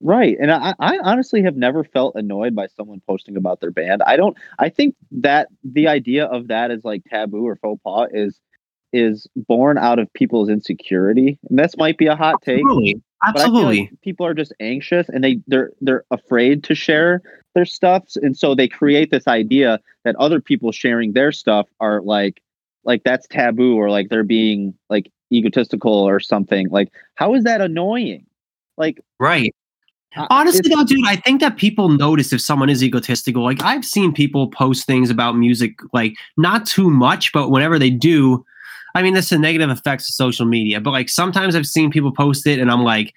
Right, 0.02 0.38
And 0.40 0.52
I, 0.52 0.76
I 0.78 1.00
honestly 1.00 1.42
have 1.44 1.56
never 1.56 1.84
felt 1.84 2.16
annoyed 2.16 2.54
by 2.54 2.68
someone 2.68 3.02
posting 3.08 3.38
about 3.38 3.62
their 3.62 3.72
band. 3.72 4.04
I 4.04 4.18
don't 4.18 4.38
I 4.60 4.70
think 4.70 4.94
that 5.12 5.48
the 5.64 5.88
idea 5.88 6.26
of 6.26 6.50
that 6.50 6.70
is 6.70 6.84
like 6.84 7.04
taboo 7.06 7.48
or 7.48 7.56
faux 7.56 7.82
pas 7.82 8.10
is 8.14 8.40
is 8.92 9.26
born 9.36 9.78
out 9.78 9.98
of 10.00 10.12
people's 10.14 10.50
insecurity. 10.50 11.40
And 11.50 11.58
this 11.58 11.76
might 11.78 11.98
be 11.98 12.08
a 12.08 12.16
hot 12.16 12.42
take. 12.42 12.62
Absolutely. 12.62 13.02
But 13.22 13.42
Absolutely. 13.42 13.80
like 13.80 14.02
people 14.02 14.26
are 14.26 14.34
just 14.34 14.54
anxious 14.60 15.10
and 15.10 15.24
they 15.24 15.40
they're 15.48 15.72
they're 15.82 16.04
afraid 16.12 16.64
to 16.66 16.76
share 16.76 17.22
their 17.56 17.66
stuff. 17.66 18.04
And 18.22 18.38
so 18.38 18.54
they 18.54 18.68
create 18.68 19.12
this 19.12 19.28
idea 19.28 19.80
that 20.04 20.16
other 20.18 20.42
people 20.42 20.72
sharing 20.72 21.14
their 21.14 21.32
stuff 21.32 21.68
are 21.80 22.02
like 22.02 22.42
like 22.86 23.04
that's 23.04 23.28
taboo 23.28 23.76
or 23.76 23.90
like 23.90 24.10
they're 24.10 24.24
being 24.24 24.74
like 24.90 25.12
egotistical 25.32 25.92
or 25.92 26.20
something. 26.20 26.70
Like 26.70 26.92
how 27.16 27.36
is 27.36 27.44
that 27.44 27.62
annoying? 27.62 28.26
Like 28.78 29.02
right. 29.20 29.54
Honestly, 30.30 30.74
though, 30.74 30.86
dude, 30.86 31.06
I 31.06 31.18
think 31.18 31.42
that 31.42 31.58
people 31.58 31.90
notice 31.90 32.32
if 32.32 32.40
someone 32.40 32.70
is 32.70 32.82
egotistical. 32.82 33.44
Like, 33.44 33.62
I've 33.62 33.84
seen 33.84 34.14
people 34.14 34.48
post 34.48 34.86
things 34.86 35.10
about 35.10 35.34
music, 35.38 35.78
like, 35.92 36.16
not 36.38 36.66
too 36.66 36.90
much, 36.90 37.34
but 37.34 37.52
whenever 37.52 37.78
they 37.78 37.90
do, 37.90 38.46
I 38.96 39.02
mean, 39.02 39.14
that's 39.14 39.30
the 39.30 39.38
negative 39.38 39.70
effects 39.70 40.08
of 40.08 40.16
social 40.16 40.46
media. 40.46 40.80
But, 40.80 40.92
like, 40.92 41.10
sometimes 41.10 41.54
I've 41.54 41.68
seen 41.68 41.92
people 41.92 42.14
post 42.14 42.48
it 42.48 42.60
and 42.60 42.72
I'm 42.72 42.84
like, 42.84 43.14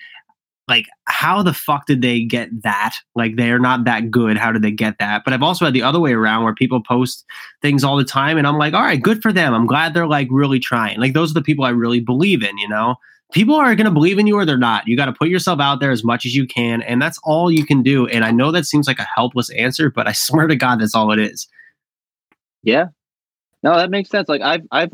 like, 0.69 0.87
how 1.05 1.43
the 1.43 1.55
fuck 1.55 1.87
did 1.87 2.03
they 2.03 2.23
get 2.23 2.49
that? 2.62 2.97
Like, 3.14 3.37
they're 3.37 3.59
not 3.59 3.85
that 3.85 4.11
good. 4.11 4.37
How 4.37 4.53
did 4.53 4.62
they 4.62 4.71
get 4.71 4.97
that? 4.99 5.23
But 5.25 5.33
I've 5.33 5.43
also 5.43 5.64
had 5.64 5.75
the 5.75 5.83
other 5.83 6.01
way 6.01 6.12
around 6.12 6.45
where 6.45 6.55
people 6.55 6.83
post 6.83 7.25
things 7.62 7.85
all 7.85 7.97
the 7.97 8.05
time 8.05 8.39
and 8.39 8.47
I'm 8.47 8.59
like, 8.59 8.75
all 8.75 8.83
right, 8.83 9.01
good 9.01 9.23
for 9.23 9.33
them. 9.33 9.55
I'm 9.55 9.66
glad 9.66 9.95
they're 9.95 10.07
like 10.07 10.29
really 10.31 10.61
trying. 10.61 11.01
Like, 11.01 11.14
those 11.14 11.31
are 11.31 11.35
the 11.35 11.43
people 11.43 11.64
I 11.64 11.71
really 11.71 12.01
believe 12.01 12.43
in, 12.43 12.57
you 12.59 12.69
know? 12.69 12.97
people 13.33 13.55
are 13.55 13.75
going 13.75 13.85
to 13.85 13.91
believe 13.91 14.19
in 14.19 14.27
you 14.27 14.37
or 14.37 14.45
they're 14.45 14.57
not. 14.57 14.87
You 14.87 14.97
got 14.97 15.07
to 15.07 15.12
put 15.12 15.29
yourself 15.29 15.61
out 15.61 15.81
there 15.81 15.91
as 15.91 16.05
much 16.05 16.25
as 16.25 16.35
you 16.35 16.47
can, 16.47 16.83
and 16.83 17.01
that's 17.01 17.19
all 17.23 17.51
you 17.51 17.64
can 17.64 17.83
do. 17.83 18.07
And 18.07 18.25
I 18.25 18.31
know 18.31 18.51
that 18.53 18.64
seems 18.64 18.87
like 18.87 18.99
a 18.99 19.07
helpless 19.14 19.51
answer, 19.51 19.91
but 19.91 20.07
I 20.07 20.12
swear 20.14 20.47
to 20.47 20.57
God, 20.57 20.81
that's 20.81 20.95
all 20.95 21.12
it 21.12 21.19
is. 21.19 21.49
Yeah. 22.62 22.87
No, 23.62 23.77
that 23.77 23.91
makes 23.91 24.11
sense. 24.11 24.29
Like 24.29 24.41
I've 24.41 24.66
I've 24.71 24.93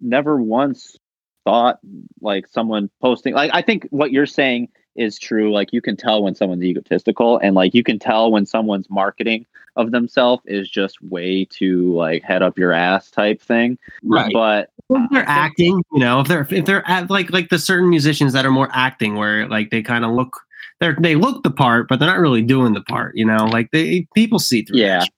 never 0.00 0.40
once 0.40 0.96
thought 1.44 1.78
like 2.20 2.46
someone 2.48 2.90
posting 3.00 3.32
like 3.34 3.50
I 3.54 3.62
think 3.62 3.86
what 3.90 4.10
you're 4.10 4.26
saying 4.26 4.68
is 4.96 5.18
true. 5.18 5.52
Like 5.52 5.72
you 5.72 5.80
can 5.80 5.96
tell 5.96 6.22
when 6.22 6.34
someone's 6.34 6.64
egotistical 6.64 7.38
and 7.38 7.54
like 7.54 7.74
you 7.74 7.82
can 7.82 7.98
tell 7.98 8.30
when 8.30 8.46
someone's 8.46 8.88
marketing 8.90 9.46
of 9.76 9.90
themselves 9.90 10.42
is 10.46 10.68
just 10.68 11.02
way 11.02 11.44
too 11.44 11.94
like 11.94 12.22
head 12.22 12.42
up 12.42 12.58
your 12.58 12.72
ass 12.72 13.10
type 13.10 13.40
thing. 13.40 13.78
Right. 14.02 14.32
But 14.32 14.70
if 14.90 15.10
they're 15.10 15.28
acting, 15.28 15.82
you 15.92 15.98
know, 15.98 16.20
if 16.20 16.28
they're 16.28 16.46
if 16.50 16.64
they're 16.64 16.82
act, 16.86 17.10
like 17.10 17.30
like 17.30 17.50
the 17.50 17.58
certain 17.58 17.90
musicians 17.90 18.32
that 18.32 18.46
are 18.46 18.50
more 18.50 18.70
acting, 18.72 19.16
where 19.16 19.48
like 19.48 19.70
they 19.70 19.82
kind 19.82 20.04
of 20.04 20.12
look. 20.12 20.40
they're 20.80 20.96
they 21.00 21.14
look 21.14 21.42
the 21.42 21.50
part, 21.50 21.88
but 21.88 21.98
they're 21.98 22.08
not 22.08 22.20
really 22.20 22.42
doing 22.42 22.72
the 22.72 22.82
part. 22.82 23.16
You 23.16 23.24
know, 23.24 23.46
like 23.46 23.70
they 23.70 24.06
people 24.14 24.38
see 24.38 24.62
through. 24.62 24.78
Yeah. 24.78 25.00
that. 25.00 25.10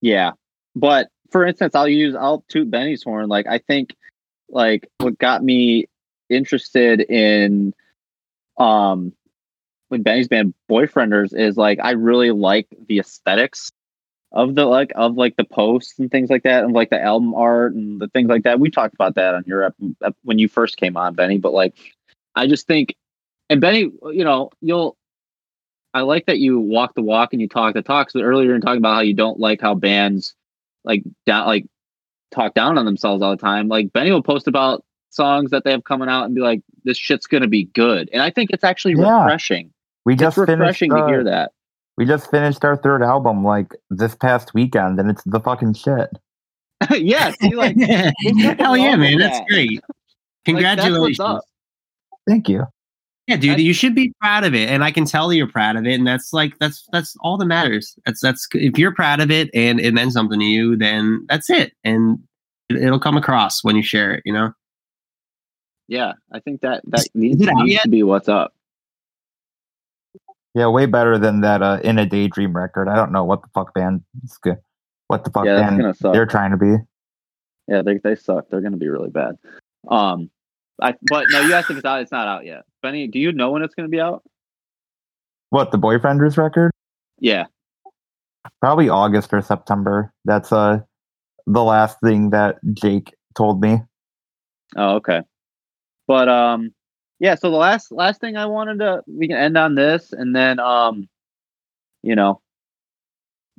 Yeah. 0.00 0.30
But 0.74 1.08
for 1.30 1.44
instance, 1.46 1.74
I'll 1.74 1.88
use 1.88 2.14
I'll 2.14 2.44
toot 2.48 2.70
Benny's 2.70 3.02
horn. 3.02 3.28
Like 3.28 3.46
I 3.46 3.58
think 3.58 3.94
like 4.48 4.88
what 4.98 5.18
got 5.18 5.42
me 5.42 5.86
interested 6.28 7.00
in 7.02 7.74
um 8.58 9.12
when 9.88 10.02
Benny's 10.02 10.28
band 10.28 10.54
Boyfrienders 10.70 11.36
is 11.38 11.56
like 11.56 11.78
I 11.82 11.92
really 11.92 12.30
like 12.30 12.66
the 12.88 12.98
aesthetics 12.98 13.70
of 14.32 14.54
the 14.54 14.64
like 14.66 14.92
of 14.96 15.16
like 15.16 15.36
the 15.36 15.44
posts 15.44 15.98
and 15.98 16.10
things 16.10 16.30
like 16.30 16.44
that 16.44 16.64
and 16.64 16.72
like 16.72 16.90
the 16.90 17.00
album 17.02 17.34
art 17.34 17.74
and 17.74 18.00
the 18.00 18.08
things 18.08 18.28
like 18.28 18.44
that. 18.44 18.60
We 18.60 18.70
talked 18.70 18.94
about 18.94 19.14
that 19.16 19.34
on 19.34 19.44
your 19.46 19.64
ep- 20.02 20.16
when 20.22 20.38
you 20.38 20.48
first 20.48 20.76
came 20.78 20.96
on, 20.96 21.14
Benny, 21.14 21.38
but 21.38 21.52
like 21.52 21.74
I 22.34 22.46
just 22.46 22.66
think 22.66 22.96
and 23.50 23.60
Benny, 23.60 23.90
you 24.12 24.24
know, 24.24 24.50
you'll 24.60 24.96
I 25.94 26.02
like 26.02 26.26
that 26.26 26.38
you 26.38 26.58
walk 26.58 26.94
the 26.94 27.02
walk 27.02 27.32
and 27.32 27.42
you 27.42 27.48
talk 27.48 27.74
the 27.74 27.82
talk. 27.82 28.10
So 28.10 28.20
earlier 28.20 28.54
in 28.54 28.60
talking 28.62 28.78
about 28.78 28.94
how 28.94 29.00
you 29.02 29.14
don't 29.14 29.38
like 29.38 29.60
how 29.60 29.74
bands 29.74 30.34
like 30.84 31.02
down 31.26 31.46
like 31.46 31.66
talk 32.32 32.54
down 32.54 32.78
on 32.78 32.86
themselves 32.86 33.22
all 33.22 33.30
the 33.32 33.36
time. 33.36 33.68
Like 33.68 33.92
Benny 33.92 34.10
will 34.12 34.22
post 34.22 34.48
about 34.48 34.84
songs 35.12 35.50
that 35.50 35.64
they 35.64 35.70
have 35.70 35.84
coming 35.84 36.08
out 36.08 36.24
and 36.24 36.34
be 36.34 36.40
like, 36.40 36.62
"This 36.84 36.96
shit's 36.98 37.26
gonna 37.26 37.46
be 37.48 37.64
good," 37.74 38.08
and 38.12 38.22
I 38.22 38.30
think 38.30 38.50
it's 38.50 38.64
actually 38.64 38.94
Yeah. 38.94 39.24
refreshing. 39.24 39.72
We 40.04 40.14
It's 40.14 40.20
just 40.22 40.36
finished. 40.36 40.50
refreshing 40.58 40.90
to 40.90 40.96
uh, 40.98 41.06
hear 41.06 41.24
that. 41.24 41.52
We 41.96 42.06
just 42.06 42.30
finished 42.30 42.64
our 42.64 42.76
third 42.76 43.02
album 43.02 43.44
like 43.44 43.72
this 43.90 44.14
past 44.14 44.54
weekend, 44.54 44.98
and 44.98 45.10
it's 45.10 45.22
the 45.24 45.40
fucking 45.40 45.74
shit. 45.74 46.08
yeah, 46.90 47.30
see, 47.40 47.54
like 47.54 47.76
Hell 48.58 48.76
yeah, 48.76 48.96
man, 48.96 49.14
with 49.16 49.20
that's 49.20 49.38
that. 49.38 49.46
great. 49.48 49.70
Like, 49.70 49.80
that's 49.80 50.02
Congratulations. 50.46 51.40
Thank 52.26 52.48
you. 52.48 52.64
Yeah, 53.28 53.36
dude, 53.36 53.54
I- 53.56 53.62
you 53.62 53.72
should 53.72 53.94
be 53.94 54.12
proud 54.20 54.42
of 54.44 54.54
it, 54.54 54.68
and 54.68 54.82
I 54.82 54.90
can 54.90 55.04
tell 55.04 55.32
you're 55.32 55.46
proud 55.46 55.76
of 55.76 55.86
it, 55.86 55.92
and 55.94 56.06
that's 56.06 56.32
like 56.32 56.58
that's 56.58 56.84
that's 56.92 57.14
all 57.20 57.36
that 57.38 57.46
matters. 57.46 57.94
That's 58.04 58.20
that's 58.20 58.48
if 58.54 58.76
you're 58.78 58.94
proud 58.94 59.20
of 59.20 59.30
it 59.30 59.48
and 59.54 59.78
it 59.78 59.94
meant 59.94 60.12
something 60.12 60.40
to 60.40 60.44
you, 60.44 60.76
then 60.76 61.24
that's 61.28 61.48
it, 61.50 61.72
and 61.84 62.18
it'll 62.68 62.98
come 62.98 63.16
across 63.16 63.62
when 63.62 63.76
you 63.76 63.82
share 63.82 64.12
it. 64.12 64.22
You 64.24 64.32
know, 64.32 64.52
Yeah, 65.88 66.12
I 66.32 66.40
think 66.40 66.62
that 66.62 66.82
that 66.86 67.06
needs, 67.14 67.40
needs 67.40 67.82
to 67.82 67.88
be 67.88 68.02
what's 68.02 68.28
up. 68.28 68.54
Yeah, 70.54 70.68
way 70.68 70.86
better 70.86 71.18
than 71.18 71.40
that 71.40 71.62
uh, 71.62 71.80
in 71.82 71.98
a 71.98 72.06
daydream 72.06 72.54
record. 72.54 72.88
I 72.88 72.94
don't 72.94 73.12
know 73.12 73.24
what 73.24 73.42
the 73.42 73.48
fuck 73.54 73.74
band 73.74 74.02
is 74.22 74.36
good. 74.38 74.58
What 75.08 75.24
the 75.24 75.30
fuck 75.30 75.46
Yeah, 75.46 75.70
band 75.70 75.94
they're 76.00 76.26
trying 76.26 76.50
to 76.50 76.56
be. 76.56 76.76
Yeah, 77.68 77.82
they 77.82 77.98
they 77.98 78.14
suck. 78.14 78.48
They're 78.48 78.60
gonna 78.60 78.76
be 78.76 78.88
really 78.88 79.10
bad. 79.10 79.36
Um, 79.88 80.30
I 80.80 80.94
but 81.02 81.26
no, 81.30 81.40
you 81.40 81.54
asked 81.54 81.70
if 81.70 81.76
it's 81.76 81.86
out. 81.86 82.02
It's 82.02 82.12
not 82.12 82.28
out 82.28 82.44
yet. 82.44 82.64
Benny, 82.82 83.06
do 83.06 83.18
you 83.18 83.32
know 83.32 83.50
when 83.50 83.62
it's 83.62 83.74
gonna 83.74 83.88
be 83.88 84.00
out? 84.00 84.22
What 85.50 85.70
the 85.70 85.78
Boyfrienders 85.78 86.36
record? 86.36 86.70
Yeah. 87.18 87.46
Probably 88.60 88.88
August 88.88 89.32
or 89.32 89.40
September. 89.42 90.12
That's 90.24 90.52
uh 90.52 90.80
the 91.46 91.62
last 91.62 91.98
thing 92.02 92.30
that 92.30 92.58
Jake 92.74 93.14
told 93.34 93.60
me. 93.60 93.82
Oh, 94.76 94.96
okay. 94.96 95.22
But 96.06 96.28
um 96.28 96.72
yeah, 97.18 97.34
so 97.36 97.50
the 97.50 97.56
last 97.56 97.92
last 97.92 98.20
thing 98.20 98.36
I 98.36 98.46
wanted 98.46 98.78
to 98.80 99.02
we 99.06 99.28
can 99.28 99.36
end 99.36 99.56
on 99.56 99.74
this 99.74 100.12
and 100.12 100.34
then 100.34 100.58
um 100.58 101.08
you 102.02 102.16
know 102.16 102.40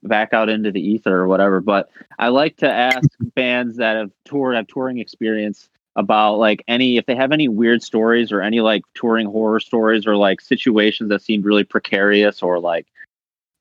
back 0.03 0.33
out 0.33 0.49
into 0.49 0.71
the 0.71 0.81
ether 0.81 1.17
or 1.17 1.27
whatever. 1.27 1.61
But 1.61 1.89
I 2.19 2.29
like 2.29 2.57
to 2.57 2.71
ask 2.71 3.07
bands 3.35 3.77
that 3.77 3.95
have 3.95 4.11
toured, 4.25 4.55
have 4.55 4.67
touring 4.67 4.99
experience 4.99 5.69
about 5.95 6.37
like 6.37 6.63
any 6.67 6.97
if 6.97 7.05
they 7.05 7.15
have 7.15 7.31
any 7.31 7.47
weird 7.47 7.83
stories 7.83 8.31
or 8.31 8.41
any 8.41 8.61
like 8.61 8.83
touring 8.95 9.27
horror 9.27 9.59
stories 9.59 10.07
or 10.07 10.15
like 10.15 10.41
situations 10.41 11.09
that 11.09 11.21
seemed 11.21 11.45
really 11.45 11.63
precarious 11.63 12.41
or 12.41 12.59
like 12.59 12.87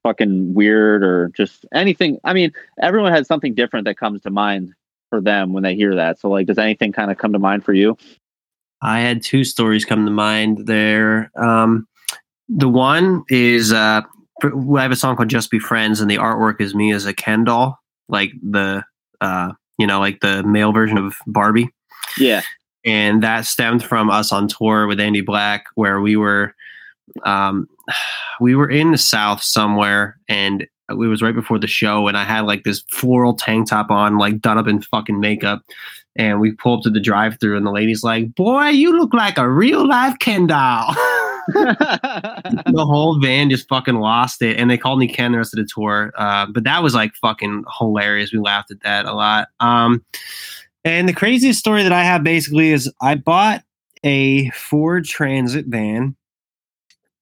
fucking 0.02 0.54
weird 0.54 1.04
or 1.04 1.28
just 1.28 1.66
anything. 1.72 2.18
I 2.24 2.32
mean, 2.32 2.52
everyone 2.80 3.12
has 3.12 3.26
something 3.26 3.54
different 3.54 3.84
that 3.84 3.98
comes 3.98 4.22
to 4.22 4.30
mind 4.30 4.74
for 5.10 5.20
them 5.20 5.52
when 5.52 5.62
they 5.62 5.74
hear 5.74 5.94
that. 5.94 6.18
So 6.18 6.28
like 6.30 6.46
does 6.46 6.58
anything 6.58 6.92
kind 6.92 7.10
of 7.10 7.18
come 7.18 7.34
to 7.34 7.38
mind 7.38 7.64
for 7.64 7.74
you? 7.74 7.96
I 8.82 9.00
had 9.00 9.22
two 9.22 9.44
stories 9.44 9.84
come 9.84 10.04
to 10.04 10.10
mind 10.10 10.66
there. 10.66 11.30
Um, 11.36 11.86
the 12.48 12.68
one 12.68 13.24
is 13.28 13.72
uh, 13.72 14.02
I 14.42 14.82
have 14.82 14.90
a 14.90 14.96
song 14.96 15.16
called 15.16 15.28
"Just 15.28 15.50
Be 15.50 15.58
Friends," 15.58 16.00
and 16.00 16.10
the 16.10 16.16
artwork 16.16 16.60
is 16.60 16.74
me 16.74 16.92
as 16.92 17.06
a 17.06 17.14
Ken 17.14 17.44
doll, 17.44 17.78
like 18.08 18.32
the 18.42 18.84
uh, 19.20 19.52
you 19.78 19.86
know, 19.86 20.00
like 20.00 20.20
the 20.20 20.42
male 20.42 20.72
version 20.72 20.98
of 20.98 21.16
Barbie. 21.26 21.70
Yeah. 22.18 22.42
and 22.84 23.22
that 23.22 23.46
stemmed 23.46 23.82
from 23.84 24.10
us 24.10 24.32
on 24.32 24.48
tour 24.48 24.86
with 24.86 25.00
Andy 25.00 25.20
Black, 25.20 25.64
where 25.76 26.00
we 26.00 26.16
were, 26.16 26.54
um, 27.24 27.68
we 28.40 28.54
were 28.54 28.68
in 28.68 28.92
the 28.92 28.98
South 28.98 29.42
somewhere, 29.42 30.18
and 30.28 30.66
it 30.88 30.94
was 30.94 31.22
right 31.22 31.34
before 31.34 31.58
the 31.58 31.66
show, 31.66 32.08
and 32.08 32.18
I 32.18 32.24
had 32.24 32.42
like 32.42 32.64
this 32.64 32.82
floral 32.90 33.34
tank 33.34 33.68
top 33.68 33.90
on, 33.90 34.18
like 34.18 34.40
done 34.40 34.58
up 34.58 34.68
in 34.68 34.82
fucking 34.82 35.20
makeup, 35.20 35.62
and 36.16 36.40
we 36.40 36.52
pull 36.52 36.78
up 36.78 36.82
to 36.82 36.90
the 36.90 37.00
drive-through, 37.00 37.56
and 37.56 37.66
the 37.66 37.70
lady's 37.70 38.02
like, 38.02 38.34
"Boy, 38.34 38.68
you 38.68 38.96
look 38.96 39.14
like 39.14 39.38
a 39.38 39.48
real 39.48 39.86
life 39.86 40.18
Ken 40.18 40.46
doll." 40.46 40.94
the 41.48 42.84
whole 42.86 43.18
van 43.20 43.50
just 43.50 43.68
fucking 43.68 43.96
lost 43.96 44.42
it, 44.42 44.58
and 44.58 44.70
they 44.70 44.78
called 44.78 44.98
me 44.98 45.08
Ken 45.08 45.32
the 45.32 45.38
rest 45.38 45.54
of 45.54 45.58
the 45.58 45.68
tour. 45.72 46.12
Uh, 46.16 46.46
but 46.46 46.64
that 46.64 46.82
was 46.82 46.94
like 46.94 47.14
fucking 47.16 47.64
hilarious. 47.78 48.32
We 48.32 48.38
laughed 48.38 48.70
at 48.70 48.80
that 48.82 49.06
a 49.06 49.12
lot. 49.12 49.48
Um, 49.58 50.04
and 50.84 51.08
the 51.08 51.12
craziest 51.12 51.58
story 51.58 51.82
that 51.82 51.92
I 51.92 52.04
have 52.04 52.22
basically 52.22 52.70
is 52.70 52.90
I 53.00 53.16
bought 53.16 53.64
a 54.04 54.50
Ford 54.50 55.04
Transit 55.04 55.66
van, 55.66 56.14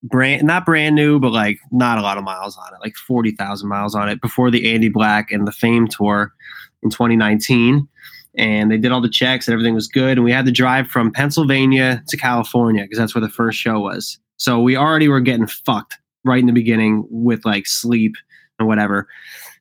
brand 0.03 0.47
not 0.47 0.67
brand 0.67 0.97
new, 0.97 1.19
but 1.19 1.33
like 1.33 1.59
not 1.71 1.99
a 1.99 2.03
lot 2.03 2.19
of 2.19 2.25
miles 2.25 2.59
on 2.59 2.75
it, 2.75 2.81
like 2.81 2.97
forty 2.97 3.31
thousand 3.33 3.69
miles 3.69 3.95
on 3.95 4.09
it 4.09 4.21
before 4.21 4.51
the 4.51 4.71
Andy 4.73 4.91
Black 4.91 5.31
and 5.31 5.47
the 5.47 5.53
Faim 5.53 5.89
tour 5.89 6.33
in 6.83 6.91
2019. 6.91 7.89
And 8.37 8.71
they 8.71 8.79
did 8.79 8.93
all 8.93 9.01
the 9.01 9.09
checks 9.09 9.49
and 9.49 9.53
everything 9.53 9.75
was 9.75 9.89
good. 9.89 10.17
And 10.17 10.25
we 10.25 10.33
had 10.33 10.47
to 10.47 10.53
drive 10.53 10.89
from 10.89 11.11
Pennsylvania 11.11 12.03
to 12.09 12.17
California 12.17 12.85
because 12.85 12.99
that's 12.99 13.15
where 13.15 13.23
the 13.23 13.29
first 13.29 13.59
show 13.59 13.81
was. 13.81 14.19
So 14.37 14.61
we 14.61 14.77
already 14.77 15.09
were 15.09 15.21
getting 15.21 15.47
fucked 15.47 15.99
right 16.25 16.39
in 16.39 16.47
the 16.47 16.53
beginning 16.53 17.07
with 17.11 17.45
like 17.45 17.67
sleep 17.67 18.15
and 18.59 18.69
whatever. 18.69 19.09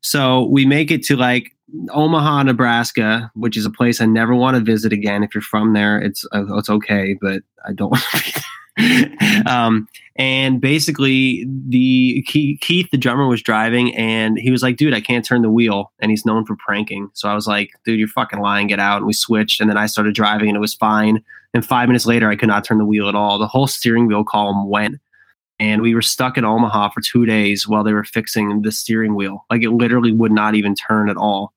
So 0.01 0.43
we 0.45 0.65
make 0.65 0.91
it 0.91 1.03
to 1.05 1.15
like 1.15 1.55
Omaha, 1.91 2.43
Nebraska, 2.43 3.31
which 3.35 3.57
is 3.57 3.65
a 3.65 3.71
place 3.71 4.01
I 4.01 4.05
never 4.05 4.35
want 4.35 4.57
to 4.57 4.63
visit 4.63 4.93
again. 4.93 5.23
If 5.23 5.33
you're 5.33 5.41
from 5.41 5.73
there, 5.73 5.99
it's 5.99 6.25
uh, 6.33 6.57
it's 6.57 6.69
okay, 6.69 7.17
but 7.19 7.41
I 7.65 7.73
don't 7.73 7.89
want 7.91 8.03
to 8.03 8.23
be 8.23 8.31
there. 8.33 8.43
um, 9.45 9.87
and 10.15 10.59
basically, 10.59 11.45
the 11.67 12.21
Keith, 12.23 12.89
the 12.91 12.97
drummer, 12.97 13.27
was 13.27 13.41
driving, 13.41 13.95
and 13.95 14.37
he 14.37 14.51
was 14.51 14.63
like, 14.63 14.77
"Dude, 14.77 14.93
I 14.93 15.01
can't 15.01 15.25
turn 15.25 15.41
the 15.41 15.49
wheel," 15.49 15.91
and 15.99 16.11
he's 16.11 16.25
known 16.25 16.45
for 16.45 16.55
pranking. 16.55 17.09
So 17.13 17.29
I 17.29 17.35
was 17.35 17.47
like, 17.47 17.71
"Dude, 17.85 17.99
you're 17.99 18.07
fucking 18.07 18.39
lying. 18.39 18.67
Get 18.67 18.79
out." 18.79 18.97
And 18.97 19.05
we 19.05 19.13
switched, 19.13 19.61
and 19.61 19.69
then 19.69 19.77
I 19.77 19.85
started 19.85 20.15
driving, 20.15 20.49
and 20.49 20.55
it 20.55 20.61
was 20.61 20.73
fine. 20.73 21.23
And 21.53 21.65
five 21.65 21.89
minutes 21.89 22.05
later, 22.05 22.29
I 22.29 22.35
could 22.35 22.49
not 22.49 22.63
turn 22.63 22.77
the 22.77 22.85
wheel 22.85 23.07
at 23.07 23.15
all. 23.15 23.39
The 23.39 23.47
whole 23.47 23.67
steering 23.67 24.07
wheel 24.07 24.23
column 24.23 24.69
went 24.69 24.99
and 25.59 25.81
we 25.81 25.93
were 25.93 26.01
stuck 26.01 26.37
in 26.37 26.45
Omaha 26.45 26.89
for 26.89 27.01
two 27.01 27.25
days 27.25 27.67
while 27.67 27.83
they 27.83 27.93
were 27.93 28.03
fixing 28.03 28.61
the 28.61 28.71
steering 28.71 29.15
wheel. 29.15 29.45
Like 29.49 29.61
it 29.61 29.71
literally 29.71 30.13
would 30.13 30.31
not 30.31 30.55
even 30.55 30.73
turn 30.73 31.09
at 31.09 31.17
all. 31.17 31.53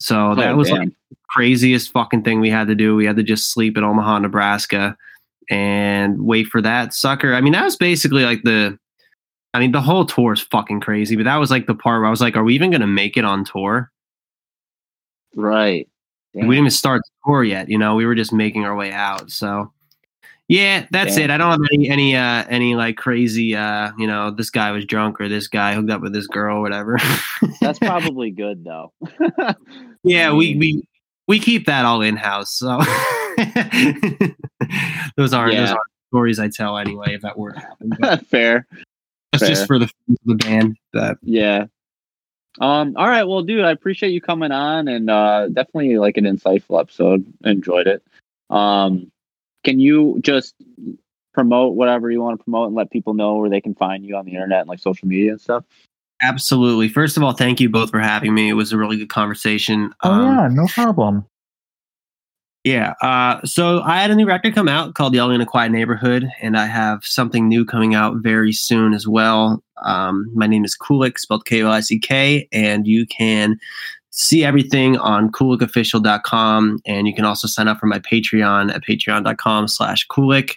So 0.00 0.34
that 0.34 0.52
Oh, 0.52 0.56
was 0.56 0.70
like 0.70 0.88
the 0.88 1.16
craziest 1.28 1.90
fucking 1.92 2.22
thing 2.22 2.40
we 2.40 2.50
had 2.50 2.68
to 2.68 2.74
do. 2.74 2.94
We 2.94 3.06
had 3.06 3.16
to 3.16 3.22
just 3.22 3.50
sleep 3.50 3.76
in 3.76 3.84
Omaha, 3.84 4.20
Nebraska 4.20 4.96
and 5.50 6.24
wait 6.24 6.46
for 6.46 6.60
that 6.62 6.94
sucker. 6.94 7.34
I 7.34 7.40
mean, 7.40 7.52
that 7.52 7.64
was 7.64 7.76
basically 7.76 8.24
like 8.24 8.42
the 8.42 8.78
I 9.54 9.60
mean, 9.60 9.72
the 9.72 9.80
whole 9.80 10.04
tour 10.04 10.34
is 10.34 10.40
fucking 10.40 10.80
crazy, 10.80 11.16
but 11.16 11.24
that 11.24 11.36
was 11.36 11.50
like 11.50 11.66
the 11.66 11.74
part 11.74 12.00
where 12.00 12.06
I 12.06 12.10
was 12.10 12.20
like, 12.20 12.36
are 12.36 12.44
we 12.44 12.54
even 12.54 12.70
gonna 12.70 12.86
make 12.86 13.16
it 13.16 13.24
on 13.24 13.44
tour? 13.44 13.90
right. 15.34 15.88
We 16.34 16.42
didn't 16.42 16.54
even 16.54 16.70
start 16.70 17.02
the 17.04 17.30
tour 17.30 17.42
yet, 17.42 17.68
you 17.68 17.78
know, 17.78 17.96
we 17.96 18.06
were 18.06 18.14
just 18.14 18.32
making 18.32 18.64
our 18.64 18.76
way 18.76 18.92
out. 18.92 19.30
So 19.30 19.72
yeah, 20.48 20.86
that's 20.90 21.16
Damn. 21.16 21.24
it. 21.24 21.30
I 21.30 21.36
don't 21.36 21.50
have 21.50 21.60
any 21.72 21.90
any 21.90 22.16
uh 22.16 22.44
any 22.48 22.74
like 22.74 22.96
crazy 22.96 23.54
uh, 23.54 23.92
you 23.98 24.06
know, 24.06 24.30
this 24.30 24.50
guy 24.50 24.70
was 24.70 24.86
drunk 24.86 25.20
or 25.20 25.28
this 25.28 25.46
guy 25.46 25.74
hooked 25.74 25.90
up 25.90 26.00
with 26.00 26.14
this 26.14 26.26
girl 26.26 26.58
or 26.58 26.60
whatever. 26.62 26.98
That's 27.60 27.78
probably 27.80 28.30
good 28.30 28.64
though. 28.64 28.92
yeah, 30.02 30.32
we 30.32 30.56
we 30.56 30.88
we 31.26 31.38
keep 31.38 31.66
that 31.66 31.84
all 31.84 32.00
in 32.00 32.16
house. 32.16 32.52
So 32.52 32.80
those 35.16 35.32
aren't 35.32 35.56
those 35.56 35.70
aren't 35.70 35.80
stories 36.10 36.38
I 36.38 36.48
tell 36.48 36.78
anyway 36.78 37.14
if 37.14 37.22
that 37.22 37.38
were 37.38 37.52
to 37.52 37.60
happen. 37.60 37.92
But 37.98 38.26
Fair. 38.30 38.66
that's 39.32 39.42
Fair. 39.44 39.48
just 39.50 39.66
for 39.66 39.78
the 39.78 39.90
the 40.24 40.34
band. 40.36 40.76
But 40.92 41.18
Yeah. 41.22 41.66
Um, 42.60 42.94
all 42.96 43.06
right, 43.06 43.22
well, 43.22 43.42
dude, 43.42 43.64
I 43.64 43.70
appreciate 43.70 44.10
you 44.10 44.20
coming 44.20 44.50
on 44.52 44.88
and 44.88 45.08
uh 45.10 45.48
definitely 45.48 45.98
like 45.98 46.16
an 46.16 46.24
insightful 46.24 46.80
episode. 46.80 47.24
Enjoyed 47.44 47.86
it. 47.86 48.02
Um 48.50 49.10
can 49.64 49.78
you 49.80 50.18
just 50.22 50.54
promote 51.34 51.74
whatever 51.74 52.10
you 52.10 52.20
want 52.20 52.38
to 52.38 52.42
promote 52.44 52.66
and 52.68 52.74
let 52.76 52.90
people 52.90 53.14
know 53.14 53.36
where 53.36 53.50
they 53.50 53.60
can 53.60 53.74
find 53.74 54.04
you 54.04 54.16
on 54.16 54.24
the 54.24 54.32
internet 54.32 54.60
and 54.60 54.68
like 54.68 54.80
social 54.80 55.06
media 55.06 55.32
and 55.32 55.40
stuff? 55.40 55.64
absolutely. 56.20 56.88
First 56.88 57.16
of 57.16 57.22
all, 57.22 57.32
thank 57.32 57.60
you 57.60 57.68
both 57.68 57.90
for 57.90 58.00
having 58.00 58.34
me. 58.34 58.48
It 58.48 58.54
was 58.54 58.72
a 58.72 58.76
really 58.76 58.96
good 58.96 59.08
conversation. 59.08 59.94
Oh 60.02 60.10
Um, 60.10 60.24
yeah, 60.24 60.48
no 60.50 60.66
problem. 60.66 61.24
Yeah. 62.68 62.92
Uh, 63.00 63.40
so 63.46 63.80
I 63.80 64.02
had 64.02 64.10
a 64.10 64.14
new 64.14 64.26
record 64.26 64.54
come 64.54 64.68
out 64.68 64.94
called 64.94 65.14
Yelling 65.14 65.36
in 65.36 65.40
a 65.40 65.46
Quiet 65.46 65.72
Neighborhood, 65.72 66.28
and 66.42 66.54
I 66.54 66.66
have 66.66 67.02
something 67.02 67.48
new 67.48 67.64
coming 67.64 67.94
out 67.94 68.16
very 68.18 68.52
soon 68.52 68.92
as 68.92 69.08
well. 69.08 69.64
Um, 69.86 70.30
my 70.34 70.46
name 70.46 70.66
is 70.66 70.76
Kulik, 70.76 71.18
spelled 71.18 71.46
K 71.46 71.62
O 71.62 71.70
I 71.70 71.80
C 71.80 71.98
K, 71.98 72.46
and 72.52 72.86
you 72.86 73.06
can 73.06 73.58
see 74.10 74.44
everything 74.44 74.98
on 74.98 75.32
kulikofficial.com, 75.32 76.80
and 76.84 77.08
you 77.08 77.14
can 77.14 77.24
also 77.24 77.48
sign 77.48 77.68
up 77.68 77.78
for 77.78 77.86
my 77.86 78.00
Patreon 78.00 78.70
at 78.70 78.84
patreon.com 78.84 79.66
slash 79.66 80.06
kulik. 80.08 80.56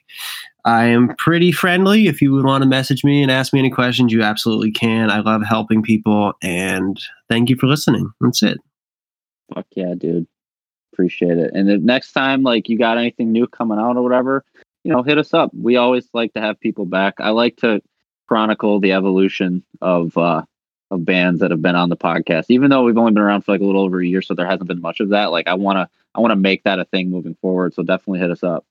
I 0.65 0.87
am 0.87 1.15
pretty 1.15 1.53
friendly. 1.53 2.07
If 2.07 2.21
you 2.21 2.33
would 2.33 2.43
want 2.43 2.61
to 2.61 2.67
message 2.67 3.05
me 3.05 3.23
and 3.23 3.31
ask 3.31 3.53
me 3.53 3.59
any 3.59 3.69
questions, 3.69 4.11
you 4.11 4.21
absolutely 4.21 4.71
can. 4.71 5.09
I 5.09 5.21
love 5.21 5.43
helping 5.47 5.81
people, 5.81 6.33
and 6.41 6.99
thank 7.29 7.49
you 7.49 7.55
for 7.55 7.67
listening. 7.67 8.11
That's 8.19 8.43
it. 8.43 8.57
Fuck 9.55 9.67
yeah, 9.77 9.93
dude. 9.97 10.27
Appreciate 11.01 11.39
it. 11.39 11.51
And 11.55 11.67
the 11.67 11.79
next 11.79 12.11
time, 12.11 12.43
like, 12.43 12.69
you 12.69 12.77
got 12.77 12.99
anything 12.99 13.31
new 13.31 13.47
coming 13.47 13.79
out 13.79 13.97
or 13.97 14.03
whatever, 14.03 14.45
you 14.83 14.93
know, 14.93 15.01
hit 15.01 15.17
us 15.17 15.33
up. 15.33 15.51
We 15.51 15.75
always 15.75 16.07
like 16.13 16.31
to 16.33 16.41
have 16.41 16.59
people 16.59 16.85
back. 16.85 17.15
I 17.17 17.31
like 17.31 17.57
to 17.57 17.81
chronicle 18.27 18.79
the 18.79 18.91
evolution 18.91 19.63
of 19.81 20.15
uh 20.15 20.43
of 20.91 21.03
bands 21.03 21.39
that 21.39 21.49
have 21.49 21.61
been 21.61 21.75
on 21.75 21.89
the 21.89 21.97
podcast. 21.97 22.45
Even 22.49 22.69
though 22.69 22.83
we've 22.83 22.99
only 22.99 23.13
been 23.13 23.23
around 23.23 23.41
for 23.41 23.51
like 23.51 23.61
a 23.61 23.63
little 23.63 23.81
over 23.81 23.99
a 23.99 24.05
year, 24.05 24.21
so 24.21 24.35
there 24.35 24.45
hasn't 24.45 24.67
been 24.67 24.79
much 24.79 24.99
of 24.99 25.09
that. 25.09 25.31
Like 25.31 25.47
I 25.47 25.55
wanna 25.55 25.89
I 26.13 26.19
wanna 26.19 26.35
make 26.35 26.63
that 26.65 26.77
a 26.77 26.85
thing 26.85 27.09
moving 27.09 27.35
forward. 27.41 27.73
So 27.73 27.81
definitely 27.81 28.19
hit 28.19 28.29
us 28.29 28.43
up. 28.43 28.63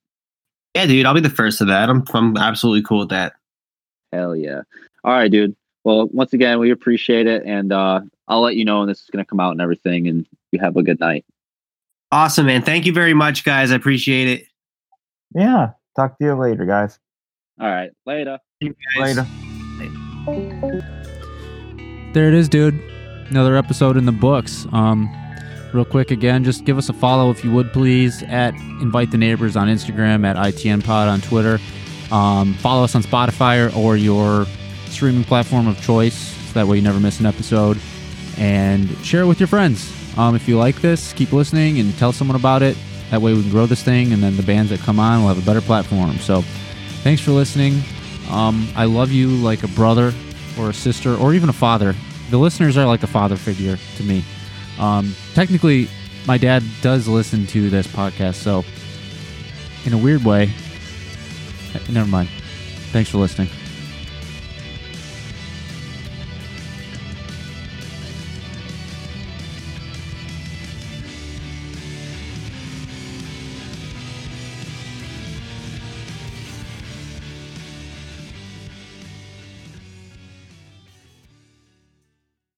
Yeah, 0.77 0.87
dude, 0.87 1.07
I'll 1.07 1.15
be 1.15 1.21
the 1.21 1.31
first 1.31 1.59
to 1.59 1.65
that. 1.65 1.91
I'm, 1.91 2.05
I'm 2.15 2.37
absolutely 2.37 2.85
cool 2.85 3.01
with 3.01 3.09
that. 3.09 3.33
Hell 4.13 4.37
yeah. 4.37 4.63
All 5.03 5.13
right, 5.13 5.33
dude. 5.33 5.57
Well, 5.83 6.07
once 6.13 6.33
again, 6.33 6.61
we 6.61 6.71
appreciate 6.71 7.27
it 7.27 7.43
and 7.45 7.73
uh 7.73 8.03
I'll 8.29 8.43
let 8.43 8.55
you 8.55 8.65
know 8.65 8.79
when 8.79 8.89
this 8.89 9.03
is 9.03 9.11
gonna 9.11 9.25
come 9.25 9.41
out 9.41 9.51
and 9.51 9.61
everything 9.61 10.07
and 10.07 10.29
you 10.53 10.61
have 10.61 10.77
a 10.77 10.83
good 10.85 11.01
night. 11.01 11.25
Awesome, 12.13 12.47
man. 12.47 12.63
Thank 12.63 12.87
you 12.87 12.93
very 12.93 13.15
much, 13.15 13.45
guys. 13.45 13.71
I 13.71 13.77
appreciate 13.77 14.29
it. 14.29 14.47
Yeah. 15.35 15.71
Talk 15.97 16.19
to 16.19 16.25
you 16.25 16.35
later, 16.35 16.65
guys. 16.67 16.99
All 17.61 17.69
right, 17.69 17.91
later. 18.07 18.39
Guys. 18.97 19.19
Later. 19.19 19.27
There 22.13 22.29
it 22.29 22.35
is, 22.35 22.49
dude. 22.49 22.75
Another 23.29 23.57
episode 23.57 23.97
in 23.97 24.07
the 24.07 24.13
books. 24.13 24.67
Um, 24.73 25.09
real 25.73 25.85
quick 25.85 26.11
again, 26.11 26.43
just 26.43 26.65
give 26.65 26.79
us 26.79 26.89
a 26.89 26.93
follow 26.93 27.31
if 27.31 27.45
you 27.45 27.53
would 27.53 27.73
please 27.73 28.23
at 28.25 28.55
Invite 28.81 29.13
the 29.13 29.19
Neighbors 29.19 29.57
on 29.57 29.69
Instagram, 29.69 30.27
at 30.27 30.37
ITN 30.37 30.85
Pod 30.85 31.07
on 31.09 31.21
Twitter. 31.21 31.61
Um, 32.11 32.55
follow 32.55 32.83
us 32.83 32.95
on 32.97 33.03
Spotify 33.03 33.73
or, 33.73 33.77
or 33.77 33.97
your 33.97 34.47
streaming 34.87 35.23
platform 35.23 35.69
of 35.69 35.81
choice, 35.81 36.17
so 36.17 36.55
that 36.55 36.67
way 36.67 36.77
you 36.77 36.83
never 36.83 36.99
miss 36.99 37.21
an 37.21 37.27
episode. 37.27 37.79
And 38.37 38.91
share 39.05 39.23
it 39.23 39.27
with 39.27 39.39
your 39.39 39.47
friends. 39.47 40.00
Um, 40.17 40.35
if 40.35 40.49
you 40.49 40.59
like 40.59 40.81
this, 40.81 41.13
keep 41.13 41.33
listening 41.33 41.79
and 41.79 41.97
tell 41.99 42.13
someone 42.13 42.37
about 42.37 42.63
it. 42.63 42.77
That 43.11 43.21
way 43.23 43.35
we 43.35 43.43
can 43.43 43.51
grow 43.51 43.67
this 43.67 43.83
thing, 43.83 44.13
and 44.13 44.23
then 44.23 44.37
the 44.37 44.43
bands 44.43 44.71
that 44.71 44.81
come 44.81 45.01
on 45.01 45.23
will 45.23 45.29
have 45.29 45.39
a 45.43 45.47
better 45.47 45.61
platform. 45.61 46.17
So, 46.19 46.43
thanks 47.03 47.21
for 47.21 47.33
listening. 47.33 47.83
Um, 48.31 48.69
I 48.77 48.85
love 48.85 49.11
you 49.11 49.29
like 49.29 49.65
a 49.65 49.69
brother 49.69 50.13
or 50.59 50.71
a 50.71 50.75
sister 50.75 51.17
or 51.17 51.35
even 51.35 51.49
a 51.49 51.53
father. 51.53 51.95
The 52.31 52.39
listeners 52.39 52.77
are 52.77 52.87
like 52.87 53.03
a 53.03 53.09
father 53.09 53.37
figure 53.37 53.77
to 53.97 54.03
me. 54.05 54.25
Um, 54.79 55.15
technically, 55.35 55.89
my 56.27 56.39
dad 56.39 56.63
does 56.83 57.09
listen 57.09 57.47
to 57.49 57.71
this 57.71 57.87
podcast, 57.87 58.37
so 58.37 58.65
in 59.85 59.93
a 59.93 59.99
weird 59.99 60.25
way, 60.25 60.53
never 61.89 62.09
mind. 62.09 62.29
Thanks 62.93 63.11
for 63.11 63.19
listening. 63.19 63.49